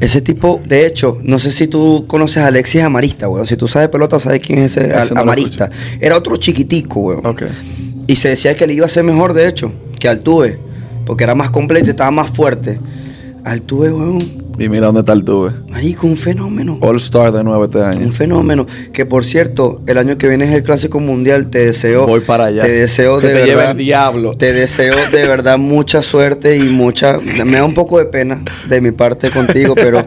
Ese 0.00 0.20
tipo, 0.20 0.60
de 0.68 0.86
hecho, 0.86 1.16
no 1.22 1.38
sé 1.38 1.50
si 1.50 1.66
tú 1.66 2.04
conoces 2.06 2.42
a 2.42 2.48
Alexis 2.48 2.82
Amarista, 2.82 3.26
weón. 3.30 3.46
Si 3.46 3.56
tú 3.56 3.66
sabes 3.68 3.88
pelota, 3.88 4.18
sabes 4.20 4.42
quién 4.44 4.58
es 4.58 4.76
ese 4.76 5.14
no 5.14 5.20
Amarista. 5.22 5.70
Era 5.98 6.18
otro 6.18 6.36
chiquitico, 6.36 7.00
weón. 7.00 7.24
Ok. 7.24 7.44
Y 8.06 8.16
se 8.16 8.28
decía 8.28 8.54
que 8.54 8.66
le 8.66 8.74
iba 8.74 8.84
a 8.84 8.88
ser 8.90 9.02
mejor, 9.04 9.32
de 9.32 9.48
hecho, 9.48 9.72
que 9.98 10.08
Altuve. 10.08 10.58
Porque 11.06 11.24
era 11.24 11.34
más 11.34 11.48
completo 11.48 11.86
y 11.86 11.90
estaba 11.90 12.10
más 12.10 12.28
fuerte. 12.30 12.78
Altuve, 13.46 13.90
weón. 13.90 14.43
Y 14.58 14.68
mira 14.68 14.86
dónde 14.86 15.00
está 15.00 15.12
Altuve. 15.12 15.50
Marico, 15.68 16.06
un 16.06 16.16
fenómeno. 16.16 16.78
All 16.80 16.96
Star 16.96 17.32
de 17.32 17.42
nuevo 17.42 17.64
este 17.64 17.82
año. 17.82 18.00
Un 18.06 18.12
fenómeno. 18.12 18.66
Que 18.92 19.04
por 19.04 19.24
cierto, 19.24 19.82
el 19.86 19.98
año 19.98 20.16
que 20.16 20.28
viene 20.28 20.44
es 20.44 20.52
el 20.52 20.62
Clásico 20.62 21.00
Mundial. 21.00 21.48
Te 21.50 21.66
deseo. 21.66 22.06
Voy 22.06 22.20
para 22.20 22.44
allá. 22.46 22.62
Te 22.62 22.70
deseo 22.70 23.18
Que 23.18 23.26
de 23.28 23.32
te 23.32 23.40
verdad. 23.40 23.54
lleve 23.56 23.70
el 23.72 23.76
diablo. 23.76 24.36
Te 24.36 24.52
deseo 24.52 24.94
de 25.10 25.26
verdad 25.26 25.58
mucha 25.58 26.02
suerte 26.02 26.56
y 26.56 26.62
mucha. 26.62 27.18
Me 27.44 27.56
da 27.56 27.64
un 27.64 27.74
poco 27.74 27.98
de 27.98 28.04
pena 28.04 28.44
de 28.68 28.80
mi 28.80 28.92
parte 28.92 29.30
contigo, 29.30 29.74
pero 29.74 30.04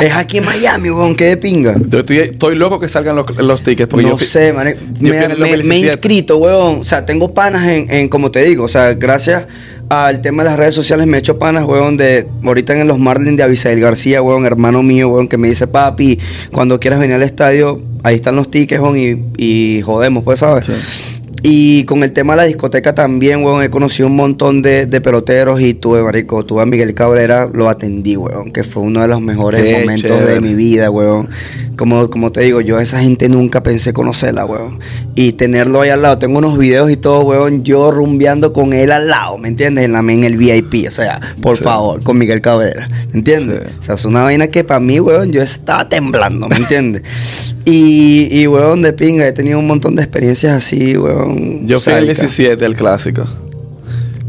es 0.00 0.12
aquí 0.14 0.38
en 0.38 0.46
Miami, 0.46 0.90
weón. 0.90 1.14
Qué 1.14 1.26
de 1.26 1.36
pinga. 1.36 1.76
Yo 1.88 2.00
estoy, 2.00 2.18
estoy 2.18 2.56
loco 2.56 2.80
que 2.80 2.88
salgan 2.88 3.14
los, 3.16 3.36
los 3.36 3.62
tickets. 3.62 3.88
Porque 3.88 4.04
no 4.06 4.18
yo 4.18 4.24
sé, 4.24 4.52
man. 4.52 4.74
yo 4.98 5.12
Me, 5.12 5.24
el 5.24 5.32
he 5.32 5.36
2017. 5.36 5.86
inscrito, 5.86 6.38
weón. 6.38 6.80
O 6.80 6.84
sea, 6.84 7.06
tengo 7.06 7.32
panas 7.32 7.68
en, 7.68 7.88
en, 7.88 8.08
como 8.08 8.30
te 8.32 8.42
digo, 8.44 8.64
o 8.64 8.68
sea, 8.68 8.94
gracias 8.94 9.46
al 9.90 10.20
tema 10.20 10.44
de 10.44 10.50
las 10.50 10.58
redes 10.58 10.74
sociales 10.74 11.06
me 11.08 11.16
he 11.16 11.20
hecho 11.20 11.38
panas, 11.38 11.64
weón, 11.64 11.96
de 11.96 12.26
ahorita 12.44 12.80
en 12.80 12.86
los 12.86 13.00
Marlins 13.00 13.36
de 13.36 13.42
Abisail 13.42 13.80
García, 13.80 14.22
weón, 14.22 14.46
hermano 14.46 14.84
mío, 14.84 15.08
weón, 15.08 15.26
que 15.26 15.36
me 15.36 15.48
dice, 15.48 15.66
papi, 15.66 16.18
cuando 16.52 16.78
quieras 16.78 17.00
venir 17.00 17.16
al 17.16 17.22
estadio, 17.22 17.82
ahí 18.04 18.14
están 18.14 18.36
los 18.36 18.50
tickets, 18.50 18.80
weón, 18.80 18.96
y, 18.96 19.20
y 19.36 19.82
jodemos, 19.82 20.22
pues, 20.22 20.38
¿sabes? 20.38 20.66
Sí. 20.66 21.19
Y 21.42 21.84
con 21.84 22.02
el 22.02 22.12
tema 22.12 22.34
de 22.34 22.36
la 22.38 22.44
discoteca 22.44 22.94
también, 22.94 23.42
weón, 23.42 23.62
he 23.62 23.70
conocido 23.70 24.08
un 24.08 24.16
montón 24.16 24.62
de, 24.62 24.86
de 24.86 25.00
peloteros 25.00 25.60
y 25.60 25.74
tuve, 25.74 26.02
marico, 26.02 26.44
tuve 26.44 26.62
a 26.62 26.66
Miguel 26.66 26.92
Cabrera, 26.94 27.48
lo 27.52 27.68
atendí, 27.68 28.16
weón, 28.16 28.52
que 28.52 28.62
fue 28.64 28.82
uno 28.82 29.00
de 29.00 29.08
los 29.08 29.20
mejores 29.20 29.62
Qué 29.62 29.80
momentos 29.80 30.10
chévere. 30.10 30.34
de 30.34 30.40
mi 30.40 30.54
vida, 30.54 30.90
weón. 30.90 31.28
Como, 31.76 32.10
como 32.10 32.30
te 32.30 32.42
digo, 32.42 32.60
yo 32.60 32.76
a 32.76 32.82
esa 32.82 33.00
gente 33.00 33.28
nunca 33.30 33.62
pensé 33.62 33.94
conocerla, 33.94 34.44
weón. 34.44 34.80
Y 35.14 35.32
tenerlo 35.32 35.80
ahí 35.80 35.88
al 35.90 36.02
lado, 36.02 36.18
tengo 36.18 36.38
unos 36.38 36.58
videos 36.58 36.90
y 36.90 36.96
todo, 36.98 37.20
weón, 37.22 37.64
yo 37.64 37.90
rumbeando 37.90 38.52
con 38.52 38.74
él 38.74 38.92
al 38.92 39.08
lado, 39.08 39.38
¿me 39.38 39.48
entiendes? 39.48 39.86
En, 39.86 39.92
la, 39.92 40.00
en 40.00 40.24
el 40.24 40.36
VIP, 40.36 40.86
o 40.88 40.90
sea, 40.90 41.20
por 41.40 41.56
Sí. 41.56 41.64
favor, 41.64 42.02
con 42.02 42.18
Miguel 42.18 42.40
Cabrera, 42.42 42.86
¿me 43.12 43.18
entiendes? 43.20 43.60
Sí. 43.66 43.76
O 43.80 43.82
sea, 43.82 43.94
es 43.94 44.04
una 44.04 44.22
vaina 44.24 44.46
que 44.48 44.62
para 44.62 44.80
mí, 44.80 45.00
weón, 45.00 45.32
yo 45.32 45.40
estaba 45.42 45.88
temblando, 45.88 46.48
¿me 46.48 46.56
entiendes? 46.56 47.02
y, 47.64 48.28
y, 48.30 48.46
weón, 48.46 48.82
de 48.82 48.92
pinga, 48.92 49.26
he 49.26 49.32
tenido 49.32 49.58
un 49.58 49.66
montón 49.66 49.96
de 49.96 50.02
experiencias 50.02 50.52
así, 50.54 50.96
weón. 50.98 51.29
Yo 51.66 51.80
fui 51.80 51.92
el 51.92 52.06
sádicas. 52.06 52.20
17 52.20 52.56
del 52.56 52.74
clásico. 52.74 53.24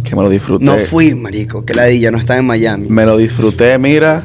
Que 0.03 0.15
me 0.15 0.23
lo 0.23 0.29
disfruté. 0.29 0.65
No 0.65 0.77
fui, 0.77 1.13
marico, 1.15 1.63
que 1.63 1.73
la 1.73 1.89
ya 1.91 2.11
no 2.11 2.17
estaba 2.17 2.39
en 2.39 2.45
Miami. 2.45 2.89
Me 2.89 3.05
lo 3.05 3.17
disfruté, 3.17 3.77
mira. 3.77 4.23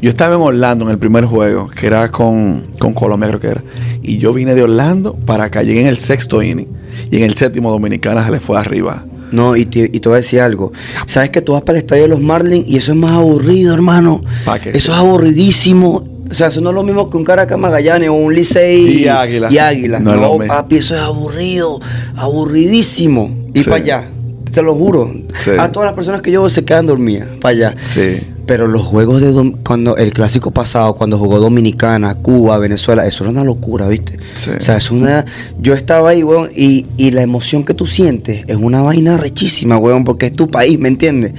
Yo 0.00 0.10
estaba 0.10 0.34
en 0.34 0.40
Orlando 0.40 0.84
en 0.84 0.90
el 0.90 0.98
primer 0.98 1.26
juego, 1.26 1.68
que 1.68 1.86
era 1.86 2.10
con, 2.10 2.66
con 2.80 2.92
Colombia, 2.92 3.28
creo 3.28 3.40
que 3.40 3.46
era. 3.46 3.64
Y 4.02 4.18
yo 4.18 4.32
vine 4.32 4.54
de 4.54 4.62
Orlando 4.62 5.14
para 5.14 5.44
acá. 5.44 5.62
Llegué 5.62 5.82
en 5.82 5.86
el 5.86 5.98
sexto 5.98 6.42
inning. 6.42 6.66
Y 7.10 7.18
en 7.18 7.22
el 7.22 7.34
séptimo, 7.34 7.70
Dominicana 7.70 8.24
se 8.24 8.32
le 8.32 8.40
fue 8.40 8.58
arriba. 8.58 9.04
No, 9.30 9.56
y 9.56 9.64
te, 9.64 9.90
y 9.92 10.00
te 10.00 10.08
voy 10.08 10.16
a 10.16 10.18
decir 10.18 10.40
algo. 10.40 10.72
Sabes 11.06 11.30
que 11.30 11.40
tú 11.40 11.52
vas 11.52 11.62
para 11.62 11.78
el 11.78 11.84
estadio 11.84 12.02
de 12.02 12.08
los 12.08 12.20
Marlins 12.20 12.68
y 12.68 12.76
eso 12.76 12.92
es 12.92 12.98
más 12.98 13.12
aburrido, 13.12 13.72
hermano. 13.72 14.22
Eso 14.64 14.92
es 14.92 14.98
aburridísimo. 14.98 16.04
O 16.32 16.34
sea, 16.34 16.48
eso 16.48 16.60
no 16.62 16.70
es 16.70 16.74
lo 16.74 16.82
mismo 16.82 17.08
que 17.10 17.16
un 17.18 17.24
Caracas 17.24 17.58
Magallanes 17.58 18.08
o 18.08 18.14
un 18.14 18.34
Licey 18.34 19.02
Y 19.02 19.06
Águila. 19.08 19.48
Y 19.52 19.58
Águila. 19.58 20.00
No 20.00 20.16
No, 20.16 20.38
papi, 20.46 20.76
eso 20.78 20.94
es 20.94 21.00
aburrido. 21.02 21.78
Aburridísimo. 22.16 23.30
Y 23.54 23.62
Sí. 23.62 23.70
para 23.70 23.82
allá. 23.82 24.08
Te 24.52 24.62
lo 24.62 24.74
juro. 24.74 25.12
Sí. 25.44 25.50
A 25.58 25.70
todas 25.70 25.86
las 25.86 25.94
personas 25.94 26.20
que 26.22 26.30
yo 26.30 26.48
se 26.48 26.64
quedan 26.64 26.86
dormidas. 26.86 27.28
Para 27.40 27.50
allá. 27.52 27.74
Sí. 27.80 28.18
Pero 28.46 28.66
los 28.66 28.82
juegos 28.82 29.20
de 29.20 29.32
dom- 29.32 29.58
cuando 29.64 29.96
el 29.96 30.12
clásico 30.12 30.50
pasado, 30.50 30.94
cuando 30.94 31.16
jugó 31.16 31.38
Dominicana, 31.38 32.14
Cuba, 32.16 32.58
Venezuela, 32.58 33.06
eso 33.06 33.24
era 33.24 33.30
una 33.30 33.44
locura, 33.44 33.86
¿viste? 33.88 34.18
Sí. 34.34 34.50
O 34.56 34.60
sea, 34.60 34.76
es 34.78 34.90
una. 34.90 35.24
Yo 35.60 35.74
estaba 35.74 36.10
ahí, 36.10 36.22
weón, 36.22 36.50
y, 36.56 36.86
y 36.96 37.12
la 37.12 37.22
emoción 37.22 37.64
que 37.64 37.72
tú 37.74 37.86
sientes 37.86 38.44
es 38.46 38.56
una 38.56 38.82
vaina 38.82 39.16
rechísima, 39.16 39.76
weón, 39.78 40.04
porque 40.04 40.26
es 40.26 40.34
tu 40.34 40.50
país, 40.50 40.78
¿me 40.78 40.88
entiendes? 40.88 41.32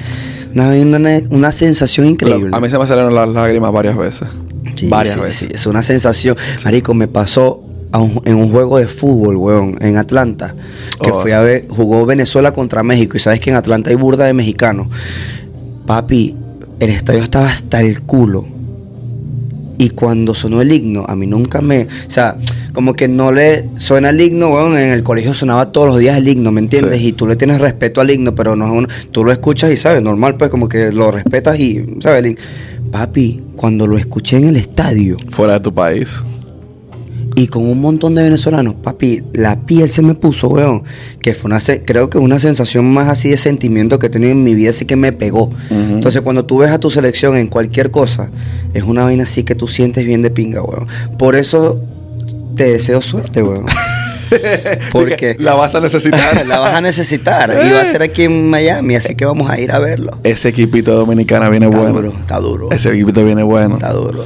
Una, 0.55 0.69
una, 0.69 1.21
una 1.29 1.51
sensación 1.51 2.07
increíble. 2.07 2.51
A 2.53 2.59
mí 2.59 2.69
se 2.69 2.77
me 2.79 2.85
salieron 2.87 3.13
las 3.13 3.27
lágrimas 3.27 3.71
varias 3.71 3.97
veces. 3.97 4.27
Sí, 4.75 4.87
varias 4.87 5.15
sí, 5.15 5.19
veces. 5.21 5.37
sí, 5.39 5.47
es 5.53 5.65
una 5.65 5.83
sensación. 5.83 6.35
Marico, 6.65 6.93
me 6.93 7.07
pasó 7.07 7.63
un- 7.93 8.21
en 8.25 8.35
un 8.35 8.49
juego 8.49 8.77
de 8.79 8.87
fútbol, 8.87 9.37
weón, 9.37 9.77
en 9.81 9.97
Atlanta, 9.97 10.55
que 11.01 11.11
Oh. 11.11 11.21
fui 11.21 11.31
a 11.31 11.41
ver, 11.41 11.67
jugó 11.69 12.05
Venezuela 12.05 12.51
contra 12.51 12.81
México, 12.83 13.17
y 13.17 13.19
sabes 13.19 13.39
que 13.39 13.51
en 13.51 13.55
Atlanta 13.55 13.89
hay 13.91 13.95
burda 13.95 14.25
de 14.25 14.33
mexicanos. 14.33 14.87
Papi, 15.85 16.35
el 16.79 16.89
estadio 16.89 17.21
estaba 17.21 17.47
hasta 17.49 17.81
el 17.81 18.01
culo. 18.01 18.47
Y 19.77 19.89
cuando 19.89 20.33
sonó 20.33 20.61
el 20.61 20.71
himno, 20.71 21.03
a 21.07 21.15
mí 21.15 21.27
nunca 21.27 21.59
me. 21.59 21.83
O 22.07 22.09
sea, 22.09 22.37
como 22.73 22.93
que 22.93 23.07
no 23.07 23.31
le 23.31 23.65
suena 23.77 24.09
el 24.09 24.21
himno, 24.21 24.49
weón. 24.53 24.77
En 24.77 24.91
el 24.91 25.03
colegio 25.03 25.33
sonaba 25.33 25.71
todos 25.71 25.87
los 25.87 25.97
días 25.97 26.17
el 26.17 26.27
himno, 26.27 26.51
¿me 26.51 26.61
entiendes? 26.61 26.99
Sí. 26.99 27.07
Y 27.07 27.13
tú 27.13 27.27
le 27.27 27.35
tienes 27.35 27.59
respeto 27.59 27.99
al 27.99 28.09
himno, 28.11 28.33
pero 28.35 28.55
no 28.55 28.65
es 28.65 28.71
un. 28.71 28.87
Tú 29.11 29.25
lo 29.25 29.31
escuchas 29.31 29.71
y 29.71 29.77
sabes, 29.77 30.01
normal, 30.01 30.37
pues 30.37 30.49
como 30.51 30.69
que 30.69 30.91
lo 30.91 31.11
respetas 31.11 31.59
y, 31.59 31.83
¿sabes? 31.99 32.19
El 32.19 32.25
himno. 32.27 32.41
Papi, 32.93 33.41
cuando 33.55 33.87
lo 33.87 33.97
escuché 33.97 34.37
en 34.37 34.43
el 34.49 34.55
estadio 34.55 35.17
Fuera 35.29 35.53
de 35.53 35.61
tu 35.61 35.73
país. 35.73 36.21
y 37.35 37.47
con 37.47 37.65
un 37.65 37.81
montón 37.81 38.13
de 38.13 38.21
venezolanos, 38.21 38.75
papi, 38.75 39.23
la 39.33 39.61
piel 39.61 39.89
se 39.89 40.03
me 40.03 40.13
puso, 40.13 40.47
weón. 40.49 40.83
Que 41.19 41.33
fue 41.33 41.49
una, 41.49 41.57
creo 41.85 42.11
que 42.11 42.19
una 42.19 42.37
sensación 42.37 42.85
más 42.93 43.07
así 43.07 43.29
de 43.29 43.37
sentimiento 43.37 43.97
que 43.97 44.05
he 44.05 44.09
tenido 44.11 44.31
en 44.33 44.43
mi 44.43 44.53
vida, 44.53 44.69
así 44.69 44.85
que 44.85 44.95
me 44.95 45.11
pegó. 45.11 45.49
Entonces, 45.71 46.21
cuando 46.21 46.45
tú 46.45 46.59
ves 46.59 46.69
a 46.69 46.79
tu 46.79 46.91
selección 46.91 47.35
en 47.35 47.47
cualquier 47.47 47.89
cosa, 47.89 48.29
es 48.75 48.83
una 48.83 49.03
vaina 49.05 49.23
así 49.23 49.43
que 49.43 49.55
tú 49.55 49.67
sientes 49.67 50.05
bien 50.05 50.21
de 50.21 50.29
pinga, 50.29 50.61
weón. 50.61 50.85
Por 51.17 51.35
eso 51.35 51.81
te 52.55 52.73
deseo 52.73 53.01
suerte, 53.01 53.41
weón. 53.41 53.65
Porque 54.91 55.35
La 55.39 55.53
vas 55.55 55.75
a 55.75 55.79
necesitar. 55.79 56.45
la 56.47 56.59
vas 56.59 56.73
a 56.75 56.81
necesitar 56.81 57.49
y 57.65 57.71
va 57.71 57.81
a 57.81 57.85
ser 57.85 58.01
aquí 58.01 58.23
en 58.23 58.49
Miami, 58.49 58.95
así 58.95 59.15
que 59.15 59.25
vamos 59.25 59.49
a 59.49 59.59
ir 59.59 59.71
a 59.71 59.79
verlo. 59.79 60.11
Ese 60.23 60.49
equipito 60.49 60.93
dominicana 60.95 61.49
viene 61.49 61.65
Está 61.67 61.77
bueno. 61.77 61.93
duro, 61.95 62.13
está 62.19 62.39
duro. 62.39 62.71
Ese 62.71 62.89
equipito 62.89 63.23
viene 63.23 63.43
bueno. 63.43 63.75
Está 63.75 63.91
duro. 63.93 64.25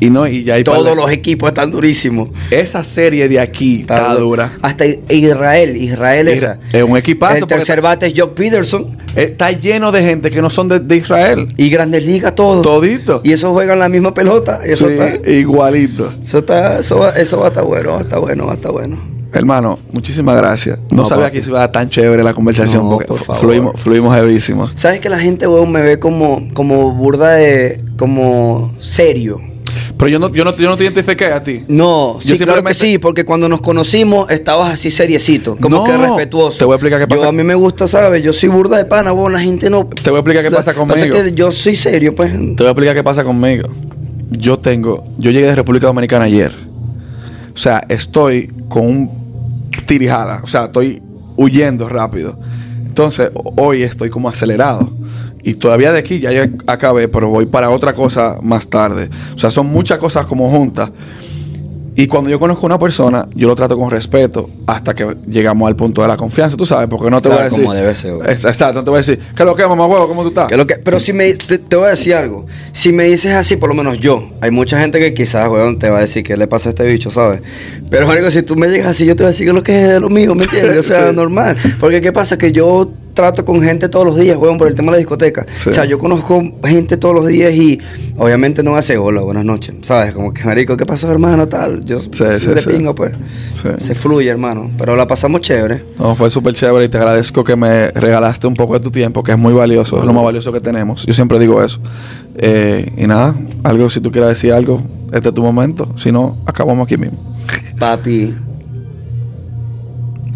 Y 0.00 0.10
no, 0.10 0.26
y 0.26 0.42
ya 0.42 0.54
hay 0.54 0.64
Todos 0.64 0.94
los 0.96 1.10
equipos 1.10 1.48
están 1.48 1.70
durísimos. 1.70 2.28
Esa 2.50 2.84
serie 2.84 3.28
de 3.28 3.40
aquí 3.40 3.80
está, 3.80 4.12
dura. 4.14 4.52
Hasta 4.60 4.84
Israel, 4.86 5.76
Israel 5.76 6.28
Isra- 6.28 6.58
esa. 6.70 6.78
es 6.78 6.82
un 6.82 6.96
equipazo 6.96 7.36
El 7.36 7.46
tercer 7.46 7.80
bate 7.80 8.06
es 8.08 8.14
Jock 8.14 8.34
Peterson. 8.34 8.98
Está 9.14 9.52
lleno 9.52 9.92
de 9.92 10.02
gente 10.02 10.30
que 10.30 10.42
no 10.42 10.50
son 10.50 10.68
de, 10.68 10.80
de 10.80 10.96
Israel. 10.96 11.48
Y 11.56 11.70
Grandes 11.70 12.04
Ligas 12.04 12.34
todo. 12.34 12.60
Todito. 12.60 13.20
Y 13.24 13.32
esos 13.32 13.52
juegan 13.52 13.78
la 13.78 13.88
misma 13.88 14.12
pelota. 14.12 14.60
Eso 14.64 14.88
Sí, 14.88 14.94
está. 14.98 15.30
igualito. 15.30 16.12
Eso 16.22 16.38
está, 16.38 16.80
eso 16.80 16.98
va, 16.98 17.10
eso 17.10 17.38
va 17.38 17.46
a 17.46 17.48
estar 17.48 17.64
bueno, 17.64 17.92
va 17.92 17.98
a 18.00 18.02
estar 18.02 18.18
bueno, 18.18 18.46
va 18.46 18.52
a 18.52 18.56
estar 18.56 18.72
bueno. 18.72 19.13
Hermano, 19.34 19.78
muchísimas 19.92 20.36
gracias. 20.36 20.78
No, 20.90 20.98
No, 21.02 21.06
sabía 21.06 21.26
papi. 21.26 21.40
que 21.40 21.48
iba 21.48 21.70
tan 21.72 21.90
chévere 21.90 22.22
la 22.22 22.32
conversación 22.34 22.84
No, 22.84 22.90
porque 22.90 23.06
por 23.06 23.18
fu- 23.18 23.24
favor. 23.24 23.42
fluimos, 23.42 23.80
fluimos 23.80 24.16
heavísimo. 24.16 24.70
¿Sabes 24.76 25.00
que 25.00 25.08
la 25.08 25.18
gente, 25.18 25.46
weón, 25.46 25.70
me 25.72 25.82
ve 25.82 25.98
como, 25.98 26.48
como 26.54 26.92
burda 26.94 27.32
de, 27.32 27.82
como 27.98 28.72
serio? 28.80 29.40
Pero 29.96 30.08
yo 30.08 30.18
no, 30.18 30.28
yo 30.32 30.44
no, 30.44 30.56
yo 30.56 30.68
no 30.68 30.76
te 30.76 30.84
identifiqué 30.84 31.26
a 31.26 31.42
ti. 31.42 31.64
No, 31.68 32.18
sí, 32.20 32.28
Yo 32.28 32.36
claro 32.36 32.62
que 32.64 32.74
simplemente- 32.74 32.74
sí, 32.74 32.98
porque 32.98 33.24
cuando 33.24 33.48
nos 33.48 33.60
conocimos 33.60 34.28
estabas 34.30 34.72
así 34.72 34.90
seriecito, 34.90 35.56
como 35.60 35.78
No, 35.78 35.84
que 35.84 35.96
respetuoso. 35.96 36.58
te 36.58 36.64
voy 36.64 36.72
a 36.72 36.76
explicar 36.76 36.98
qué 37.00 37.06
Yo, 37.12 37.16
pasa. 37.16 37.28
a 37.28 37.32
mí 37.32 37.42
me 37.44 37.54
gusta, 37.54 37.86
¿sabes? 37.88 38.22
Yo 38.22 38.32
soy 38.32 38.48
burda 38.48 38.76
de 38.76 38.84
pana, 38.86 39.12
weón, 39.12 39.32
la 39.32 39.40
gente 39.40 39.70
no... 39.70 39.86
Te 39.86 40.10
voy 40.10 40.18
a 40.18 40.20
explicar 40.20 40.42
qué 40.44 40.50
pasa 40.50 40.74
conmigo. 40.74 40.98
que 41.22 41.32
yo 41.34 41.50
soy 41.52 41.76
serio, 41.76 42.14
pues. 42.14 42.30
Te 42.32 42.38
voy 42.38 42.66
a 42.66 42.70
explicar 42.70 42.94
qué 42.94 43.02
pasa 43.04 43.22
conmigo. 43.24 43.68
Yo 44.30 44.58
tengo, 44.58 45.04
yo 45.18 45.30
llegué 45.30 45.46
de 45.46 45.54
República 45.54 45.86
Dominicana 45.86 46.24
ayer. 46.24 46.52
O 47.54 47.56
sea, 47.56 47.84
estoy 47.88 48.52
con 48.68 48.86
un 48.86 49.23
tirijala. 49.86 50.40
O 50.42 50.46
sea, 50.46 50.64
estoy 50.64 51.02
huyendo 51.36 51.88
rápido. 51.88 52.38
Entonces, 52.86 53.30
ho- 53.34 53.52
hoy 53.56 53.82
estoy 53.82 54.10
como 54.10 54.28
acelerado. 54.28 54.90
Y 55.42 55.54
todavía 55.54 55.92
de 55.92 55.98
aquí 55.98 56.20
ya 56.20 56.32
yo 56.32 56.42
acabé, 56.66 57.06
pero 57.08 57.28
voy 57.28 57.44
para 57.46 57.68
otra 57.70 57.94
cosa 57.94 58.38
más 58.42 58.66
tarde. 58.68 59.10
O 59.34 59.38
sea, 59.38 59.50
son 59.50 59.66
muchas 59.66 59.98
cosas 59.98 60.26
como 60.26 60.48
juntas. 60.50 60.90
Y 61.96 62.06
cuando 62.08 62.28
yo 62.28 62.40
conozco 62.40 62.62
a 62.64 62.66
una 62.66 62.78
persona, 62.78 63.28
yo 63.34 63.46
lo 63.46 63.54
trato 63.54 63.78
con 63.78 63.88
respeto 63.90 64.50
hasta 64.66 64.94
que 64.94 65.16
llegamos 65.28 65.68
al 65.68 65.76
punto 65.76 66.02
de 66.02 66.08
la 66.08 66.16
confianza, 66.16 66.56
tú 66.56 66.66
sabes, 66.66 66.88
porque 66.88 67.08
no 67.08 67.22
te 67.22 67.28
voy 67.28 67.36
a 67.36 67.40
Claro, 67.42 67.50
decir. 67.50 67.64
como 67.64 67.74
debe 67.74 67.94
ser, 67.94 68.14
güey. 68.16 68.30
Ex- 68.32 68.44
Exacto, 68.44 68.74
no 68.74 68.84
te 68.84 68.90
voy 68.90 68.96
a 68.96 69.00
decir, 69.00 69.18
¿qué 69.18 69.42
es 69.42 69.46
lo 69.46 69.54
que, 69.54 69.66
mamá 69.66 69.86
huevo? 69.86 70.08
¿Cómo 70.08 70.22
tú 70.22 70.28
estás? 70.28 70.50
Lo 70.56 70.66
que, 70.66 70.74
pero 70.76 70.98
si 70.98 71.12
me 71.12 71.32
te, 71.34 71.58
te 71.58 71.76
voy 71.76 71.86
a 71.86 71.90
decir 71.90 72.14
algo. 72.14 72.46
Si 72.72 72.92
me 72.92 73.04
dices 73.04 73.32
así, 73.32 73.56
por 73.56 73.68
lo 73.68 73.74
menos 73.76 73.98
yo, 73.98 74.28
hay 74.40 74.50
mucha 74.50 74.80
gente 74.80 74.98
que 74.98 75.14
quizás, 75.14 75.48
weón, 75.48 75.78
te 75.78 75.88
va 75.88 75.98
a 75.98 76.00
decir 76.00 76.24
qué 76.24 76.36
le 76.36 76.48
pasa 76.48 76.68
a 76.68 76.70
este 76.70 76.84
bicho, 76.84 77.10
¿sabes? 77.12 77.42
Pero 77.90 78.06
marico, 78.08 78.28
si 78.30 78.42
tú 78.42 78.56
me 78.56 78.66
llegas 78.68 78.88
así, 78.88 79.04
yo 79.04 79.14
te 79.14 79.22
voy 79.22 79.28
a 79.28 79.30
decir 79.30 79.46
que 79.46 79.52
lo 79.52 79.62
que 79.62 79.82
es 79.82 79.88
de 79.90 80.00
lo 80.00 80.10
mío, 80.10 80.34
¿me 80.34 80.44
entiendes? 80.44 80.78
O 80.78 80.82
sea, 80.82 81.08
Sí. 81.10 81.14
normal. 81.16 81.56
Porque 81.78 82.00
qué 82.00 82.10
pasa 82.12 82.36
que 82.36 82.50
yo 82.50 82.90
trato 83.14 83.44
con 83.44 83.62
gente 83.62 83.88
todos 83.88 84.04
los 84.04 84.16
días, 84.16 84.36
weón, 84.36 84.58
por 84.58 84.68
el 84.68 84.74
tema 84.74 84.86
de 84.88 84.92
la 84.92 84.98
discoteca. 84.98 85.46
Sí. 85.54 85.70
O 85.70 85.72
sea, 85.72 85.84
yo 85.84 85.98
conozco 85.98 86.42
gente 86.64 86.96
todos 86.96 87.14
los 87.14 87.26
días 87.26 87.54
y 87.54 87.78
obviamente 88.18 88.62
no 88.62 88.76
hace 88.76 88.98
hola, 88.98 89.22
buenas 89.22 89.44
noches, 89.44 89.74
¿sabes? 89.82 90.12
Como 90.12 90.34
que 90.34 90.44
marico, 90.44 90.76
¿qué 90.76 90.84
pasó, 90.84 91.10
hermano? 91.10 91.48
Tal. 91.48 91.84
Yo 91.84 92.00
Sí, 92.00 92.08
soy 92.12 92.40
sí, 92.40 92.48
de 92.48 92.60
sí. 92.60 92.70
pinga, 92.70 92.94
pues. 92.94 93.12
Se 93.78 93.94
fluye, 93.94 94.28
hermano. 94.28 94.70
Pero 94.76 94.96
la 94.96 95.06
pasamos 95.06 95.40
chévere. 95.40 95.84
No, 95.98 96.14
fue 96.14 96.28
súper 96.28 96.52
chévere 96.54 96.84
y 96.84 96.88
te 96.88 96.98
agradezco 96.98 97.44
que 97.44 97.56
me 97.56 97.88
regalaste 97.90 98.46
un 98.46 98.54
poco 98.54 98.74
de 98.74 98.80
tu 98.80 98.90
tiempo, 98.90 99.22
que 99.22 99.32
es 99.32 99.38
muy 99.38 99.52
valioso, 99.54 99.98
es 99.98 100.04
lo 100.04 100.12
más 100.12 100.24
valioso 100.24 100.52
que 100.52 100.60
tenemos. 100.60 101.06
Yo 101.06 101.14
siempre 101.14 101.38
digo 101.38 101.62
eso. 101.62 101.78
Eh, 102.36 102.92
y 102.96 103.06
nada, 103.06 103.34
algo, 103.62 103.88
si 103.88 104.00
tú 104.00 104.10
quieres 104.10 104.30
decir 104.30 104.52
algo, 104.52 104.82
este 105.12 105.28
es 105.28 105.34
tu 105.34 105.42
momento. 105.42 105.88
Si 105.96 106.10
no, 106.10 106.36
acabamos 106.46 106.84
aquí 106.86 106.96
mismo. 106.96 107.16
Papi, 107.78 108.34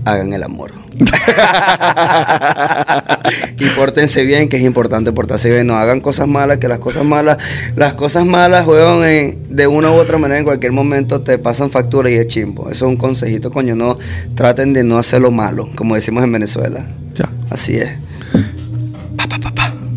hagan 0.04 0.32
el 0.32 0.42
amor. 0.42 0.70
y 3.58 3.64
pórtense 3.76 4.24
bien, 4.24 4.48
que 4.48 4.56
es 4.56 4.62
importante 4.62 5.12
portarse 5.12 5.50
bien. 5.50 5.66
No 5.66 5.76
hagan 5.76 6.00
cosas 6.00 6.28
malas, 6.28 6.58
que 6.58 6.68
las 6.68 6.78
cosas 6.78 7.04
malas, 7.04 7.38
las 7.76 7.94
cosas 7.94 8.26
malas, 8.26 8.66
weón, 8.66 9.04
eh, 9.04 9.38
de 9.48 9.66
una 9.66 9.90
u 9.90 9.94
otra 9.94 10.18
manera 10.18 10.38
en 10.38 10.44
cualquier 10.44 10.72
momento 10.72 11.20
te 11.20 11.38
pasan 11.38 11.70
factura 11.70 12.10
y 12.10 12.14
es 12.14 12.26
chimbo. 12.26 12.70
Eso 12.70 12.86
es 12.86 12.90
un 12.90 12.96
consejito, 12.96 13.50
coño. 13.50 13.74
No 13.74 13.98
traten 14.34 14.72
de 14.72 14.84
no 14.84 14.98
hacer 14.98 15.20
lo 15.20 15.30
malo, 15.30 15.70
como 15.74 15.94
decimos 15.94 16.24
en 16.24 16.32
Venezuela. 16.32 16.86
Ya. 17.14 17.28
Así 17.50 17.76
es. 17.76 17.90
Pa, 19.16 19.26
pa, 19.26 19.38
pa, 19.38 19.54
pa. 19.54 19.87